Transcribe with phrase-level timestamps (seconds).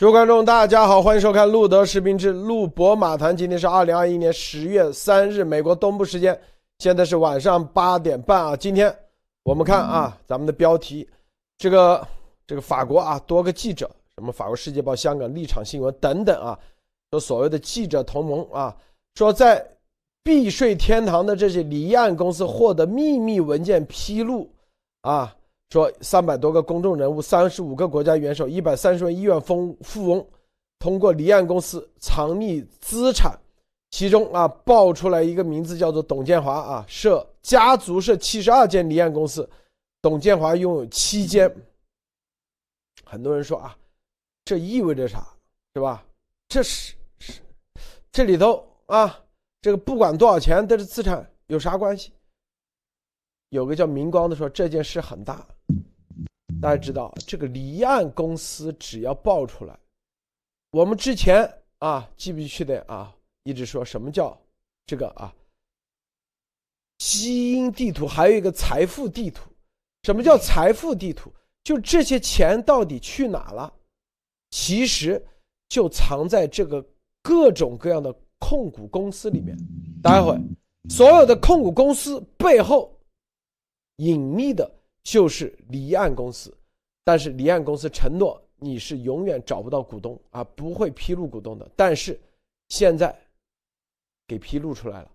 [0.00, 3.36] 诸位观众，大家好，欢迎收看路德视频之路博马谈。
[3.36, 6.40] 今天是二零二一年十月三日，美国东部时间，
[6.78, 8.56] 现在是晚上八点半啊。
[8.56, 8.90] 今天
[9.42, 11.06] 我们看啊，咱们的标题，
[11.58, 12.08] 这个
[12.46, 16.58] 这个法国啊，多个记者，什么法国《世界报》、香港立场新闻等等啊，
[17.10, 18.74] 说所谓的记者同盟啊，
[19.16, 19.62] 说在
[20.24, 24.50] 避税天堂的这些离岸公司获得秘密文件披露
[25.02, 25.36] 啊。
[25.70, 30.26] 说三百多个公众人物、三十五个国家元首、一百三十位亿万富富翁，
[30.80, 33.38] 通过离岸公司藏匿资产，
[33.90, 39.48] 其中啊爆出来一个名字叫做董建华啊，设家族设七十二间离岸公司，
[40.02, 41.48] 董建华拥有七间。
[43.04, 43.76] 很多人说啊，
[44.44, 45.24] 这意味着啥，
[45.74, 46.04] 是吧？
[46.48, 47.40] 这是是
[48.10, 49.20] 这里头啊，
[49.62, 52.12] 这个不管多少钱，这是资产有啥关系？
[53.50, 55.46] 有个叫明光的说这件事很大。
[56.60, 59.78] 大家知道，这个离岸公司只要爆出来，
[60.72, 63.14] 我们之前啊，记不记得啊？
[63.44, 64.38] 一直说什么叫
[64.84, 65.34] 这个啊？
[66.98, 69.50] 基因地图，还有一个财富地图。
[70.02, 71.32] 什么叫财富地图？
[71.64, 73.72] 就这些钱到底去哪了？
[74.50, 75.24] 其实
[75.68, 76.84] 就藏在这个
[77.22, 79.56] 各种各样的控股公司里面。
[80.02, 80.38] 待会
[80.90, 82.94] 所有的控股公司背后
[83.96, 84.70] 隐秘的。
[85.02, 86.56] 就是离岸公司，
[87.04, 91.68] 但是离岸公司承诺你是永远找不到股东啊，不会披露股东的。
[91.74, 92.20] 但是
[92.68, 93.18] 现在
[94.26, 95.10] 给披露出来了，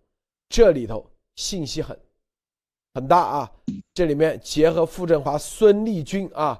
[0.49, 1.97] 这里头信息很
[2.93, 3.51] 很大啊。
[3.93, 6.59] 这里面结合傅振华、孙立军啊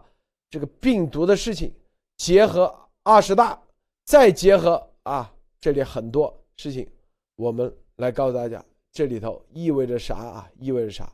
[0.50, 1.74] 这个病毒的事情，
[2.18, 3.60] 结合二十大，
[4.06, 6.88] 再结合啊这里很多事情，
[7.36, 10.50] 我们来告诉大家，这里头意味着啥啊？
[10.60, 11.12] 意味着啥？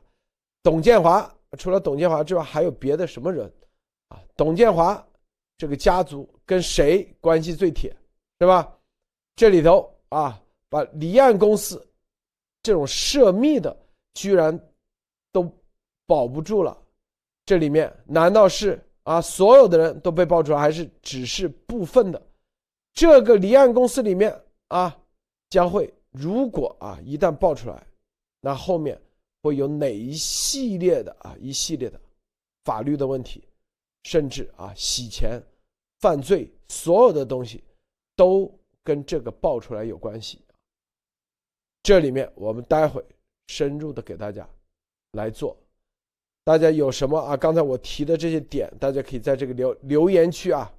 [0.62, 1.34] 董建华。
[1.58, 3.52] 除了董建华之外，还有别的什么人
[4.08, 4.22] 啊？
[4.38, 5.06] 董建华
[5.58, 7.94] 这个家族跟谁关系最铁，
[8.40, 8.74] 是吧？
[9.36, 11.86] 这里头啊，把离岸公司
[12.64, 13.76] 这种涉密的
[14.14, 14.58] 居然
[15.32, 15.44] 都
[16.06, 16.78] 保不住了。
[17.46, 22.22] 这里面难道是啊，所有的人都被爆出来，还是只是部分的？
[22.94, 24.34] 这个离岸公司里面
[24.70, 24.98] 啊，
[25.50, 27.86] 将会如果啊一旦爆出来，
[28.40, 28.98] 那后面。
[29.42, 32.00] 会有哪一系列的啊一系列的
[32.64, 33.44] 法律的问题，
[34.04, 35.42] 甚至啊洗钱、
[36.00, 37.64] 犯罪，所有的东西
[38.16, 38.52] 都
[38.84, 40.40] 跟这个爆出来有关系。
[41.84, 43.04] 这里面我们待会
[43.48, 44.48] 深入的给大家
[45.14, 45.58] 来做。
[46.44, 47.38] 大家有什么啊？
[47.38, 50.72] 刚才我提的这些点，大家可以在这个留留言区啊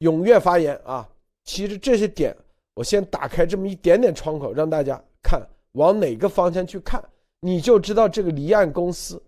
[0.00, 1.08] 踊跃发言啊。
[1.44, 2.36] 其实这些点，
[2.74, 5.40] 我先打开这么一点点窗口，让大家看
[5.72, 7.02] 往哪个方向去看。
[7.40, 9.22] 你就知道这个离岸公司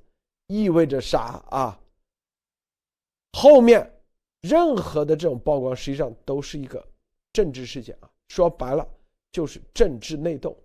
[0.46, 1.78] 意味着啥啊？
[3.32, 4.00] 后面
[4.40, 6.84] 任何的这种曝光，实际上都是一个
[7.32, 8.10] 政治事件啊。
[8.28, 8.86] 说白了
[9.30, 10.56] 就是政治内斗。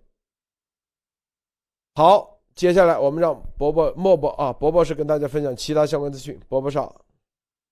[1.94, 6.40] 好，接下来我们让伯伯莫伯啊，伯伯是跟大家分享其他相关资讯。
[6.48, 6.94] 伯伯少。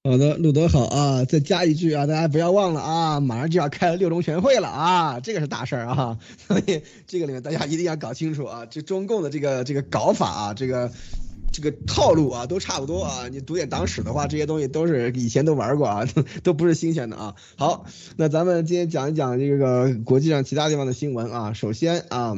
[0.05, 1.25] 好的，路德好啊！
[1.25, 10.91] 再加一句啊，大家不要忘了啊，马上就要开六中全会了啊，这个是大事儿啊， 所以这个里面大家一定要搞清楚啊，这中共的这个这个搞法啊，这个
[11.53, 13.29] 这个套路啊，都差不多啊。
[13.29, 16.05] 你读点党史的话，这些东西都是以前都玩过啊，
[16.43, 17.37] 都不是新鲜的啊。
[17.57, 17.87] 好，
[18.17, 21.53] 那咱们今天讲一讲这个国际上其他地方的新闻啊。
[21.53, 22.37] 首先啊。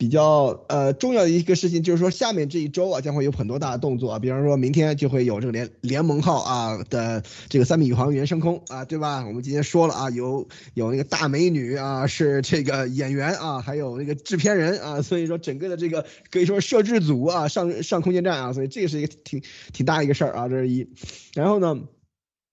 [0.00, 9.26] 比较呃重要的一个事情就是说，下面这一周啊将会有很多大的动作啊，比方说明天就会有这个联联盟号啊的这个三米宇航员升空啊，对吧？
[9.26, 19.42] 我们今天说了啊，有有那个大美女啊是这个演员啊，还有那个制片人啊，所以说整个的这个可以说摄制组啊上上空间站啊，所以这个是一个挺
[19.74, 20.88] 挺大一个事儿啊，这是一。
[21.34, 21.78] 然后呢，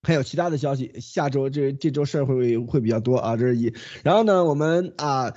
[0.01, 3.73] 还有其他的消息，下周这这周事儿会会比较多啊，这是一。
[4.03, 5.33] 然后呢，我们啊。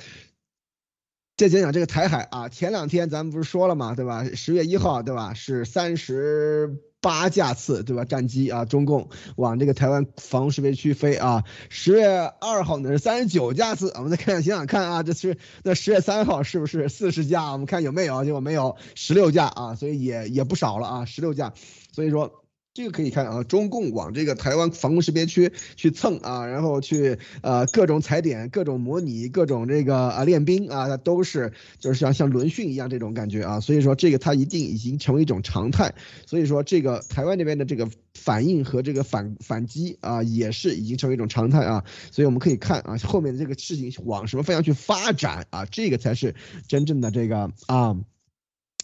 [1.40, 4.26] 再讲讲这个台海啊，前两天咱们不是说了嘛，对吧？
[4.34, 5.32] 十月一号，对吧？
[5.32, 8.04] 是三十八架次，对吧？
[8.04, 11.44] 战机啊，中共往这个台湾防空识别区飞啊。
[11.70, 17.52] 十月二号呢是三十九架次，我们再看想想看啊，这是那十月三号是不是四十架？
[17.52, 21.54] 我们看有没有，结果没有，十六架啊，所以也也不少了啊，十六架，
[21.90, 22.39] 所以说。
[22.72, 35.92] 这个可以看啊，中共往这个台湾防空识别区去蹭啊，然后去呃各种踩点、各种模拟、各种这个啊练兵啊，它都是就是像像轮训一样这种感觉啊，所以说这个它一定已经成为一种常态，
[36.26, 46.36] 所以说这个台湾那边的这个反应和这个反反击啊，也是已经成为一种常态啊，所以我们可以看啊后面的这个事情往什么方向去发展啊，这个才是
[46.68, 47.96] 真正的这个啊。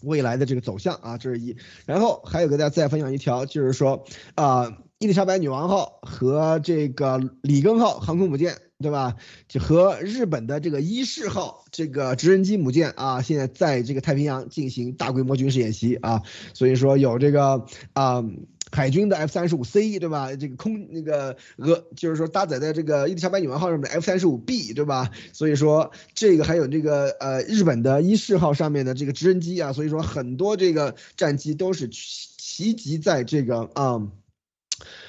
[0.03, 1.55] 未来的这个走向啊，这是一，
[1.85, 4.05] 然后还有给大家再分享一条，就是说
[4.35, 9.15] 啊，伊丽莎白女王号和这个里根号航空母舰，对吧？
[9.47, 16.23] 就和日本的这个伊势号这个直升机母舰啊，现在在这个太平洋进行大规模军事演习啊，
[16.53, 18.23] 所以说有这个啊。
[18.71, 20.35] 海军的 F 三十五 C 对吧？
[20.35, 25.11] 这个空那个俄就是说搭载在这个伊丽莎白女王号上面的 F 三十五 B 对吧？
[25.33, 34.07] 所以说这个还有这个呃日本的伊势号上面的这个直升机啊，所以说很多这个战机都是齐齐集在这个啊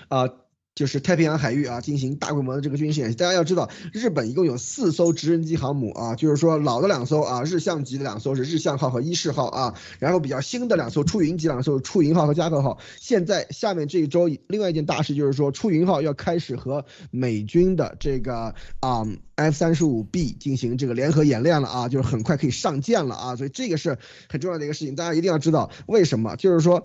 [0.09, 0.31] 啊。
[0.79, 3.17] 就是太平洋海域啊，进行大规模的这个军事演习。
[3.17, 12.79] 大家要知道，日本一共有四艘直升机航母啊，就是说老的两艘啊，日向级的两艘是日向号和伊势号啊，然后比较新的两艘出云级两艘出云号和加贺号。
[13.01, 19.05] 现在下面这一周，另外一件大事就是说，出云号要开始和美军的这个啊
[19.35, 23.99] F 三十五 B 进行这个联合演练了啊，就是很快可以上舰了啊，所以这个是
[24.29, 26.37] 很重要的一个事情，大家一定要知道为什么？
[26.37, 26.85] 就是说，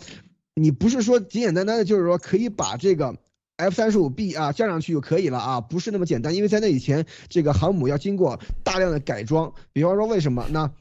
[0.55, 3.15] 你不是说简简单单的，就是说可以把这个。
[3.57, 10.71] F 三十五 B 啊，降上去就可以了啊，不是那么简单，因为在那以前，这个航母要经过大量的改装，比方说为什么那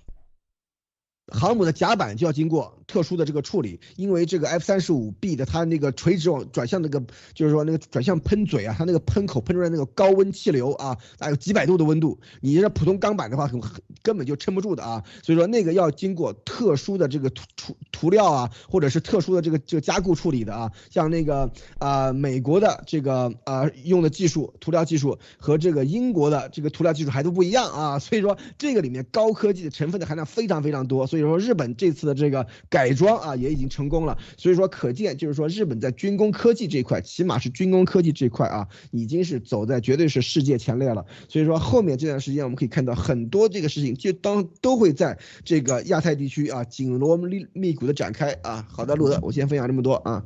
[1.29, 2.82] 航母的甲板就要经过。
[2.93, 7.03] 特殊的这个处理，因为这个 F 三十五 B 的它那个垂直往转向那个，
[7.33, 13.59] 就是说那个转向喷嘴啊，它那个喷口喷出来那个高温气流啊，大概有几百度的温度，你这普通钢板的话，很
[14.03, 15.03] 根本就撑不住的啊。
[15.23, 20.71] 所以说那个要经过特殊的这个涂涂涂料啊，或者是特殊的这个这个加固处理的啊。
[20.91, 27.99] 像那个啊美国的这个啊用的技术涂料技术和这个英国的这个涂料技术还都不一样啊。
[27.99, 31.07] 所以说这个里面高科技的成分的含量非常非常多。
[31.07, 32.82] 所以说日本这次的这个改。
[32.83, 41.07] 改装啊也已经成功了，所以说可见就是说日本在军工科技这一块，起码是军工科技这一块啊，已经是走在绝对是世界前列了。
[41.29, 48.67] 所以说后面这段时间我们可以看到很多这个事情，就当都会在这个亚太地区啊紧锣密密鼓的展开啊。
[48.69, 50.25] 好的，路德，我先分享这么多啊。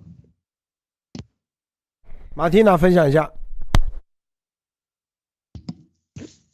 [2.35, 3.31] 马蒂娜分享一下。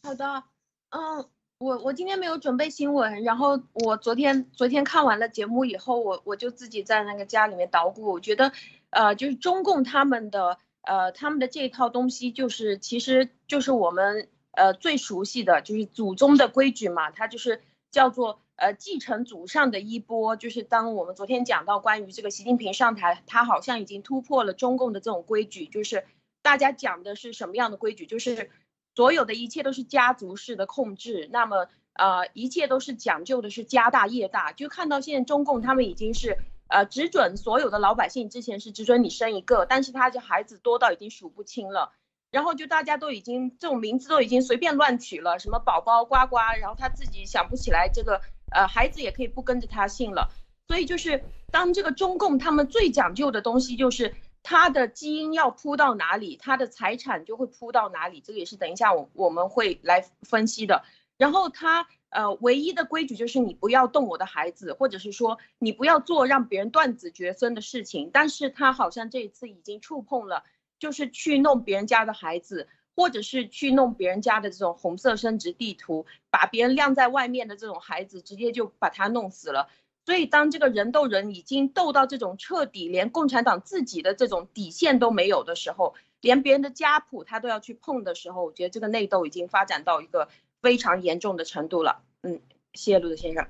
[0.02, 0.42] 好的，
[0.90, 1.31] 嗯。
[1.62, 8.50] 我我今天没有准备新闻，然后我昨天昨天看完了节目以后，我我就自己在那个家里面捣鼓，我觉得，
[8.90, 17.62] 呃，就是中共他们的呃他们的这套东西，就是其实就是我们呃最熟悉的就是祖宗的规矩嘛，它就是
[17.92, 26.04] 叫做呃继承祖上的衣钵，就是当我们昨天讲到关于这个习近平上台，他好像已经突破了中共的这种规矩，就是
[26.42, 28.50] 大家讲的是什么样的规矩，就是。
[28.94, 34.52] 所有的一切都是家族式的控制，那么呃，一切都是讲究的是家大业大。
[34.52, 36.36] 就看到现在中共他们已经是
[36.68, 41.92] 呃只准所有的老百姓，之前是只准你生一个，但是他这孩子多到已经数不清了。
[42.30, 50.30] 然后就大家都已经这种名字都已经随便乱取了，什么宝宝呱呱，然后他自己想不起来这个呃孩子也可以不跟着他姓了。
[50.68, 54.14] 所以就是当这个中共他们最讲究的东西就是。
[54.42, 60.82] 他的基因要铺到哪里，他的财产就会铺到哪里，这个也是等一下我我们会来分析的。
[61.16, 68.10] 然后他呃唯一的规矩就是你不要动我的孩子，或者是说你不要做让别人断子绝孙的事情。
[68.12, 70.42] 但是他好像这一次已经触碰了，
[70.80, 72.66] 就是去弄别人家的孩子，
[72.96, 79.68] 或者是去弄别人家的这种红色生殖地图，把别人晾在外面的这种孩子直接就把他弄死了。
[80.04, 90.26] 所以，当这个人斗人已经斗到这种彻底，连共产党自己的这种底线都没有的时候，连别人的家谱他都要去碰的时候，我觉得这个内斗已经发展到一个
[90.60, 92.02] 非常严重的程度了。
[92.22, 92.40] 嗯，
[92.74, 93.46] 谢谢陆子先生。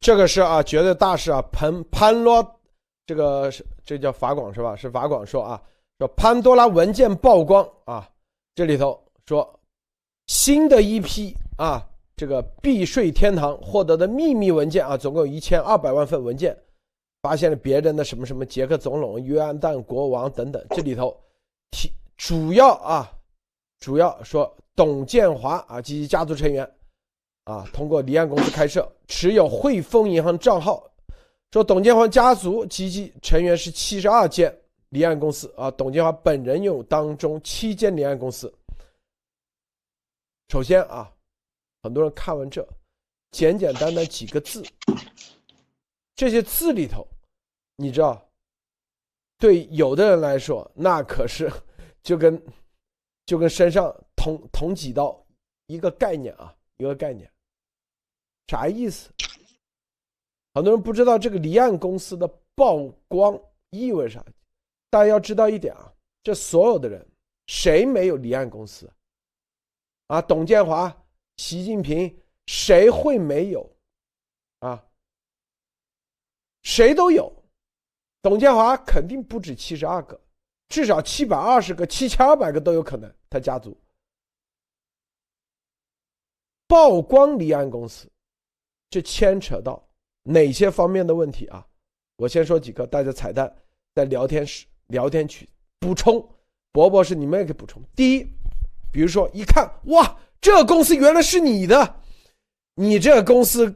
[0.00, 1.42] 这个是啊，绝对大事啊！
[1.50, 2.60] 潘潘罗，
[3.04, 4.76] 这个是这叫法广是吧？
[4.76, 5.60] 是法广说啊，
[5.98, 8.08] 说潘多拉文件曝光啊，
[8.54, 9.58] 这里头说
[10.28, 11.84] 新的一批啊。
[12.18, 16.58] 这个避税天堂获得的秘密文件啊，总共有一千二百万份文件，
[17.22, 20.60] 发现了别人的什么什么捷克总统、约安旦国王等等。
[20.70, 21.16] 这里头
[21.70, 23.08] 提主要啊，
[23.78, 26.68] 主要说董建华啊及其家族成员
[27.44, 30.90] 啊，通过离岸公司开设持有汇丰银行账号，
[31.52, 34.52] 说董建华家族及其成员是七十二间
[34.88, 38.52] 离岸公司啊，董建华本人拥有当中七间离岸公司。
[40.48, 41.08] 首先啊。
[41.82, 42.66] 很多人看完这，
[43.30, 44.64] 简简单单几个字，
[46.16, 47.06] 这些字里头，
[47.76, 48.28] 你知道，
[49.38, 51.50] 对有的人来说，那可是
[52.02, 52.42] 就跟
[53.26, 55.24] 就跟身上捅捅几刀
[55.66, 57.30] 一个概念啊，一个概念，
[58.48, 59.10] 啥意思？
[60.54, 64.24] 很多人不知道这个离岸公司的曝光意味着啥，
[64.90, 65.92] 大家要知道一点啊，
[66.24, 67.06] 这所有的人
[67.46, 68.90] 谁没有离岸公司？
[70.08, 70.92] 啊，董建华。
[71.38, 72.14] 习近平
[72.46, 73.74] 谁会没有？
[74.58, 74.84] 啊，
[76.62, 77.32] 谁都有。
[78.20, 80.20] 董建华肯定不止七十二个，
[80.68, 83.10] 至少七百二十个、七千二百个都有可能。
[83.30, 83.78] 他家族
[86.66, 88.10] 曝光离岸公司，
[88.90, 89.82] 这牵扯到
[90.22, 91.66] 哪些方面的问题啊？
[92.16, 93.54] 我先说几个，大家彩蛋
[93.94, 96.28] 在聊天室、聊天区补充。
[96.72, 97.82] 博博是你们也可以补充。
[97.94, 98.24] 第一，
[98.92, 102.02] 比如说一看哇，这公司原来是你的，
[102.74, 103.74] 你这公司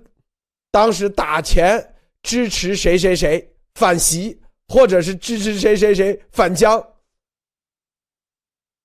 [0.70, 6.80] 当时打钱支持谁谁谁反袭，或者是支持谁谁谁反江。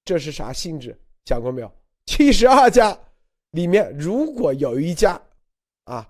[0.03, 0.97] 这是啥性质？
[1.25, 1.71] 讲过没有？
[2.05, 2.97] 七十二家
[3.51, 5.21] 里面，如果有一家，
[5.83, 6.09] 啊，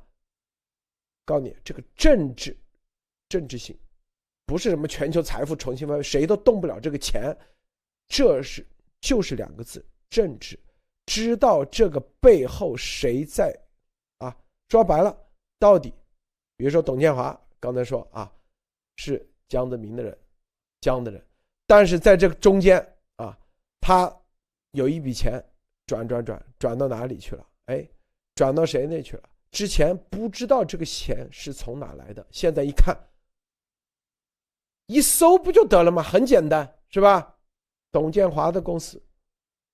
[1.26, 2.56] 告诉你这个政治
[3.28, 3.76] 政治性，
[4.46, 7.36] 不是什么全球财富重新分配，谁都动不了这个钱，
[8.08, 8.66] 这是
[9.02, 10.58] 就是两个字：政治。
[11.08, 13.52] 知道这个背后谁在，
[14.20, 14.38] 啊，
[14.70, 15.18] 说白了，
[15.58, 15.92] 到底，
[16.56, 18.32] 比如说董建华刚才说啊，
[18.98, 20.16] 是江泽民的人，
[20.82, 21.26] 江的人，
[21.66, 22.78] 但是在这个中间
[23.16, 23.36] 啊。
[23.80, 24.14] 他
[24.72, 25.42] 有一笔钱
[25.86, 27.48] 转转转转到哪里去了？
[27.68, 27.88] 哎，
[28.36, 29.24] 转到谁那去了？
[29.50, 32.94] 之前不知道这个钱是从哪来的，现在一看，
[34.88, 36.04] 一搜不就得了吗？
[36.04, 37.38] 很简单，是吧？
[37.94, 39.02] 董建华的公司，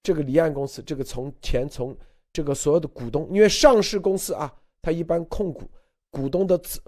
[0.03, 1.97] 这个离岸公司，这个从钱从
[2.31, 5.63] 这个所有的股东，因为上市公司啊，它一般控股
[6.11, 6.79] 股东的子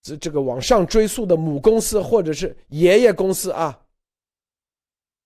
[0.00, 3.86] 这这个往上追溯的母公司或者是爷爷公司啊，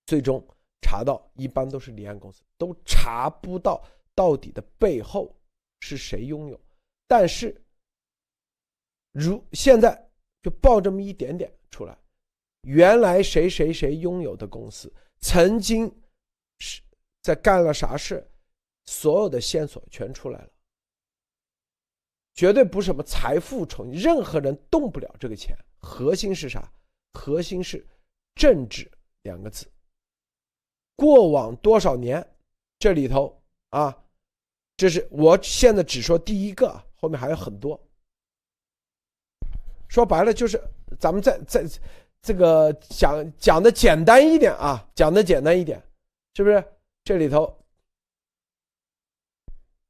[0.04, 0.46] 最终。
[0.82, 3.82] 查到一般都是离岸公司，都查不到
[4.14, 5.34] 到底的背后
[5.80, 6.60] 是谁拥有。
[7.08, 7.60] 但是，
[9.10, 10.08] 如现在
[10.42, 11.98] 就报这么一点点出来，
[12.60, 15.92] 原来谁谁谁拥有的公司，曾经
[16.58, 16.80] 是
[17.26, 18.24] 在干了啥事，
[18.84, 20.48] 所有的线索全出来了。
[22.34, 25.58] 绝对不是什么财富重，任何人动不了这个钱。
[25.80, 26.72] 核心是啥？
[27.14, 27.84] 核心是
[28.36, 28.88] 政治
[29.22, 29.66] 两个字。
[30.94, 32.24] 过往多少年，
[32.78, 34.04] 这里头啊，
[34.76, 37.76] 这是我现在只说第一个，后面还有很多。
[39.88, 40.62] 说白了就是，
[40.96, 41.64] 咱们再再
[42.22, 45.82] 这个讲讲的简单一点啊，讲的简单一点，
[46.36, 46.64] 是不是？
[47.06, 47.56] 这里头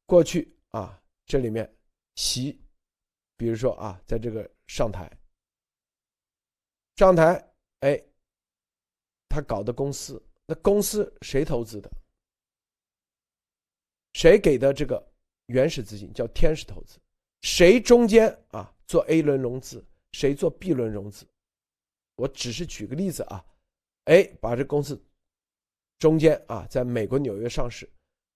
[0.05, 1.67] 过去啊，这里面
[2.17, 2.61] 习，
[3.39, 5.11] 比如说啊，在这个上台，
[6.97, 7.99] 上台，哎，
[9.31, 10.23] 他搞的公司。
[10.45, 11.91] 那公司谁投资的？
[14.13, 15.03] 谁给的这个
[15.47, 16.99] 原始资金叫天使投资？
[17.41, 19.83] 谁中间啊做 A 轮融资？
[20.13, 21.27] 谁做 B 轮融资？
[22.17, 23.43] 我只是举个例子啊，
[24.05, 25.03] 哎，把这公司
[25.99, 27.89] 中间啊在美国纽约上市，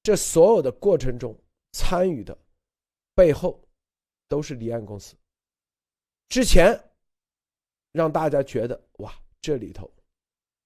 [0.03, 1.39] 这所有的过程中
[1.73, 2.37] 参与的
[3.15, 3.63] 背后
[4.29, 5.15] 都是离岸公司。
[6.29, 6.79] 之前
[7.93, 9.91] 让大家觉得哇，这里头。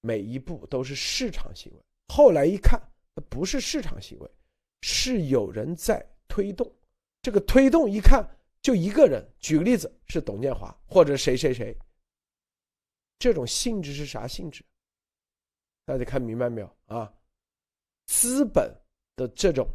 [0.01, 2.79] 每一步都是市场行为，后来一看，
[3.27, 4.29] 不是市场行为，
[4.83, 6.71] 是有人在推动。
[7.23, 8.23] 这个推动一看
[8.61, 11.75] 就一个人，举个例子是董建华或者谁谁谁。
[13.17, 14.63] 这种性质是啥性质？
[15.85, 17.13] 大家看明白没有啊？
[18.07, 18.73] 资本
[19.15, 19.67] 的这种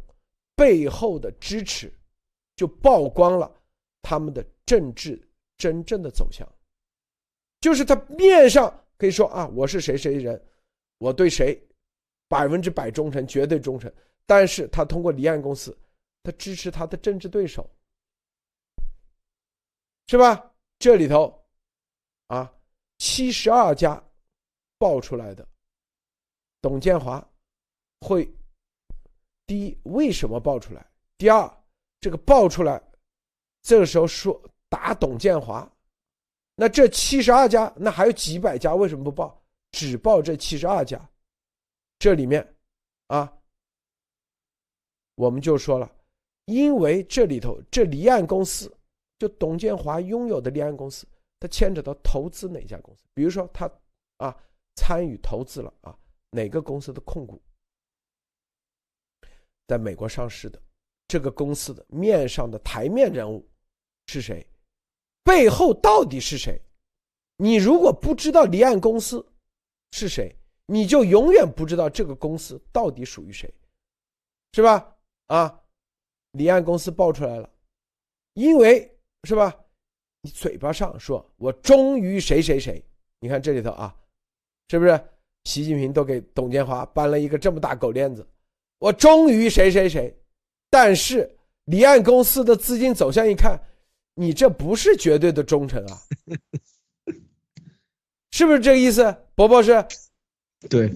[0.55, 1.91] 背后的支持，
[2.55, 3.51] 就曝光了
[4.01, 5.21] 他们的政治
[5.57, 6.47] 真正的走向，
[7.59, 8.77] 就是他面上。
[8.97, 10.39] 可以说啊，我是谁谁人，
[10.99, 11.59] 我对谁
[12.27, 13.91] 百分之百忠诚，绝对忠诚。
[14.27, 15.75] 但是他通过离岸公司，
[16.21, 17.67] 他支持他的政治对手，
[20.05, 20.53] 是吧？
[20.77, 21.43] 这里头
[22.27, 22.53] 啊，
[22.99, 23.99] 七十二家
[24.77, 25.47] 爆出来的，
[26.61, 27.25] 董建华
[28.01, 28.31] 会
[29.45, 30.85] 第一为什么爆出来？
[31.17, 31.51] 第二，
[31.99, 32.81] 这个爆出来，
[33.61, 35.69] 这个时候说打董建华。
[36.55, 39.41] 那这七十二家，那还有几百家为什么不报？
[39.71, 41.09] 只报这七十二家，
[41.97, 42.55] 这里面，
[43.07, 43.31] 啊，
[45.15, 45.89] 我们就说了，
[46.45, 48.71] 因为这里头这离岸公司，
[49.17, 51.07] 就董建华拥有的离岸公司，
[51.39, 53.01] 它牵扯到投资哪家公司？
[53.13, 53.69] 比如说他
[54.17, 54.37] 啊
[54.75, 55.97] 参与投资了啊
[56.31, 57.41] 哪个公司的控股，
[59.67, 60.61] 在美国上市的
[61.07, 63.47] 这个公司的面上的台面人物
[64.07, 64.45] 是谁？
[65.23, 66.59] 背后到底是谁？
[67.37, 69.25] 你如果不知道离岸公司
[69.91, 70.35] 是谁，
[70.65, 73.53] 你就永远不知道这个公司到底属于谁，
[74.53, 74.97] 是吧？
[75.27, 75.63] 啊，
[76.31, 77.49] 离岸公司爆出来了，
[78.33, 79.65] 因为是吧？
[80.21, 82.83] 你嘴巴上说我忠于谁谁谁，
[83.19, 83.95] 你看这里头啊，
[84.69, 85.07] 是不是？
[85.43, 88.25] 习近平都给董建华颁了一个这么大狗链子，
[88.79, 90.15] 我忠于谁谁谁，
[90.69, 93.59] 但是离岸公司的资金走向一看。
[94.13, 96.01] 你这不是绝对的忠诚啊，
[98.31, 99.15] 是不是这个意思？
[99.35, 99.83] 伯伯是，
[100.69, 100.93] 对，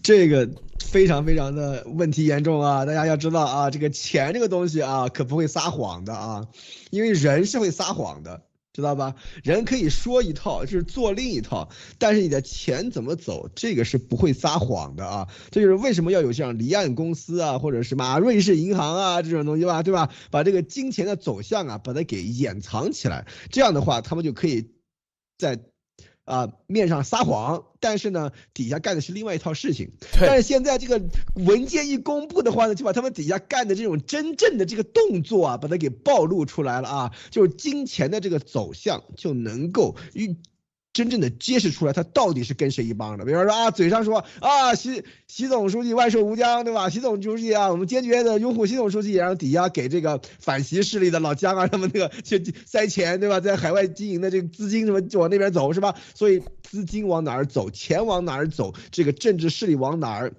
[0.00, 2.84] 这个非常非常的问题严重啊！
[2.84, 6.46] 大家要知道啊，这个钱这个东西啊，可不会撒谎的啊，
[6.90, 8.40] 因为人是会撒谎的。
[8.76, 9.14] 知道吧？
[9.42, 15.28] 人可以说一套，就是做另一套，但是你的钱怎么走，这个是不会撒谎的啊！
[15.50, 20.12] 这就是为什么要有像离岸公司啊，或者什么瑞士银行啊这种东西吧，对吧？
[20.30, 24.68] 把这个金钱的走向啊，把它给掩藏起来，这样的话，他们就可以
[25.38, 25.58] 在。
[26.26, 29.92] 啊，面上撒谎，但是呢，底下干的是另外一套事情。
[30.20, 31.00] 但是现在这个
[31.34, 40.36] 文件一公布的话呢，就把他们底下干的这种真正的这个动作啊，把它给暴露出来了啊，就是金钱的这个走向就能够与。
[40.96, 43.24] 真正的揭示出来，他到底是跟谁一帮的？
[43.26, 46.88] 比方说啊，嘴上说啊，习习总书记万寿无疆，对吧？
[46.88, 53.40] 习总书记啊，我们坚决的拥护习总书记，然后抵押给这个反习势力的老姜啊，什么那个去塞钱，对吧？
[53.40, 55.94] 在海外经营的这个资金什么就往那边走，是吧？
[56.14, 60.32] 所以资金往哪儿走，钱往哪儿走，这个政治势力往哪儿。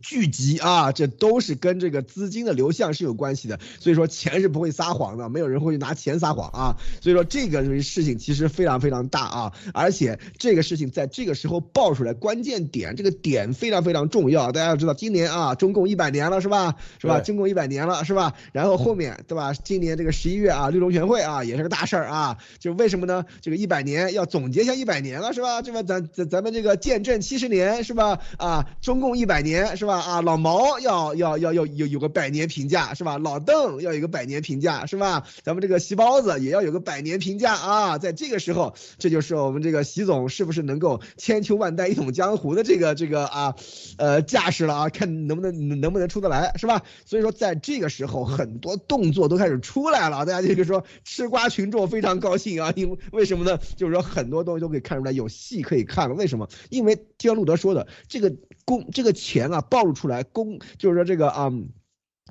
[0.00, 16.74] 聚集啊，这都是跟这个资金的流向是有关系的，所以说钱是不会撒谎的，没有人会去拿钱撒谎啊，所以说这个事情其实非常非常大啊，而且这个事情在这个时候爆出来，关键点这个点非常非常重要，大家要知道今年啊，中共一百年了是吧？
[17.00, 17.20] 是吧？
[17.20, 18.34] 中共一百年了是吧？
[18.52, 19.54] 然后后面对吧？
[19.54, 23.24] 今年这个十一月啊，六中全会啊，也是个大事儿啊，就为什么呢？
[23.40, 25.62] 这个一百年要总结一下一百年了是吧？
[25.62, 25.82] 这吧？
[25.82, 28.18] 咱咱咱们这个见证七十年是吧？
[28.38, 29.83] 啊，中共一百年是。
[29.84, 30.00] 是吧？
[30.00, 33.18] 啊，老毛要要要要有有个百年评价是吧？
[33.18, 35.26] 老邓要有个百年评价是吧？
[35.42, 37.98] 咱们这个习包子也要有个百年评价啊！
[37.98, 43.54] 在这个时候，这就是我们这个习总是不是能够千秋万代一统江湖的这个这个啊，
[43.98, 44.88] 呃架势了啊？
[44.88, 46.80] 看能不能能不能出得来是吧？
[47.04, 52.72] 所以说，在这个时候，很多动作都开始出来了，大家就是说吃瓜群众非常高兴啊！
[52.74, 53.58] 因为为什么呢？
[53.76, 56.14] 就是说很多东西都可以看出来有戏可以看了。
[56.14, 56.48] 为什么？
[56.70, 59.60] 因为就像路德说的，这个公这个钱啊。
[59.74, 61.50] 暴露出来公就是说这个啊，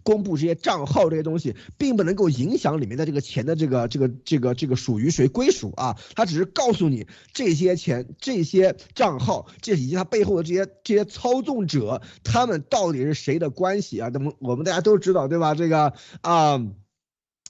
[0.03, 14.09] 公布这些账号这些东西，并不能够影响里面的这个钱的这个这个这个这个属于谁归属啊，他只是告诉你这些钱这些账号这以及他背后的这些这些操纵者他们到底是谁的关系啊？
[14.13, 15.53] 那么我们大家都知道对吧？
[15.53, 16.65] 这个啊。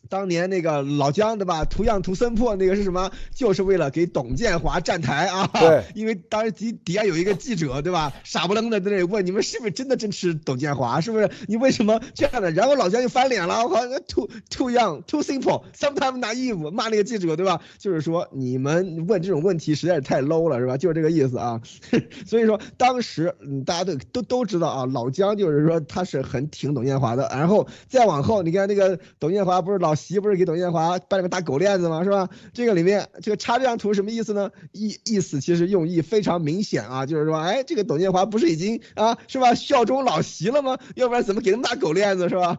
[0.10, 1.66] 当年那个老姜对吧？
[1.66, 3.10] 图样图森破那个是什么？
[3.34, 5.48] 就是为了给董建华站台啊！
[5.54, 8.14] 对， 因为当时底底下有一个记者对吧？
[8.24, 11.00] 傻不愣的在那里问你们是不是真的支持董建华？
[11.02, 11.30] 是不是？
[11.48, 12.52] 你为什么这样的？
[12.52, 17.62] 然后老姜就翻脸了，我靠，too too young too simple，sometimes naive，骂那个记者对吧？
[17.80, 20.78] 就是说你们问这种问题实在是太 low 了是吧？
[20.78, 21.62] 就是这个意思啊。
[22.28, 27.28] 所以说当时嗯大家都都都知道啊，老姜就是说他是很挺董建华的。
[27.32, 29.93] 然后再往后你看那个董建华不是老。
[29.96, 32.04] 习不是给董建华掰了个大狗链子吗？
[32.04, 32.30] 是吧？
[32.54, 34.52] 这个里面这个插这张图什么意思呢？
[34.72, 39.54] 意意思其实用意非常明显啊，就是说，哎，这个董建华不是已经啊，是吧？
[39.54, 40.78] 效忠老习了吗？
[40.96, 42.58] 要不然怎么给那么大狗链子是吧？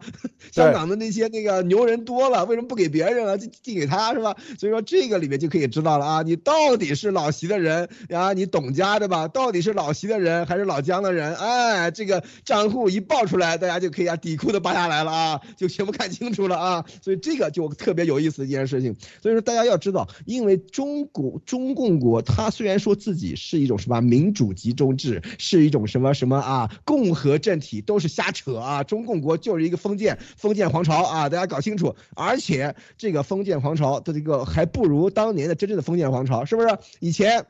[0.51, 4.35] 香港的那些那个牛人多了，为什么不给别人啊，就递给他是吧？
[4.57, 9.27] 所以说这个里面就可以知道了啊，你到底是老习的人啊，你董家的吧？
[9.27, 11.35] 到底是老习的人还是老姜的人？
[11.35, 17.15] 哎，这个账户一报出来，大家就可以啊底裤都扒下来了啊，就全部看清楚了啊，所以。
[17.25, 28.83] 这个就特别有意思的一件事情，所以说大家要知道，因为中国中共国，它虽然说自己是一种什么民主集中制，是一种什么什么啊共和政体，都是瞎扯啊！
[28.83, 31.95] 中共国就是一个封建封建皇朝啊，大家搞清楚。
[32.15, 36.77] 而且这个封建皇朝的这个还不如当年的真正的封建皇朝，是不是？
[36.99, 37.47] 以前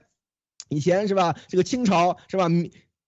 [0.70, 1.36] 以前是吧？
[1.50, 2.48] 这个清朝是吧？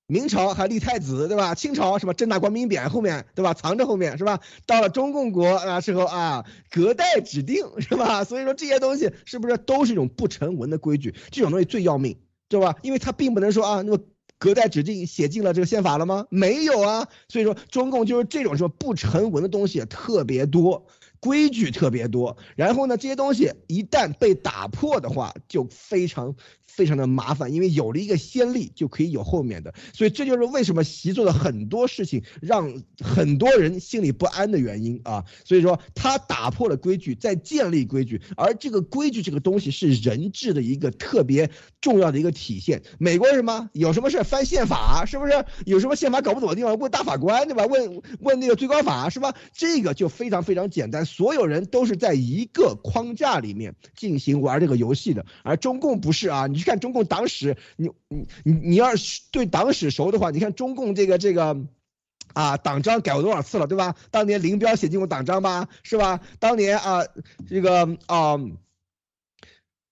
[0.09, 1.53] 明朝还立太子，对吧？
[1.53, 2.13] 清朝什么？
[2.13, 3.53] 正大光明匾后面，对吧？
[3.53, 4.39] 藏着后面是吧？
[4.65, 8.23] 到了中共国啊时候啊，隔代指定是吧？
[8.23, 11.13] 所以说这些东西是不是都是一种不成文的规矩？
[11.29, 12.17] 这种东西最要命，
[12.47, 12.75] 对吧？
[12.83, 13.99] 因为它并不能说啊，那么
[14.37, 16.25] 隔代指定写进了这个宪法了吗？
[16.29, 17.09] 没有啊。
[17.27, 20.87] 所以说中共就是这种说不成文的东西特别多，
[21.19, 22.37] 规矩特别多。
[22.55, 26.33] 然后呢，这些东西一旦被打破的话，就非常。
[26.77, 32.71] 非常的麻烦，因为有了一个先例，就可以有后面的，所以这就是为什么习做的很多事情让
[33.03, 35.25] 很多人心里不安的原因啊。
[35.43, 41.49] 所以说他打破了规矩，在建立规矩，而这个规矩这个东西是人治的一个特别
[41.81, 42.83] 重要的一个体现。
[42.99, 47.65] 美国什么有什么事翻宪法，是不是有什么宪法搞不懂的地方问大法官对吧？
[47.65, 49.33] 问问那个最高法是吧？
[49.51, 56.66] 这个就非常非常简单，所有人都是在一个框架里面进行玩这个游戏的，而中共不是啊，你。
[56.67, 61.57] 看中共党史，你你你你要是对党史熟的话，你看中共这个这个，
[62.33, 63.95] 啊，党章改过多少次了，对吧？
[64.11, 66.19] 当年林彪写进过党章吧，是吧？
[66.39, 67.03] 当年啊，
[67.49, 68.37] 这个啊，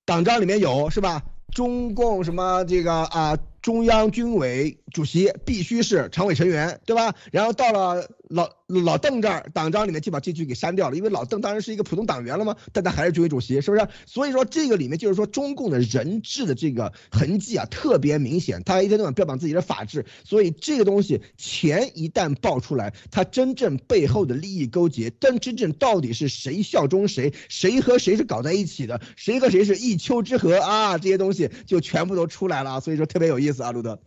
[0.06, 1.24] 党章里面有是吧？
[1.54, 7.16] 中共什么这个啊，中央军委主席必须是常委成员，对吧？
[7.32, 13.88] 然后到了老老邓这儿，党章里面就把这句给删掉了，因为老邓当然是一个普通党员了嘛，但他还是军委主席，是不是？
[14.08, 34.00] 所以说这个里面就是说中共的人治的这个痕迹啊特别明显，他一天到晚标榜自己的法治，所以这个东西钱一旦爆出来，他真正背后的利益勾结，但真正到底是谁效忠谁，谁和谁是搞在一起的，谁和谁是一丘之貉啊，这些东西就全部都出来了，所以说特别有意思啊，路德。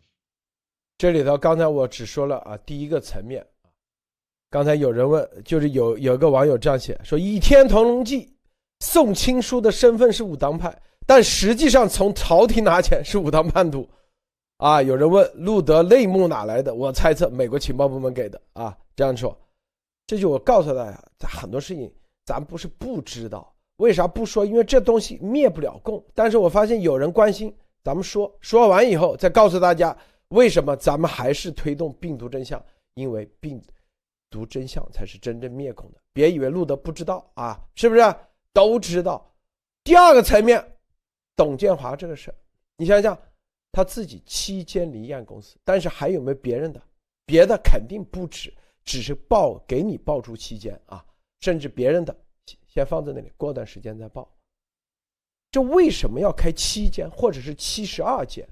[0.98, 3.46] 这里头刚才我只说了啊第一个层面，
[4.50, 8.24] 刚才有人问，就是有有一个网友这样写说，《倚天屠龙记》
[8.80, 10.74] 宋青书的身份是武当派，
[11.06, 13.86] 但实际上从朝廷拿钱是武当叛徒，
[14.56, 16.74] 啊，有人问路德内幕哪来的？
[16.74, 19.36] 我猜测美国情报部门给的啊，这样说，
[20.06, 21.92] 这就我告诉大家，很多事情
[22.24, 24.46] 咱不是不知道，为啥不说？
[24.46, 26.02] 因为这东西灭不了共。
[26.14, 29.94] 但是我发现有人关心，咱们说说完以后再告诉大家。
[30.28, 32.62] 为什么咱们还是推动病毒真相？
[32.94, 33.58] 因为病
[34.30, 36.00] 读真相才是真正灭孔的。
[36.12, 38.00] 别以为路德不知道啊，是不是
[38.52, 39.34] 都知道？
[39.84, 40.76] 第二个层面，
[41.36, 42.34] 董建华这个事
[42.76, 43.16] 你想想，
[43.72, 46.82] 他自己七间离岸公司，但是还有没有别人的？
[47.24, 48.52] 别的肯定不止，
[48.84, 51.04] 只是报给你报出七间啊，
[51.40, 52.16] 甚至别人的
[52.66, 54.30] 先放在那里，过段时间再报。
[55.50, 58.48] 这为什么要开七间，或者是七十二间？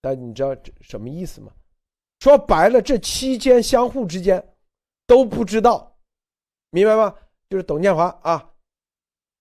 [0.00, 1.52] 但你知道这什么意思吗？
[2.20, 4.54] 说白了，这期间相互之间
[5.06, 5.96] 都不知道，
[6.70, 7.14] 明白吗？
[7.48, 8.52] 就是董建华啊，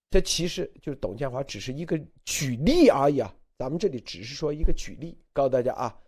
[0.09, 3.33] 这其实就是董建华只是一个举例而已啊。
[3.57, 5.99] 咱们这里只是说一个举例，告诉大家啊，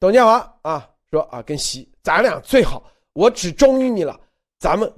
[0.00, 4.18] 董建华啊说啊，跟习咱俩最好，我只忠于你了。
[4.58, 4.90] 咱们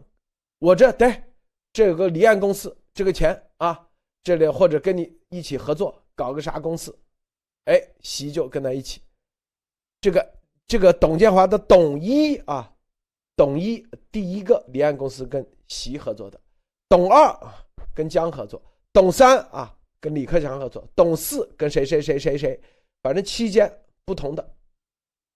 [0.61, 1.21] 我这对
[1.73, 3.87] 这个离岸公司这个钱啊，
[4.23, 6.97] 这里或者跟你一起合作搞个啥公司。
[7.65, 9.03] 哎，习就跟他一起，
[10.01, 10.36] 这个
[10.67, 12.75] 这个董建华的董一啊，
[13.37, 16.41] 董一第一个离岸公司跟习合作的，
[16.89, 18.61] 董二啊跟江合作，
[18.93, 22.61] 董三啊跟李克强合作，董四跟谁谁谁谁谁，
[23.03, 23.71] 反正七间
[24.05, 24.57] 不同的，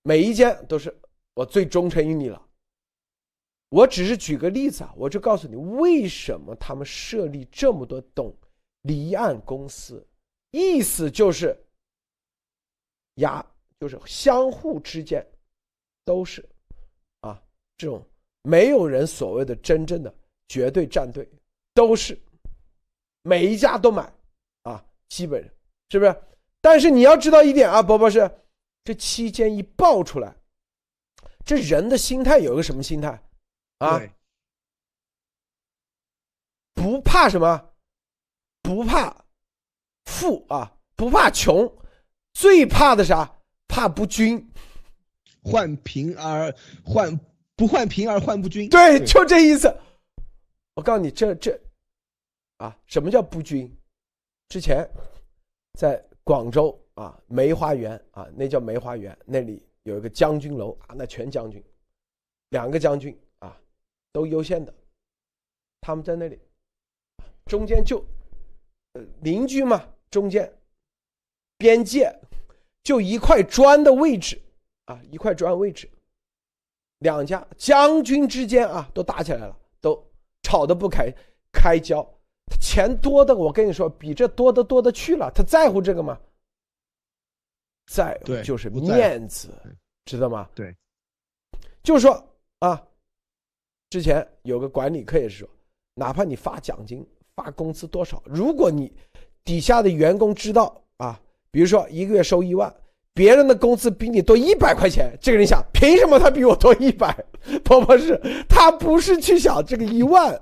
[0.03, 0.95] 每一间都是
[1.35, 2.43] 我最忠诚于你了。
[3.69, 8.37] 我只是举个例子啊，我就告诉你为什么他们设立这么多董
[8.83, 10.07] 离岸公司，
[10.51, 11.57] 意思就是。
[13.17, 13.45] 压
[13.81, 15.27] 就是相互之间
[16.05, 16.47] 都是
[17.23, 17.43] 啊，
[17.79, 18.07] 这种
[18.43, 20.15] 没有人所谓的真正的
[20.49, 21.27] 绝对站队，
[21.73, 22.21] 都是
[23.23, 24.13] 每一家都买
[24.65, 25.43] 啊，基本
[25.89, 26.23] 是不是？
[26.61, 28.31] 但是你要知道一点啊，博博士，
[28.85, 30.37] 这期间一爆出来，
[31.45, 33.23] 这人的心态有个什么心态
[33.79, 33.99] 啊？
[36.75, 37.73] 不怕什么？
[38.63, 39.25] 不怕
[40.05, 41.79] 富啊，不怕穷。
[42.33, 43.40] 最怕的啥？
[43.71, 44.45] 怕不均，
[45.45, 46.53] 患贫而
[46.85, 47.17] 患
[47.55, 48.69] 不患贫而患不均。
[48.69, 49.73] 对，就这意思。
[50.75, 51.59] 我告诉你，这这
[52.57, 53.73] 啊，什么叫不均？
[54.49, 54.85] 之前
[55.79, 61.63] 在广州啊，梅花园啊，那叫梅花园，那里有一个将军楼啊，那全将军，
[62.49, 63.57] 两个将军啊，
[64.13, 64.75] 都优先的，
[65.81, 66.37] 他们在那里，
[67.47, 68.05] 中间就
[68.95, 70.53] 呃邻居嘛，中间。
[71.57, 72.11] 边界
[72.83, 74.41] 就一块砖的位置
[74.87, 75.89] 啊，一块砖位置，
[77.01, 80.03] 两家将军之间啊都打起来了，都
[80.43, 81.15] 吵得不开
[81.53, 82.03] 开交。
[82.47, 85.31] 他钱多的，我跟你说，比这多的多的去了。
[85.35, 86.19] 他在乎这个吗？
[87.87, 89.51] 在乎，就是面子，
[90.07, 90.49] 知道吗？
[90.55, 90.75] 对，
[91.83, 92.13] 就是说
[92.61, 92.83] 啊，
[93.91, 95.49] 之前有个管理课也是说，
[95.95, 98.93] 哪怕你发奖金、发工资多少，如果你
[99.45, 101.21] 底下的员工知道啊。
[101.51, 102.73] 比如说一个月收一万，
[103.13, 107.13] 别人的工资比你多一百块钱，这个人想，凭什么他比我多一百？
[107.65, 110.41] 不不是，他不是去想这个一万，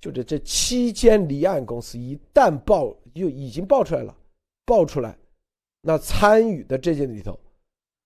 [0.00, 4.14] 就这这七间离岸公司一旦爆，就已经爆出来了，
[4.64, 5.16] 爆出来，
[5.80, 7.38] 那参与的这些里头，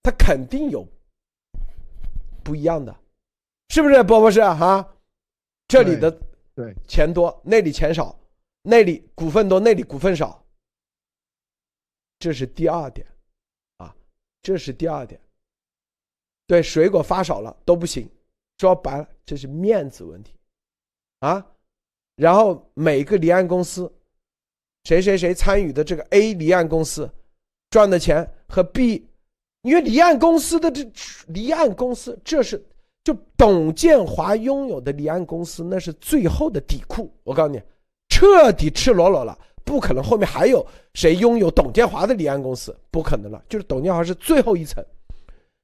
[0.03, 0.87] 他肯定有
[2.45, 2.95] 不一样的，
[3.71, 4.03] 是不是？
[4.03, 4.87] 波波是哈，
[5.67, 6.11] 这里的
[6.55, 8.17] 对钱多，那里钱少，
[8.63, 10.41] 那里股份多，那里股份少。
[12.21, 13.05] 这是第二点，
[13.79, 13.93] 啊，
[14.43, 15.21] 这是第二点。
[16.47, 18.09] 对，水果发少了都不行，
[18.59, 20.35] 说白了，这是面子问题，
[21.21, 21.45] 啊。
[22.17, 23.91] 然后每个离岸公司，
[24.85, 27.11] 谁谁谁参与的这个 A 离岸公司
[27.71, 29.09] 赚的钱和 B，
[29.63, 30.87] 因为离岸公司的这
[31.29, 32.63] 离岸公司，这是
[33.03, 37.11] 就董建华拥有的离岸公司，那是最后的底库。
[37.23, 37.63] 我告诉你，
[38.09, 43.43] 彻底赤裸裸了，不可能后面还有谁拥有董建华的离岸公司，不可能了。
[43.49, 44.85] 就是董建华是最后一层，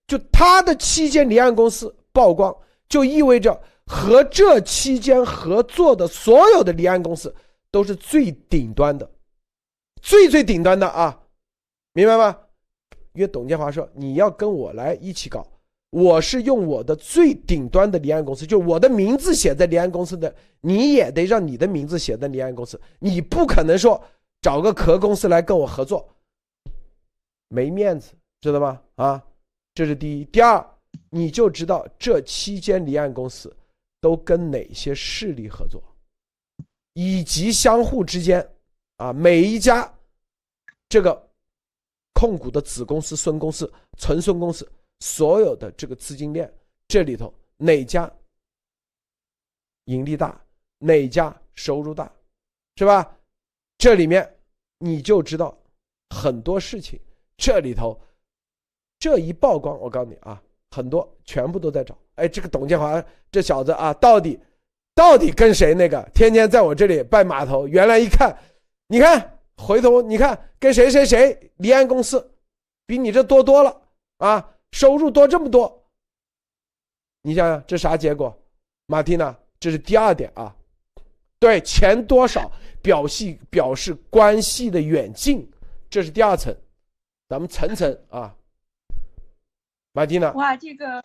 [0.07, 2.57] 就他的七间离岸公司曝光，
[2.89, 7.35] 就意味着和这期间合作的所有的离岸公司
[7.71, 9.11] 都是最顶端的，
[10.01, 11.23] 最最顶端的啊，
[11.93, 12.37] 明白吗？
[13.15, 15.47] 因为董建华说你要跟我来一起搞。
[15.91, 22.79] 我是用我的最顶端的离岸公司，就我的名字写在离岸公司的，你也得让你的名字写在离岸公司。
[22.99, 24.03] 你不可能说
[24.43, 26.07] 找个壳公司来跟我合作，
[27.49, 28.81] 没面子，知道吗？
[28.97, 29.23] 啊，
[29.75, 30.25] 这是第一。
[30.27, 30.63] 第二，
[31.09, 33.55] 你就知道这期间离岸公司
[34.01, 35.83] 都跟哪些势力合作，
[36.95, 38.47] 以及相互之间
[38.97, 39.91] 啊，每一家
[40.89, 41.27] 这个
[42.13, 44.69] 控股的子公司、孙公司、存孙公司。
[45.01, 46.53] 所有的这个资金链，
[46.89, 48.11] 这里头哪家
[49.85, 50.41] 盈利大，
[50.79, 52.11] 哪家收入大，
[52.77, 53.17] 是吧？
[53.79, 54.39] 这里面
[54.79, 55.57] 你就知道
[56.11, 56.99] 很多事情。
[57.37, 58.01] 这里头
[58.99, 61.97] 这一曝光，我告诉你啊，很多全部都在找。
[62.15, 64.41] 哎，这个董建华这小子啊，到底
[64.95, 66.03] 到底跟谁那个？
[66.15, 67.69] 天天在我这里拜码头。
[67.69, 68.35] 原来一看，
[68.89, 72.35] 你看回头你看跟谁谁谁离岸公司，
[72.87, 73.83] 比你这多多了
[74.17, 74.56] 啊！
[74.77, 75.87] 收入多这么多，
[77.23, 78.39] 你想想这啥结果？
[78.85, 80.55] 马蒂娜，这是第二点啊。
[81.39, 85.51] 对，钱多少表示表示关系的远近，
[85.89, 86.55] 这是第二层。
[87.27, 88.37] 咱们层层啊，
[89.93, 90.31] 马蒂娜。
[90.33, 91.03] 哇，这个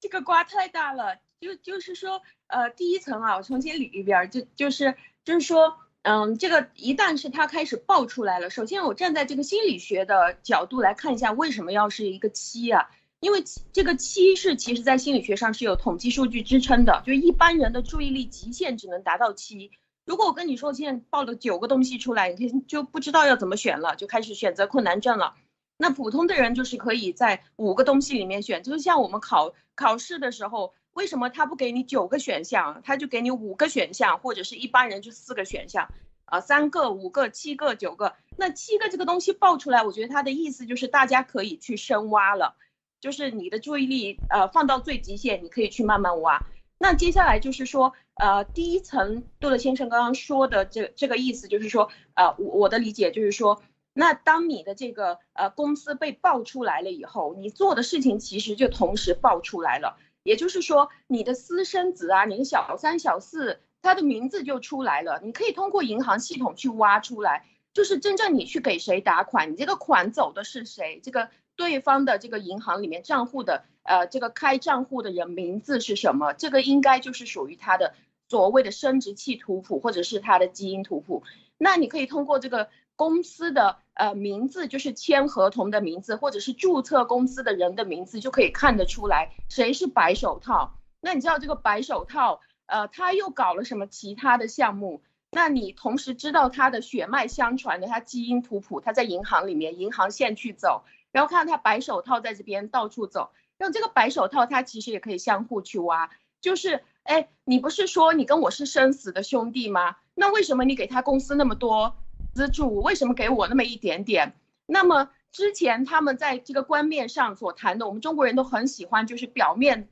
[0.00, 1.16] 这个瓜太大了。
[1.38, 12.90] 就就是说，呃，第一层啊，我重新捋一遍，就就是就是说，嗯，这个一旦是他开始爆出来了，首先我站在这个心理学的角度来看一下，为什么要是一个七啊？
[13.22, 19.70] 因为这个七是其实，在心理学上是有统计数据支撑的，就一般人的注意力极限只能达到七。
[20.04, 25.36] 如果我跟你说现在报了九个东西出来，你可以就不知道要怎么选了，就开始选择困难症了。
[25.76, 35.88] 那普通的人就是可以在五个东西里面选，就是像我们考考试的时候，为什么他不给你九个选项，他就给你五个选项，或者是一般人就四个选项
[36.24, 38.14] 啊，三个、五个、七个、九个。
[38.36, 42.56] 那七个这个东西报出来，我觉得他的意思就是大家可以去深挖了。
[43.02, 46.46] 就是你的注意力，呃，放到最极限，你可以去慢慢挖。
[46.78, 53.60] 那接下来就是说，呃，第一层杜勒先生刚刚说的这这个意思，就是说，呃，我我的理解就是说，
[53.92, 59.98] 那当你的这个呃公司被爆出来了以后，你做的事情其实就同时爆出来了。
[60.22, 65.20] 也就是说，你的私生子啊，你的小三小四，他的名字就出来了。
[65.24, 71.28] 你可以通过银行系统去挖出来，就是真正你去给谁打款，你这个款走的是谁，这个。
[71.56, 76.32] 对方的这个银行里面账户的呃，这个开账户的人名字是什么？
[76.32, 77.94] 这个应该就是属于他的
[78.28, 81.24] 所谓的生殖器图谱，或者是他的基因图谱。
[81.58, 90.74] 那你可以通过这个公司的呃名字，就是签合同的名字，或者是注册公司的人的名字，就可以看得出来谁是白手套。
[91.00, 95.02] 那你知道这个白手套呃，他又搞了什么其他的项目？
[95.30, 100.84] 那你同时知道他的血脉相传的他基因图谱，他在银行里面银行线去走。
[101.12, 109.96] 然后看到他白手套在这边到处走，然后这个白手套他其实也可以相互去挖，就是哎，你不是说你跟我是生死的兄弟吗？
[110.14, 111.96] 那为什么你给他公司那么多
[112.34, 114.34] 资助，为什么给我那么一点点？
[114.66, 119.88] 那么之前他们在这个官面上所谈的，我们中国人都很喜欢，就是表面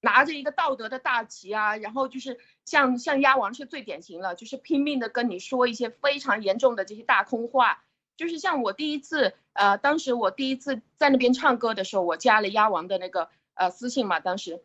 [0.00, 7.84] 拿着一个道德的大旗啊，然后就是像像鸭王是最典型了，就是拼命的跟你说一些非常严重的这些大空话。
[8.22, 14.62] 就是像我第一次，呃，当时我第一次在那边唱歌的时候，我加了鸭王的那个呃私信嘛，当时，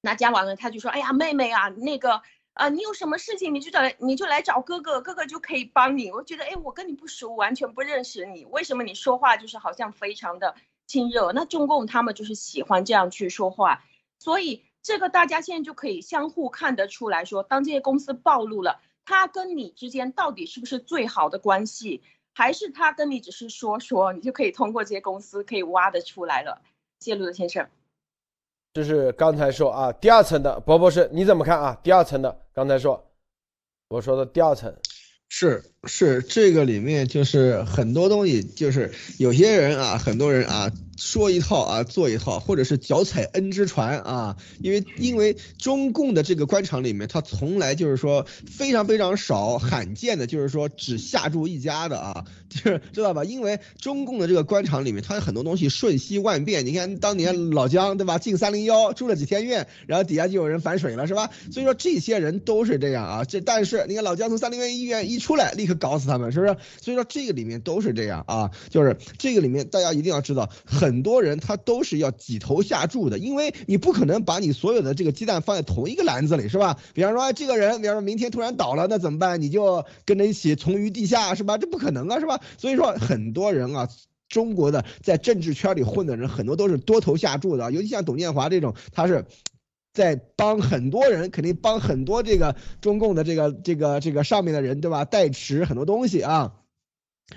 [0.00, 6.12] 那加完了，他就说，哎呀，妹妹啊，那个，呃，你有什么事情你就找你就来找哥哥，哥哥就可以帮你。
[6.12, 10.54] 我觉得，哎，我跟你不熟，完全不认识你，为什么你说话就是好像非常的
[10.86, 11.32] 亲热？
[11.32, 13.82] 那中共他们就是喜欢这样去说话，
[14.20, 22.04] 所以这个大家现在就可以相互看得出来说，当这些公司暴露了，他跟你之间到底是不是最好的关系？
[22.34, 26.60] 还是他跟你只是说说，你就可以通过这些公司可以挖得出来了。
[27.00, 27.66] 谢路德先生，
[28.74, 31.80] 这是刚才说啊，第二层的博博士你怎么看啊？
[31.82, 33.02] 第二层的刚才说，
[33.88, 34.76] 我说的第二层。
[35.30, 44.36] 是是，这个里面就是很多东西，就是有些人啊，很多人啊，说一套啊，做一套，或者是脚踩 N 只船啊。
[44.60, 53.24] 因为因为中共的这个官场里面，他从来就是说非常非常少、罕见的，就是说只下注一家的啊， 就是知道吧？
[53.24, 56.64] 因为中共的这个官场里面，他很多东西瞬息万变。
[56.64, 61.30] 你看当年老姜对吧，进三零幺住了几天院，然后底下就有人反水了，是吧？
[61.50, 63.24] 所以说这些人都是这样啊。
[63.24, 65.24] 这但是你看老姜从三零幺医院一。
[65.24, 66.56] 出来立刻搞死他们，是不是？
[66.80, 76.78] 所以说这个里面都是这样啊，就是这个里面大家一定要知道，很多人他都是要几头下注的，因为你不可能把你所有的这个鸡蛋放在同一个篮子里，是吧？
[76.92, 79.40] 比方说这个人，比方说明天突然倒了，那怎么办？
[79.40, 81.58] 你就跟着一起从于地下，是吧？
[81.58, 82.40] 这不可能啊，是吧？
[82.58, 83.88] 所以说很多人啊。
[84.26, 89.24] 中国的在政治圈里混的人很多都是多头下注的，尤其像董建华这种，他是
[89.94, 95.04] 在帮很多人，肯定帮很多这个中共的这个这个这个上面的人，对吧？
[95.04, 96.56] 代持很多东西啊，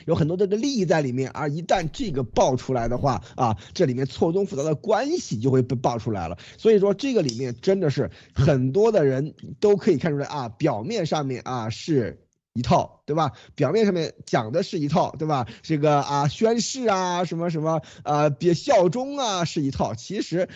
[0.05, 1.29] 有很多的利益在里面。
[1.29, 6.39] 而一旦这个爆出来的话啊，这里面错综复杂的关系就会被爆出来了。
[6.57, 12.26] 所以说这个里面真的是很多的人都可以看出来啊，表面上面啊是。
[12.57, 13.31] 一套对吧？
[13.55, 15.47] 表面上面讲的是一套对吧？
[15.61, 20.49] 这个啊宣誓啊什么什么啊别效忠啊是一套，其实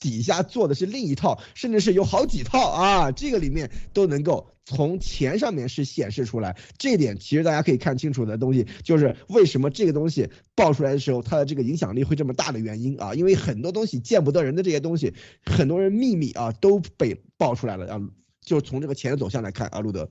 [0.00, 3.10] 底下做的是另一套，甚至是有好几套啊。
[3.10, 13.14] 这个里面都能够从钱上面是显示出来，这点其实大家可以看清楚的东西，就是为什么这个东西爆出来的时候，它的这个影响力会这么大的原因啊。
[13.14, 15.12] 因为很多东西见不得人的这些东西，
[15.44, 18.00] 很多人秘密啊都被爆出来了啊。
[18.40, 20.08] 就从这个钱的走向来看啊，路德。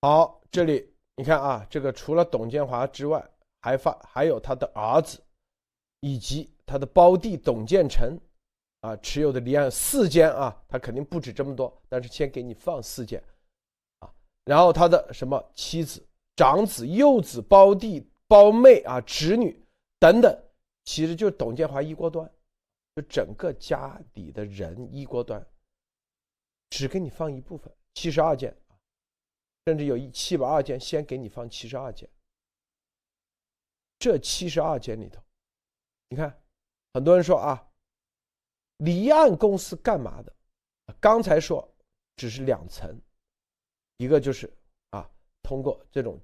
[0.00, 0.86] 好，这里
[1.16, 3.26] 你看啊，这个除了董建华之外，
[3.62, 5.18] 还发还有他的儿子，
[6.00, 8.20] 以及他的胞弟董建成，
[8.80, 13.22] 啊持有的离岸四间啊，他肯定不止这么多，但是先给你放四间，
[14.00, 14.12] 啊，
[14.44, 19.58] 然后他的什么妻子、长子、幼子、胞弟、胞妹啊、侄女
[19.98, 20.38] 等等，
[20.84, 22.30] 其实就是董建华一锅端，
[22.94, 25.42] 就整个家里的人一锅端，
[26.68, 28.54] 只给你放一部分，七十二件。
[29.64, 32.08] 甚至有一七百二件，先给你放七十二件。
[33.98, 35.22] 这七十二件里头，
[36.08, 36.42] 你看，
[36.92, 37.70] 很多人说啊，
[38.78, 40.34] 离岸公司干嘛的？
[40.98, 41.72] 刚才说
[42.16, 43.00] 只是两层，
[43.98, 44.52] 一个就是
[44.90, 45.08] 啊，
[45.42, 46.20] 通过这种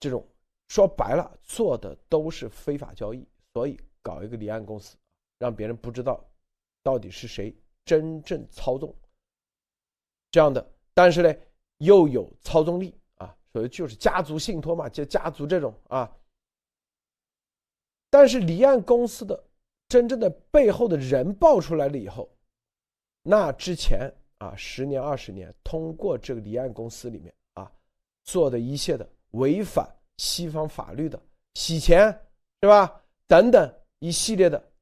[0.00, 0.26] 这种
[0.68, 4.96] 说白了做的都是非法交易，所以搞一个离岸公司，
[5.38, 6.26] 让别人不知道
[6.82, 7.54] 到底是谁
[7.84, 8.96] 真正操纵
[10.30, 10.74] 这样的。
[10.94, 11.34] 但是呢。
[11.82, 16.10] 又有操纵力啊，所以就是家族信托嘛，就家族这种啊。
[18.08, 19.44] 但是离岸公司的
[19.88, 22.30] 真正的背后的人爆出来了以后，
[23.22, 27.70] 那之前啊，十年二十年通过这个离岸公司里面啊
[28.22, 31.20] 做的一切的违反西方法律的
[31.54, 32.08] 洗钱
[32.60, 33.02] 是吧？
[33.26, 34.72] 等等一系列的，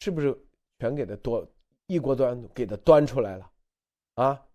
[0.00, 0.36] 是不是
[0.78, 1.46] 全给他多
[1.86, 3.50] 一锅端给他端出来了
[4.14, 4.46] 啊？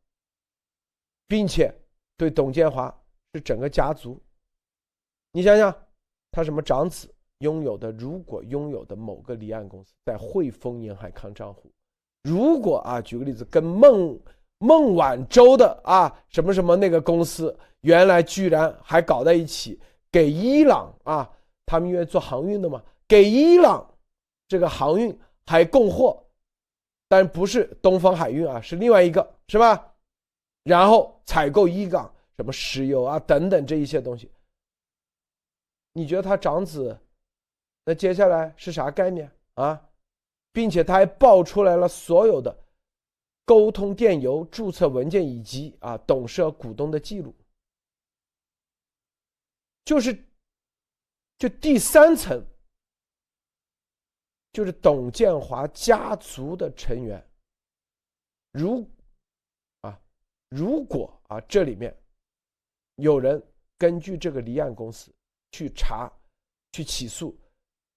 [1.32, 1.74] 并且
[2.18, 2.94] 对董建华
[3.34, 4.22] 是整个家族，
[5.32, 5.74] 你想想，
[6.30, 11.72] 他什么长子拥有的，如果拥有的某个离岸公司在汇丰沿海康账户，
[12.24, 14.20] 如果啊，举个例子，跟孟
[14.58, 19.80] 孟晚舟的啊什么什么那个公司，原来居然还搞在一起，
[20.12, 21.32] 给伊朗啊，
[21.66, 23.90] 他们因为做航运的嘛，给伊朗
[24.50, 26.22] 这个航运还供货，
[27.08, 29.88] 但不是东方海运啊，是另外一个，是吧？
[30.64, 34.32] 然后采购一港什么石油啊等等这一些东西，
[35.94, 37.00] 你觉得他长子，
[37.84, 39.90] 那接下来是啥概念啊？
[40.52, 42.56] 并且他还爆出来了所有的
[43.46, 47.34] 沟通电邮、注册文件以及啊董事和股东的记录，
[49.84, 50.26] 就是
[51.38, 52.46] 就第三层，
[54.52, 57.26] 就是董建华家族的成员，
[58.52, 58.88] 如。
[60.52, 61.96] 如果啊，这里面
[62.96, 63.42] 有人
[63.78, 65.10] 根据这个离岸公司
[65.52, 66.12] 去查、
[66.74, 67.34] 去起诉，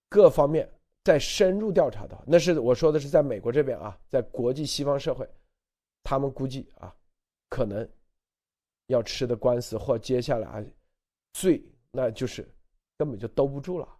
[0.08, 5.28] 各方面再深入调查的话，那是我说的是在美国这边啊，在国际西方社会，
[6.04, 6.94] 他们估计啊，
[7.48, 7.86] 可能
[8.86, 10.64] 要吃的官司或接下来
[11.32, 12.48] 罪，那就是
[12.96, 13.98] 根本就兜不住了。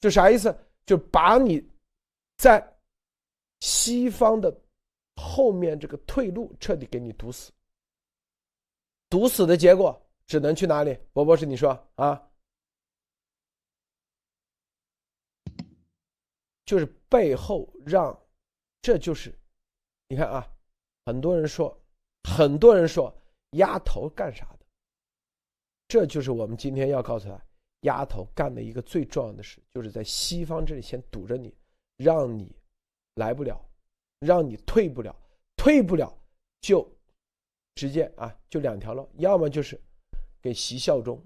[0.00, 0.56] 就啥意思？
[0.86, 1.68] 就把你
[2.36, 2.64] 在
[3.60, 4.56] 西方的
[5.16, 7.52] 后面这个退路彻底给你堵死。
[9.12, 10.98] 堵死的结果只能去哪里？
[11.12, 12.30] 博博士，你说啊？
[16.64, 18.18] 就是背后让，
[18.80, 19.38] 这就是，
[20.08, 20.50] 你看啊，
[21.04, 21.78] 很多人说，
[22.22, 23.14] 很多人说
[23.50, 24.64] 丫头干啥的？
[25.88, 27.38] 这就是我们今天要告诉他，
[27.80, 31.54] 丫头干的一个最重要的事，就是在西方这里先堵着你，
[31.98, 32.50] 让你
[33.16, 33.62] 来不了，
[34.20, 35.14] 让你退不了，
[35.54, 36.18] 退不了
[36.62, 36.90] 就。
[37.74, 39.80] 直接啊，就两条路，要么就是
[40.40, 41.22] 给习效忠，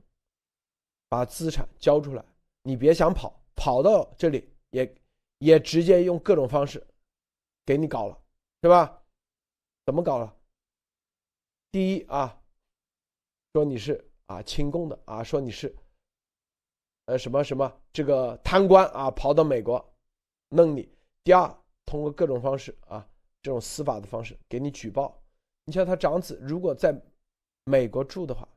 [1.08, 2.24] 把资产交出来，
[2.62, 4.94] 你别想跑，跑到这里也
[5.38, 6.84] 也直接用各种方式
[7.64, 8.18] 给你搞了，
[8.62, 9.02] 是吧？
[9.84, 10.36] 怎么搞了？
[11.70, 12.40] 第一啊，
[13.52, 15.74] 说你是啊清共的啊，说你是
[17.06, 19.84] 呃什么什么这个贪官啊，跑到美国
[20.48, 20.88] 弄你。
[21.22, 21.52] 第二，
[21.84, 23.06] 通过各种方式啊，
[23.42, 25.20] 这种司法的方式给你举报。
[25.66, 26.98] 你像他长子如果在
[27.64, 28.48] 美国住的话，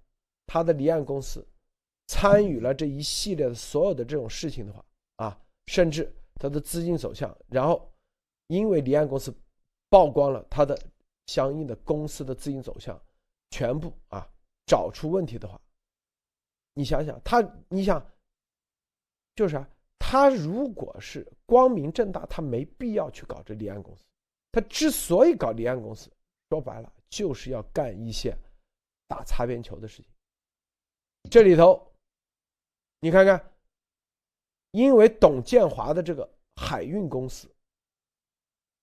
[0.47, 1.45] 他的离岸公司
[2.07, 4.83] 参与了这一系列的所有的这种事情的话
[5.17, 7.91] 啊，甚至他的资金走向，然后
[8.47, 9.35] 因为离岸公司
[9.89, 10.79] 曝光了他的
[11.25, 12.99] 相应的公司的资金走向，
[13.49, 14.27] 全部啊
[14.65, 15.59] 找出问题的话，
[16.73, 18.03] 你想想他，你想
[19.35, 24.05] 就是啊，他如果是光明正大，他没必要去搞这离岸公司。
[24.51, 26.11] 他之所以搞离岸公司，
[26.49, 28.35] 说白了就是要干一些
[29.07, 30.11] 打擦边球的事情。
[31.29, 31.91] 这里头，
[32.99, 33.53] 你看看，
[34.71, 37.49] 因为董建华的这个海运公司，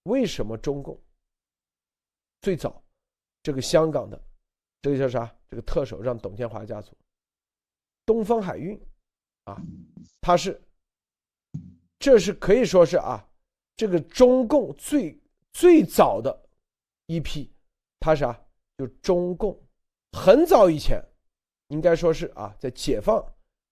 [0.05, 1.01] 为什么中共
[2.41, 2.83] 最早
[3.43, 4.21] 这个香港的
[4.83, 5.33] 这个叫啥？
[5.49, 6.93] 这个特首让董建华家族
[8.05, 8.77] 东方海运
[9.45, 9.57] 啊，
[10.21, 10.61] 他是
[12.01, 13.25] 这是可以说是啊，
[13.77, 15.17] 这个中共最
[15.53, 16.49] 最早的
[17.07, 17.49] 一批，
[18.01, 18.41] 他是啊，
[18.79, 19.59] 就中共
[20.13, 21.03] 很早以前。
[21.69, 23.21] 应该说是啊，在解放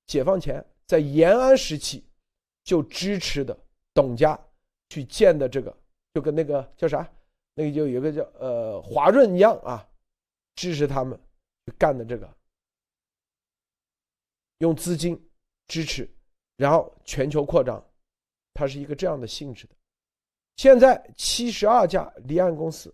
[0.07, 2.05] 解放前，在延安时期
[2.65, 3.57] 就支持的
[3.93, 4.37] 董家
[4.89, 5.73] 去建的这个，
[6.13, 7.09] 就跟那个叫啥，
[7.55, 9.89] 那个就有个叫呃华润一样啊，
[10.57, 11.17] 支持他们
[11.67, 12.29] 去干的这个，
[14.59, 15.17] 用资金
[15.69, 16.13] 支持，
[16.57, 17.81] 然后全球扩张，
[18.55, 19.75] 它是一个这样的性质的。
[20.57, 22.93] 现在七十二家离岸公司，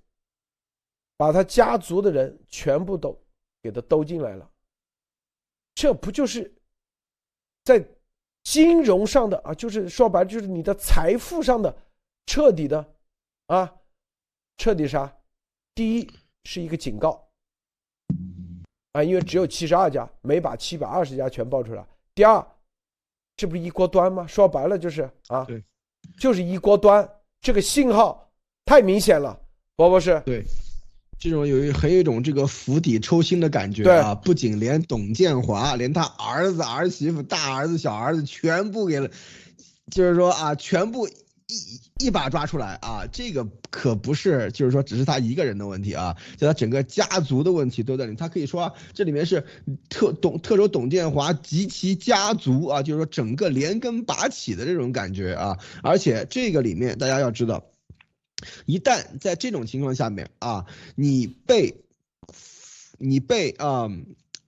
[1.21, 3.15] 把他家族的人全部都
[3.61, 4.51] 给他兜进来了。
[5.75, 6.51] 这不就是
[7.63, 7.87] 在
[8.43, 9.53] 金融上的啊？
[9.53, 11.77] 就是说白了，就是你的财富上的
[12.25, 12.95] 彻底的
[13.49, 13.71] 啊，
[14.57, 15.15] 彻底啥？
[15.75, 16.11] 第一
[16.45, 17.29] 是一个警告
[18.93, 21.87] 啊，因为只有七十二家，没把七百二十家全报出来。
[22.15, 22.43] 第二，
[23.37, 24.27] 这不是一锅端吗？
[24.27, 25.63] 说白了就是啊，对，
[26.19, 27.07] 就是一锅端。
[27.43, 28.27] 这个信号
[28.65, 29.39] 太明显了，
[29.77, 30.19] 博博士。
[30.25, 30.43] 对。
[31.21, 34.15] 这种有一很有一种这个釜底抽薪的感觉啊！
[34.15, 39.11] 不仅连董建华，连他儿子、儿媳妇、大儿子、小儿子全部给了，
[39.91, 43.07] 就是说啊，全部一一把抓出来啊！
[43.13, 48.17] 这个可不是，就是说只是他一个人的问题啊，就他整个家族的问题都在里。
[48.17, 49.45] 他可以说这里面是
[49.91, 55.59] 特董特首董建华及其家族啊，就是说整个连根拔起的这种感觉啊！
[55.83, 57.63] 而且这个里面大家要知道。
[58.67, 61.83] 一旦在这种情况下面啊，你被
[62.99, 63.89] 你被啊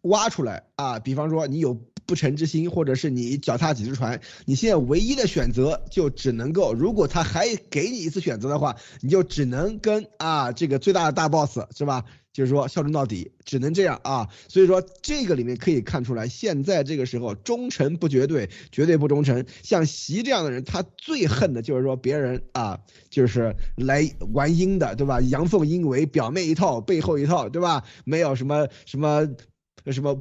[0.03, 1.74] 挖出来啊，比方说你有
[2.05, 12.05] 不臣之心，或者是你脚踏几只船，你现在唯一的选择就只能够，如果他还给你一次选择的话，你就只能跟啊这个最大的大 boss 是吧？
[12.33, 14.28] 就是说效忠到底，只能这样啊。
[14.49, 19.45] 所以说这个里面可以看出来，现在这个时候忠诚不绝对，绝对不忠诚。
[19.62, 22.80] 像习这样的人，他最恨的就是说别人啊，
[23.11, 25.20] 就是来玩阴的，对吧？
[25.20, 27.85] 阳奉阴违，表面一套，背后一套，对吧？
[28.05, 29.28] 没有什么什么
[29.87, 30.20] 什么，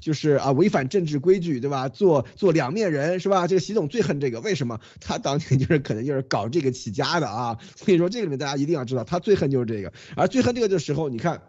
[0.00, 1.88] 就是啊违反政治规矩，对吧？
[1.88, 3.46] 做做两面人，是吧？
[3.46, 4.80] 这个习总最恨这个，为什么？
[5.00, 7.58] 他当年就是可能就是搞这个起家的啊。
[7.76, 9.92] 所以说这个里面大家一定要知道，他最恨就是这个。
[10.16, 11.42] 而最恨这个的时候，你看。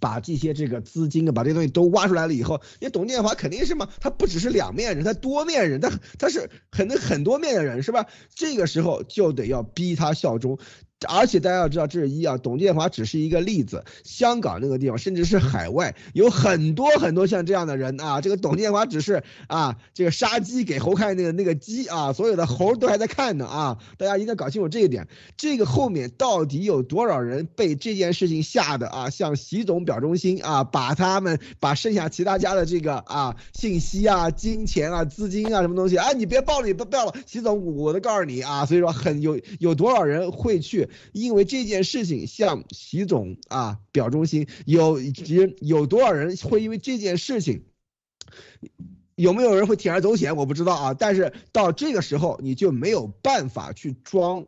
[0.00, 8.04] 把这些这个资金啊，把这些东西都挖出来了以后，因为董建华肯定是嘛，他不只是两面人，他多面人，他他是很很多面的人，是吧？
[8.34, 10.58] 这个时候就得要逼他效忠。
[11.06, 13.84] 而且大家要知道，这是一啊，董建华只是一个例子。
[14.02, 18.22] 香港那个地方，甚至是海外，有很多很多像这样的人啊。
[18.22, 23.76] 这个董建华只是啊，这个杀鸡给猴看那个那个鸡啊，所有的猴都还在看呢啊。
[23.98, 25.06] 大家一定要搞清楚这一点。
[25.36, 38.64] 这个后面到底有多少人被这件事情吓得啊，向习总表忠心啊，把他们把剩下其他家的这个啊信息啊、金钱啊、资金啊什么东西啊，你别报了，你不报了，习总，我都告诉你啊。
[38.64, 40.85] 所以说，很有有多少人会去。
[41.12, 47.64] 因为这件事情向习总啊表忠心，有以及有多少人会因为这件事情，
[49.14, 50.94] 有没有人会铤而走险，我不知道啊。
[50.94, 54.46] 但是到这个时候，你就没有办法去装。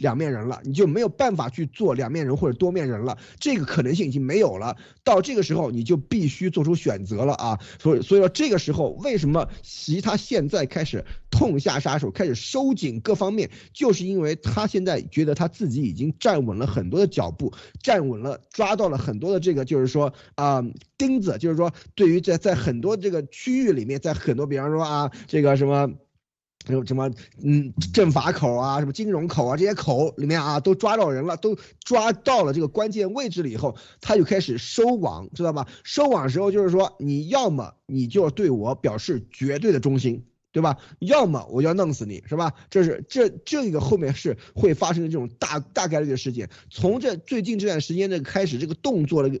[0.00, 4.76] 两面人了，你就没有办法去做两面人或者多面人了，这个可能性已经没有了。
[5.02, 7.58] 到这个时候，你就必须做出选择了啊！
[7.80, 11.04] 所以，所以说这个时候，为什么习他现在开始
[11.38, 20.64] 痛下杀手，开始收紧各方面，就是因为他现在觉得他自己已经站稳了很多的脚步，站稳了，抓到了很多的这个，就是说啊
[20.96, 25.88] 钉子，就是说对于在在很多这个区域里面，在很多比方说啊这个什么。
[26.66, 27.08] 什么什么，
[27.42, 35.66] 嗯，政法口啊，什么金融口啊，这些口里面啊，都抓到人了，都抓到了这个关键位置了以后，他就开始收网，知道吧？
[35.82, 40.26] 收网的时候就是说，你要么你就对我表示绝对的忠心，
[40.58, 40.76] 对吧？
[40.98, 42.52] 要么我要弄死你，是吧？
[42.68, 46.50] 这是这这个后面是会发生的这种大大概率的事件。
[46.68, 49.40] 从这最近这段时间的开始，这个动作的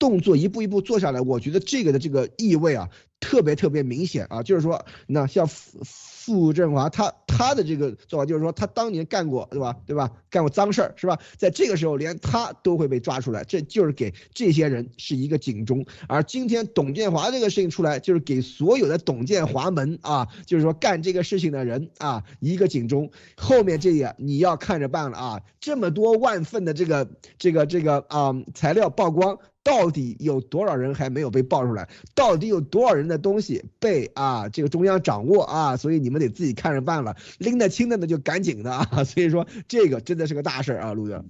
[0.00, 2.90] 动作一步一步做下来，我觉得这个的这个意味啊，
[3.20, 5.46] 特别特别明显啊，就是说，那像。
[5.46, 5.78] 傅
[6.22, 9.74] 傅振华他他的这个做法就是说，他当年干过，对吧？
[9.86, 10.10] 对吧？
[10.28, 11.18] 干过脏事儿，是吧？
[11.38, 15.84] 在这个时候，连他都会被抓出来，这就是给这些人是一个警钟。
[16.06, 23.10] 而今天董建华这个事情出来，就是给所有的董建华门啊，就是说干这个事情的人啊，一个警钟。
[23.36, 25.40] 后面这个你要看着办了啊！
[25.58, 27.08] 这么多万份的这个
[27.38, 29.38] 这个这个啊材料曝光。
[29.62, 31.86] 到底有多少人还没有被爆出来？
[32.14, 35.76] 到底有多少人的东西被啊这个中央掌握啊？
[35.76, 38.84] 所以你们得自己看着办了，拎得清的那就赶紧的啊！
[39.04, 41.22] 所以说这个真的是个大事啊，陆哥。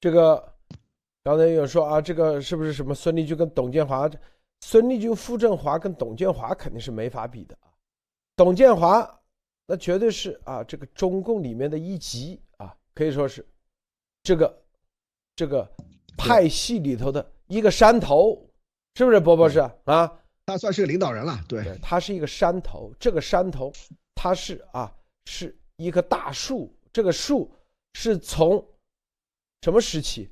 [0.00, 0.52] 这个
[1.22, 4.10] 刚才有说啊，这个是不是什么孙立军跟董建华？
[4.60, 7.70] 孙立军、傅政华跟董建华肯定是没法比的啊。
[8.34, 9.20] 董建华
[9.66, 13.46] 那绝对是啊这个中共里面的一级啊，可以说是
[14.24, 14.62] 这个
[15.36, 15.70] 这个。
[16.16, 18.48] 派系里头的一个山头，
[18.94, 20.20] 是不是波博士啊？
[20.46, 22.92] 他算是个领导人了，对，他是一个山头。
[23.00, 23.72] 这个山头，
[24.14, 24.94] 他是啊，
[25.24, 26.70] 是一棵大树。
[26.92, 27.50] 这个树
[27.94, 28.62] 是从
[29.62, 30.28] 什么时期？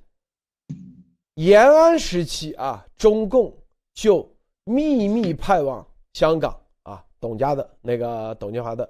[1.35, 3.57] 延安时期啊，中共
[3.95, 4.31] 就
[4.65, 8.85] 秘密派往香港啊，董家的那个董建华的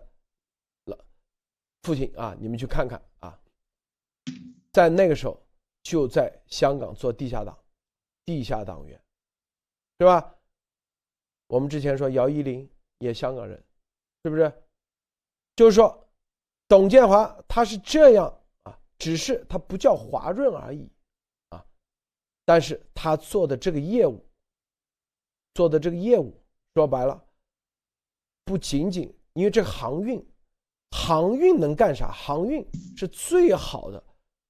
[0.86, 0.98] 了
[1.82, 3.38] 父亲啊，你们去看看啊，
[4.72, 5.40] 在那个时候。
[5.82, 7.58] 就在香港做地下党，
[8.24, 9.00] 地下党员，
[9.98, 10.34] 是吧？
[11.48, 12.68] 我们之前说姚依林
[12.98, 13.62] 也香港人，
[14.24, 14.50] 是不是？
[15.54, 16.08] 就是说，
[16.66, 20.90] 董建华他是这样啊，只是他不叫华润而已
[21.50, 21.62] 啊，
[22.44, 24.24] 但是他做的这个业务，
[25.54, 26.42] 做的这个业务，
[26.74, 27.22] 说白了，
[28.44, 30.24] 不仅仅因为这个航运，
[30.90, 32.10] 航运能干啥？
[32.10, 32.66] 航运
[32.96, 34.02] 是最好的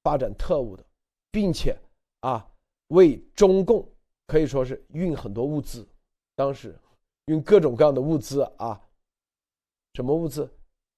[0.04, 0.86] 发展特务的。
[1.32, 1.76] 并且
[2.20, 2.48] 啊，
[2.88, 3.84] 为中共
[4.28, 5.84] 可以说是运很多物资，
[6.36, 6.78] 当时
[7.24, 8.80] 运各种各样的物资啊，
[9.94, 10.48] 什么物资？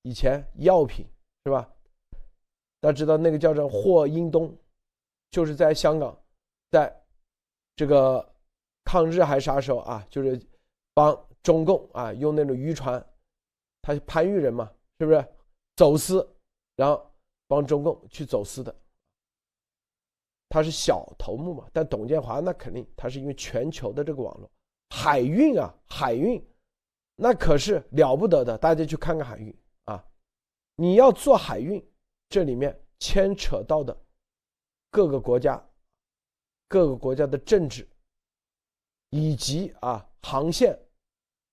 [0.02, 1.06] 以前药品
[1.44, 1.72] 是吧？
[2.80, 4.54] 大家知道那个叫做霍英东，
[5.30, 6.14] 就是在香港，
[6.70, 6.94] 在
[7.76, 8.34] 这个
[8.84, 10.06] 抗日还是啥时候啊？
[10.10, 10.38] 就是
[10.92, 13.02] 帮中共啊用那种渔船，
[13.80, 15.26] 他是潘玉人嘛，是不是
[15.76, 16.28] 走私，
[16.76, 17.10] 然后
[17.46, 18.74] 帮中共去走私的。
[20.48, 24.48] 他是小头目嘛，但董建华那肯定他是因为全球的这个网络
[24.90, 26.40] 海运啊，海运
[27.16, 30.04] 那可是了不得的，大家去看看海运啊，
[30.76, 31.84] 你要做海运，
[32.28, 33.96] 这里面牵扯到的
[34.90, 35.60] 各个国家、
[36.68, 37.88] 各个国家的政治
[39.10, 40.78] 以及啊航线，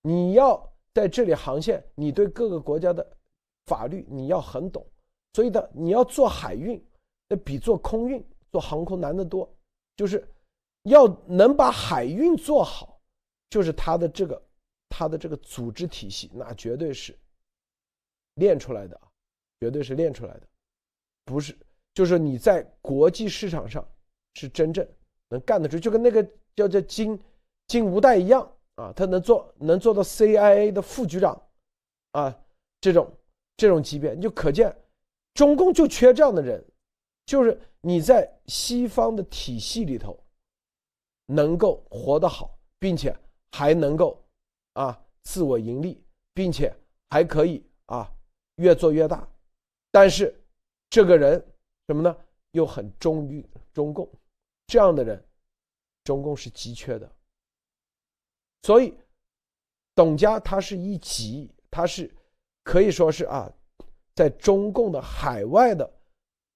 [0.02, 3.18] 你要在这里航线，你对各个国家的
[3.66, 4.86] 法律你要很懂，
[5.34, 6.84] 所以的你要做海运，
[7.28, 8.24] 那比做空运。
[8.52, 9.50] 做航空难得多，
[9.96, 10.28] 就是
[10.84, 13.00] 要能把海运做好，
[13.50, 14.42] 就是他的这个
[14.90, 17.18] 他的这个组织体系，那绝对是
[18.36, 19.08] 练出来的啊，
[19.60, 20.42] 绝对是练出来的，
[21.24, 21.56] 不是
[21.94, 23.88] 就是你在国际市场上
[24.34, 24.88] 是真正
[25.30, 26.22] 能干得出，就跟那个
[26.56, 27.18] 叫叫金
[27.68, 31.42] 金无代一样啊，他能做能做到 CIA 的副局长
[32.12, 32.38] 啊，
[32.82, 33.10] 这种
[33.56, 34.76] 这种级别，你就可见
[35.34, 36.66] 中共就缺这样的人。
[37.32, 40.22] 就是你在西方的体系里头，
[41.28, 43.18] 能够活得好，并且
[43.54, 44.22] 还能够
[44.74, 46.04] 啊自我盈利，
[46.34, 46.76] 并且
[47.10, 48.12] 还可以啊
[48.56, 49.26] 越做越大，
[49.92, 50.38] 但是
[50.90, 51.42] 这个人
[51.88, 52.14] 什么呢？
[52.52, 54.12] 又很忠于中共，
[54.68, 55.26] 这样的人，
[56.04, 57.10] 中共是急缺的。
[58.64, 58.94] 所以，
[59.96, 62.14] 董家他是一级，他是
[62.62, 63.50] 可以说是啊，
[64.16, 65.90] 在中共的海外的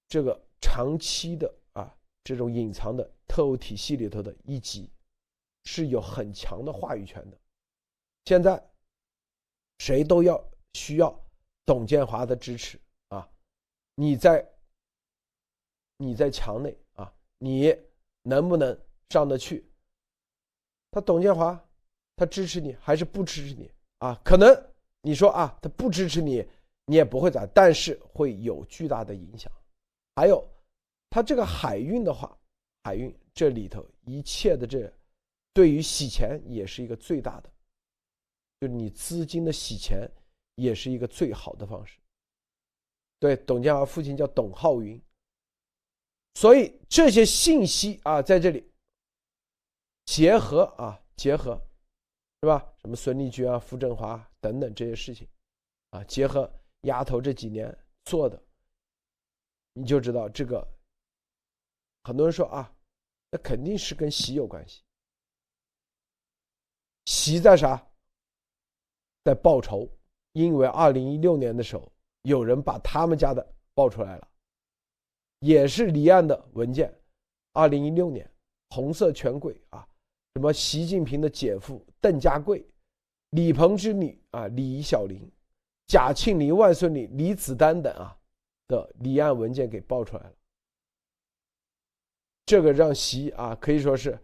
[0.09, 0.44] 这个。
[0.61, 4.89] 长期的啊，这种隐藏的特务体系里头的一级，
[5.63, 7.37] 是有很强的话语权的。
[8.25, 8.61] 现在，
[9.79, 10.43] 谁都要
[10.73, 11.17] 需要
[11.65, 12.79] 董建华的支持
[13.09, 13.29] 啊！
[13.95, 14.47] 你在
[15.97, 17.75] 你在墙内啊，你
[18.23, 18.77] 能不能
[19.09, 19.69] 上得去？
[20.91, 21.63] 他董建华，
[22.15, 24.19] 他支持你还是不支持你啊？
[24.23, 24.49] 可能
[25.01, 26.43] 你说啊，他不支持你，
[26.85, 29.51] 你也不会咋，但是会有巨大的影响。
[30.15, 30.43] 还有。
[31.07, 32.37] 他这个海运的话，
[32.83, 34.91] 海运这里头一切的这，
[35.53, 37.49] 对于洗钱也是一个最大的，
[38.59, 40.09] 就是你资金的洗钱
[40.55, 41.97] 也是一个最好的方式。
[43.17, 45.01] 对，董建华父亲叫董浩云，
[46.33, 48.69] 所以这些信息啊，在这里
[50.03, 51.57] 结合啊，结合，
[52.41, 52.73] 是吧？
[52.81, 55.25] 什么孙立军啊、傅政华等等这些事情，
[55.91, 56.51] 啊，结合
[56.81, 58.43] 丫头这几年做的，
[59.77, 60.65] 你就知道这个。
[62.03, 62.71] 很多人说啊，
[63.29, 64.81] 那肯定是跟习有关系。
[67.05, 67.85] 习在啥？
[69.23, 69.89] 在报仇，
[70.33, 74.27] 因为二零一六年的时候，有人把他们家的爆出来了，
[75.39, 76.93] 也是离岸的文件。
[77.53, 78.31] 二零一六年，
[78.69, 79.87] 红色权贵啊，
[80.35, 82.65] 什么习近平的姐夫邓家贵、
[83.31, 85.27] 李鹏之女啊李小玲、
[85.87, 88.15] 贾庆林外孙女李子丹等啊
[88.67, 90.33] 的离岸文件给爆出来了。
[92.45, 94.17] 这个让习啊可以说是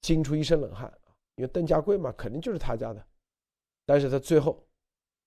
[0.00, 3.06] 惊出一身冷汗啊因为邓家贵嘛，肯定就是他家的，
[3.84, 4.66] 但是他最后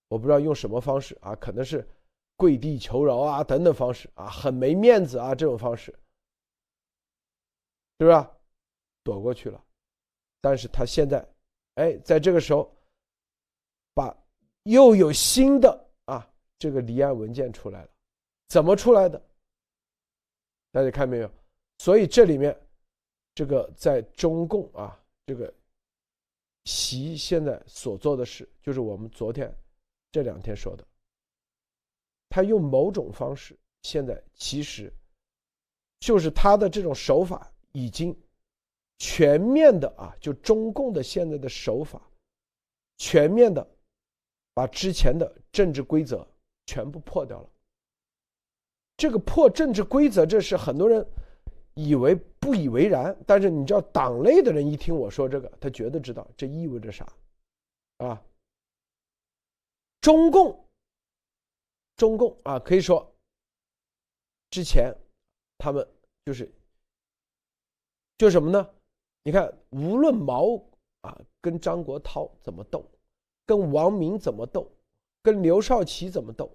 [0.08, 1.88] 我不知道用什么方式啊，可能是
[2.36, 5.91] 跪地求饶啊等等方式啊，很没面子啊这种方式，
[8.00, 8.28] 是不是
[9.04, 9.64] 躲过去了？
[10.41, 11.26] 但是他现在
[11.76, 12.74] 哎，在这个时候
[13.93, 14.16] 把
[14.64, 15.89] 又有新的
[16.60, 17.89] 这个离岸文件出来了，
[18.49, 19.20] 怎么出来的？
[20.72, 21.32] 大家看没有？
[21.80, 22.55] 所以这里面，
[23.34, 25.51] 这个在中共啊，这个
[26.66, 29.51] 习现在所做的事，就是我们昨天
[30.12, 30.86] 这两天说的，
[32.28, 34.93] 他用某种方式，现在其实
[36.01, 38.16] 就是他的这种手法已经
[38.97, 42.01] 全面的啊，就中共的现在的手法，
[42.97, 43.66] 全面的
[44.53, 46.28] 把之前的政治规则
[46.70, 47.49] 全部破掉了。
[48.95, 51.03] 这个破政治规则，这是很多人。
[51.76, 57.07] 以为不以为然，但是你知道，党内的人一听我说这个，他绝对知道这意味着啥，
[57.99, 58.22] 啊？
[60.01, 60.67] 中共，
[61.95, 63.09] 中共啊，可以说，
[64.49, 64.93] 之前
[65.57, 65.88] 他们
[66.26, 66.51] 就是，
[68.17, 68.70] 就什么呢？
[69.24, 70.61] 你看，无论毛
[71.01, 72.84] 啊跟张国焘怎么斗，
[73.45, 74.70] 跟王明怎么斗，
[75.24, 76.51] 跟刘少奇怎么斗，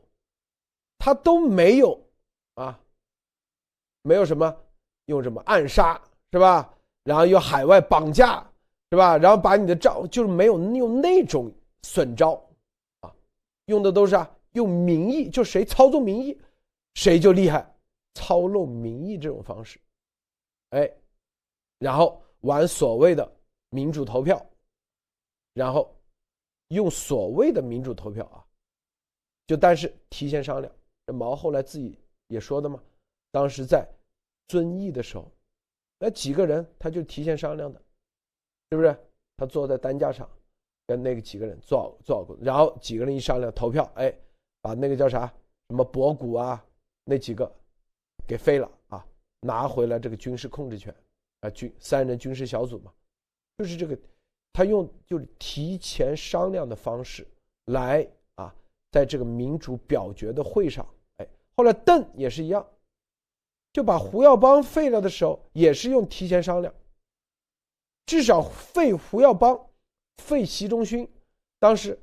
[0.99, 2.01] 他都没有
[2.55, 2.78] 啊，
[4.03, 4.61] 没有什么。
[5.07, 6.74] 用什么暗杀是吧？
[7.03, 8.42] 然后用海外绑架
[8.90, 9.18] 是吧？
[9.18, 12.42] 然后把你的招就是没有用那种损招
[13.01, 13.14] 啊，
[13.66, 16.40] 用的都是啊用民意，就谁操纵民意，
[16.95, 17.70] 谁就厉害，
[18.14, 19.78] 操弄民意这种方式，
[20.70, 20.90] 哎，
[21.78, 23.30] 然后玩所谓的
[23.68, 24.42] 民主投票，
[25.53, 25.95] 然后
[26.68, 28.40] 用所谓的民主投票啊，
[29.47, 30.72] 就但是提前商量，
[31.07, 31.98] 这毛后来自己
[32.28, 32.82] 也说的嘛，
[33.30, 33.86] 当时在。
[34.46, 35.32] 遵义的时候，
[35.98, 37.80] 那几个人他就提前商量的，
[38.70, 38.94] 是不是？
[39.38, 40.28] 他坐在担架上，
[40.86, 44.14] 跟那个几个人坐坐过，然后几个人一商量投票，哎，
[44.61, 45.26] 把那个叫啥
[45.70, 46.62] 什么博古啊
[47.05, 47.50] 那几个
[48.26, 49.07] 给废了啊，
[49.40, 50.94] 拿回来这个军事控制权
[51.40, 52.92] 啊，军三人军事小组嘛，
[53.57, 53.98] 就是这个，
[54.52, 57.26] 他用就是提前商量的方式
[57.64, 58.55] 来啊，
[58.92, 60.86] 在这个民主表决的会上，
[61.57, 62.66] 后来邓也是一样。
[63.72, 66.72] 就把胡耀邦废了的时候，也是用提前商量。
[68.07, 69.68] 至少废胡耀邦、
[70.18, 71.11] 废习仲勋，
[71.59, 71.98] 当时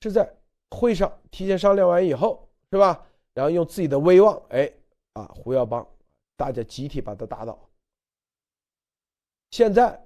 [0.00, 0.32] 是在
[0.70, 3.04] 会上提前商量完以后，是吧？
[3.34, 4.72] 然后用自己的威望，哎，
[5.14, 5.84] 啊，胡耀邦，
[6.36, 7.58] 大家集体把他打倒。
[9.50, 10.00] 现在，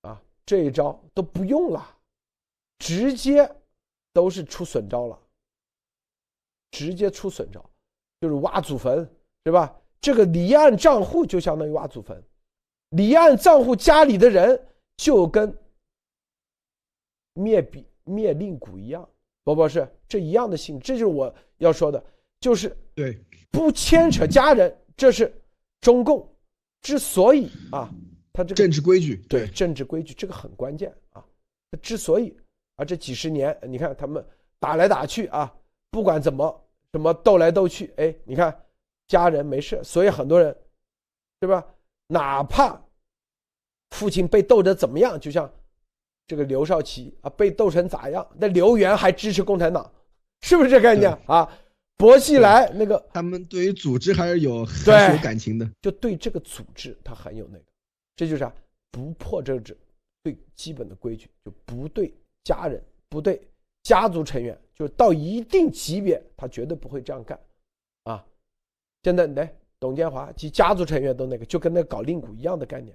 [0.00, 1.98] 啊，这一招都不用了，
[2.78, 3.48] 直接
[4.12, 5.20] 都是出损招了，
[6.70, 7.64] 直接出损招，
[8.20, 9.08] 就是挖祖坟。
[9.44, 9.74] 对吧？
[9.98, 12.22] 这个离岸账户就相当于挖祖坟，
[12.90, 14.62] 离岸账户家里的人
[14.98, 15.56] 就跟
[17.32, 19.08] 灭比灭令谷一样，
[19.44, 20.84] 不不是这一样的性质。
[20.84, 22.04] 这就是我要说的，
[22.40, 23.18] 就是对
[23.50, 25.32] 不牵扯家人，这是
[25.80, 26.30] 中共
[26.82, 27.90] 之所以啊，
[28.34, 31.24] 他这个政治规矩，对政治规矩这个很关键啊。
[31.80, 32.36] 之所以
[32.76, 34.22] 啊，这几十年你看他们
[34.58, 35.56] 打来打去啊，
[35.90, 38.64] 不管怎么什么斗来斗去，哎，你看。
[39.08, 40.54] 家人没事，所以很多人，
[41.40, 41.64] 对吧？
[42.08, 42.78] 哪怕
[43.92, 45.50] 父亲被斗得怎么样，就像
[46.26, 48.28] 这个刘少奇啊，被斗成咋样？
[48.36, 49.90] 那刘源还支持共产党，
[50.42, 51.50] 是不是这概念啊？
[51.96, 57.64] 薄熙来那个，他们对于组织还是有很有感情的，就对这个组织他很有那个，
[58.14, 58.54] 这就是啊？
[58.90, 59.74] 不破政治
[60.22, 62.12] 最基本的规矩，就不对
[62.44, 63.40] 家人，不对
[63.88, 67.40] 家族成员，就到一定级别，他绝对不会这样干，
[68.04, 68.22] 啊。
[69.02, 72.94] 现在来，董建华及家族成员都那个，就跟那搞令鼓一样的概念，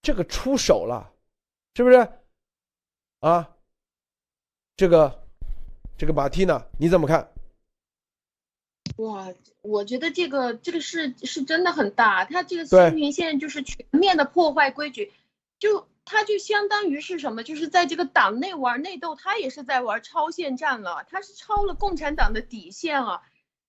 [0.00, 1.12] 这个出手了，
[1.74, 2.08] 是不是？
[3.20, 3.54] 啊，
[4.78, 5.22] 这个
[5.98, 7.30] 这个马蒂娜你怎么看？
[8.96, 15.12] 哇，我觉得这个这个事是真的很大，他这个对新平现在就是全面的破坏规矩，
[15.58, 23.22] 就他就相当于是什么，就是在这个党内玩内斗，他也是在玩超限战了，他是超了共产党的底线了，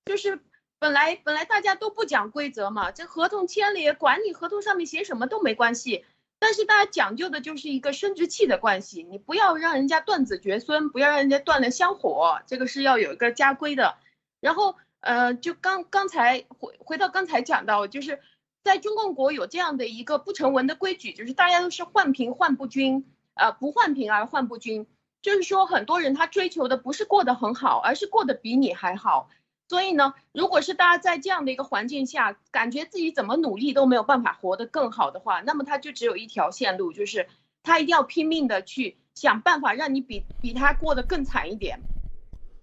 [0.05, 0.39] 就是
[0.79, 6.05] 本来本来大家都不讲规则嘛，这合同签了也管你合同上面写什么都没关系，
[6.39, 13.97] 但是大家讲究的就是一个生殖器的关系，你不要让人家断子绝孙，不要让人家断了香火，这个是要有一个家规的，
[14.39, 14.75] 然后。
[15.01, 18.19] 呃，就刚刚才回回到刚才讲到，就是
[18.65, 23.05] 在中共国有这样的一个不成文的规矩，就是大家都是换贫换不均，
[23.35, 24.87] 呃，不换贫而换不均，
[25.21, 29.29] 就是说很多人他追求的不是过得很好，而是过得比你还好。
[29.67, 37.27] 所以呢，如果是大家在这样的一个环境下，感觉自己怎么努力都没有办法活得更好的话，那么他就只有一条线路，就是
[37.61, 41.81] 他一定要拼命的去想办法让你比比他过得更惨一点，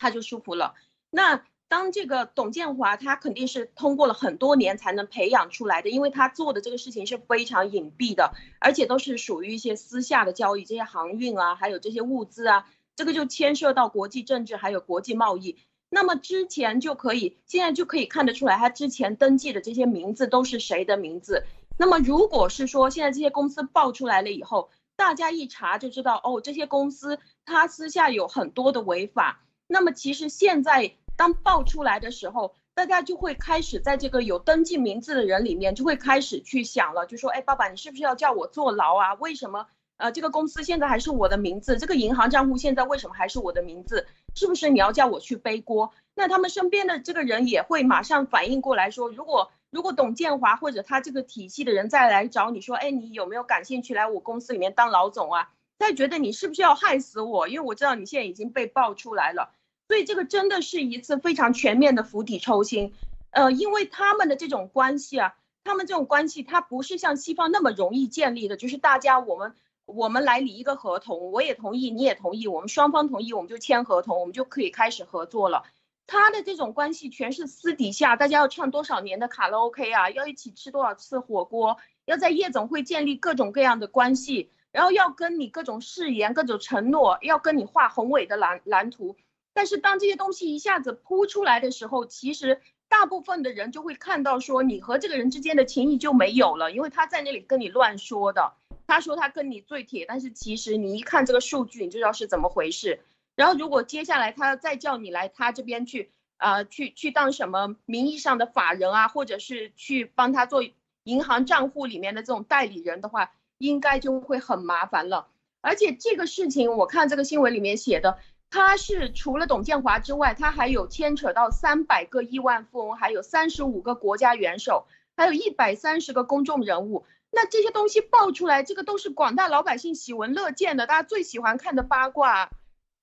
[0.00, 0.74] 他就舒服了。
[1.11, 1.44] 那。
[1.72, 15.56] 当这个董建华，他肯定是通过了很多年才能培养出来的，因为他做的这个事情是非常隐蔽的，而且都是属于一些私下的交易，这些航运啊，还有这些物资啊，这个就牵涉到国际政治还有国际贸易。
[15.88, 21.46] 那么之前就可以，现在就可以看得出来，他之前登记的这些名字都是谁的名字。
[21.78, 29.40] 那么如果是说现在这些公司爆出来了以后，大家一查就知道，哦，这些公司他私下有很多的违法。
[29.66, 30.96] 那么其实现在。
[31.22, 39.14] 当爆出来的时候，大家就会开始在这个有登记名字的人里面，就会开始去想了，就说，哎，爸爸，你是不是要叫我坐牢啊？
[39.14, 39.68] 为什么？
[39.98, 44.08] 呃，这个公司现在还是我的名字，这个银行账户现在为什么还是我的名字？
[44.34, 45.92] 是不是你要叫我去背锅？
[46.16, 55.50] 那他们身边的这个人也会马上反应过来说，如果如果董建华或者他这个体系的人再来找你说，哎，你有没有感兴趣来我公司里面当老总啊？
[55.78, 57.46] 他觉得你是不是要害死我？
[57.46, 59.52] 因为我知道你现在已经被爆出来了。
[59.93, 62.95] 所以这个真的是一次非常全面的釜底抽薪，
[63.30, 65.34] 呃，因为他们的这种关系啊，
[65.64, 75.64] 他们这种关系，它不是像西方那么容易建立的，就是大家我们我们来理一个合同，我也同意，你也同意，我们双方同意，我们就签合同，我们就可以开始合作了。
[76.07, 81.76] 他的这种关系全是私底下，大家要唱多少年的卡拉 OK 啊，要一起吃多少次火锅，
[82.07, 89.18] 要在夜总会建立各种各样的关系，然后要跟你各种誓言、各种承诺，要跟你画宏伟的蓝蓝图。
[89.55, 98.55] 但是当这些东西一下子扑出来的时候，其实大部分的人就会看到说你和这个人之间的情谊就没有了，因为他在那里跟你乱说的，
[98.86, 103.00] 他说他跟你最铁，但是其实你一看这个数据，你就知道是怎么回事。
[103.36, 110.62] 然后如果接下来他再叫你来他这边去，啊，去去当什么名义上的法人啊，或者是去帮他做
[111.05, 115.28] 银行账户里面的这种代理人的话，应该就会很麻烦了。
[115.61, 118.18] 而且这个事情，我看这个新闻里面写的。
[118.53, 124.86] 他是除了董建华之外，他还有牵扯到三百个亿万富翁，还有三十五个国家元首，
[125.16, 127.07] 还有一百三十个公众人物。
[127.30, 132.50] 那这些东西爆出来，这个都是广大老百姓喜闻乐见的，大家最喜欢看的八卦。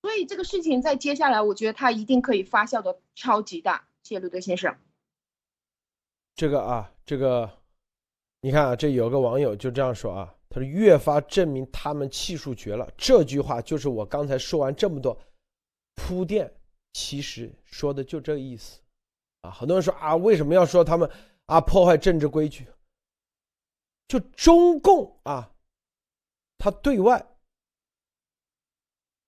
[0.02, 3.88] 所以这个事情在接下来，我觉得他一定可以发酵的超级大。
[4.04, 4.76] 谢谢陆德先生。
[6.36, 7.50] 这个啊，这个，
[8.40, 12.88] 你看啊，这有个网友就这样说啊，他说越发证明他们气数绝了。
[12.96, 15.20] 这句话就是我刚才说完这么多。
[16.10, 16.52] 铺垫
[16.92, 18.80] 其实说的就这个意思，
[19.42, 21.08] 啊，很多人说啊，为什么要说他们
[21.46, 22.66] 啊破坏政治规矩？
[24.08, 25.54] 就中共啊，
[26.58, 27.24] 他对外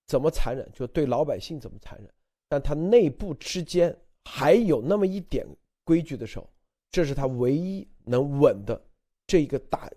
[0.09, 2.13] 怎么残忍，就对老百姓怎么残忍，
[2.49, 5.47] 但他内部之间还有那么一点
[5.85, 6.53] 规矩的时候，
[6.91, 8.85] 这是他唯一能稳的
[9.29, 9.89] 这一个大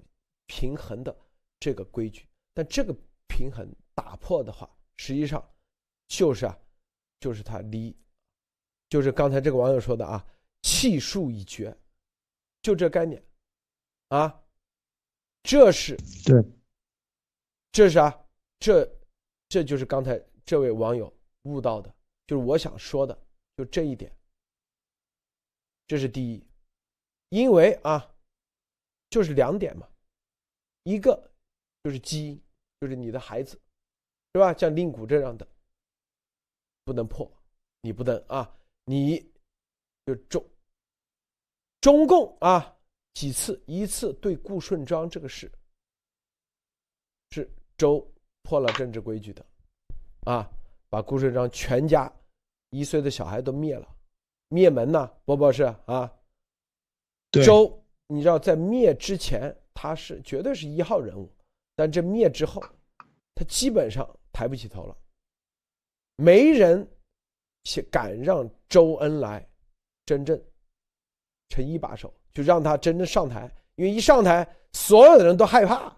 [0.46, 1.18] 平衡的
[1.60, 2.28] 这个规矩。
[2.54, 2.96] 但这个
[3.28, 5.44] 平衡打破的话，实际上
[6.08, 6.56] 就是啊。
[7.20, 7.96] 就是他离，
[8.90, 10.26] 就是刚才这个网友说的啊，
[10.62, 11.76] 气数已绝，
[12.62, 13.24] 就这概念，
[14.10, 14.44] 啊，
[15.44, 16.44] 这是对，
[17.72, 18.28] 这是啊，
[18.60, 18.88] 这
[19.50, 21.12] 这就是刚才这位网友
[21.44, 21.94] 悟到的，
[22.28, 23.18] 就是我想说的，
[23.58, 24.12] 就这一点，
[25.88, 26.46] 这是第一，
[27.30, 28.14] 因为啊，
[29.10, 29.90] 就是两点嘛，
[30.84, 31.32] 一个
[31.84, 32.44] 就是基因，
[32.82, 33.60] 就是你的孩子，
[34.34, 34.54] 是吧？
[34.54, 35.48] 像令谷这样的。
[36.86, 37.30] 不能破，
[37.82, 38.50] 你不能啊！
[38.86, 39.18] 你
[40.06, 40.46] 就中
[41.82, 42.78] 中共啊
[43.16, 45.52] 几次，一次对顾顺章这个事
[47.32, 48.08] 是周
[48.44, 49.44] 破了政治规矩的，
[50.26, 50.48] 啊，
[50.88, 52.12] 把顾顺章全家
[52.70, 53.96] 一岁的小孩都灭了，
[54.50, 56.14] 灭门呐，波波是啊。
[57.44, 61.30] 周，你知道在灭之前他是绝对是一号人物，
[61.76, 62.64] 但这灭之后，
[63.34, 64.96] 他基本上抬不起头了。
[66.18, 66.88] 没人
[67.92, 69.48] 敢让周恩来
[70.06, 70.42] 真正
[71.50, 73.50] 成一把手，就让他真正上台。
[73.76, 75.94] 因为一上台，所有的人都害怕。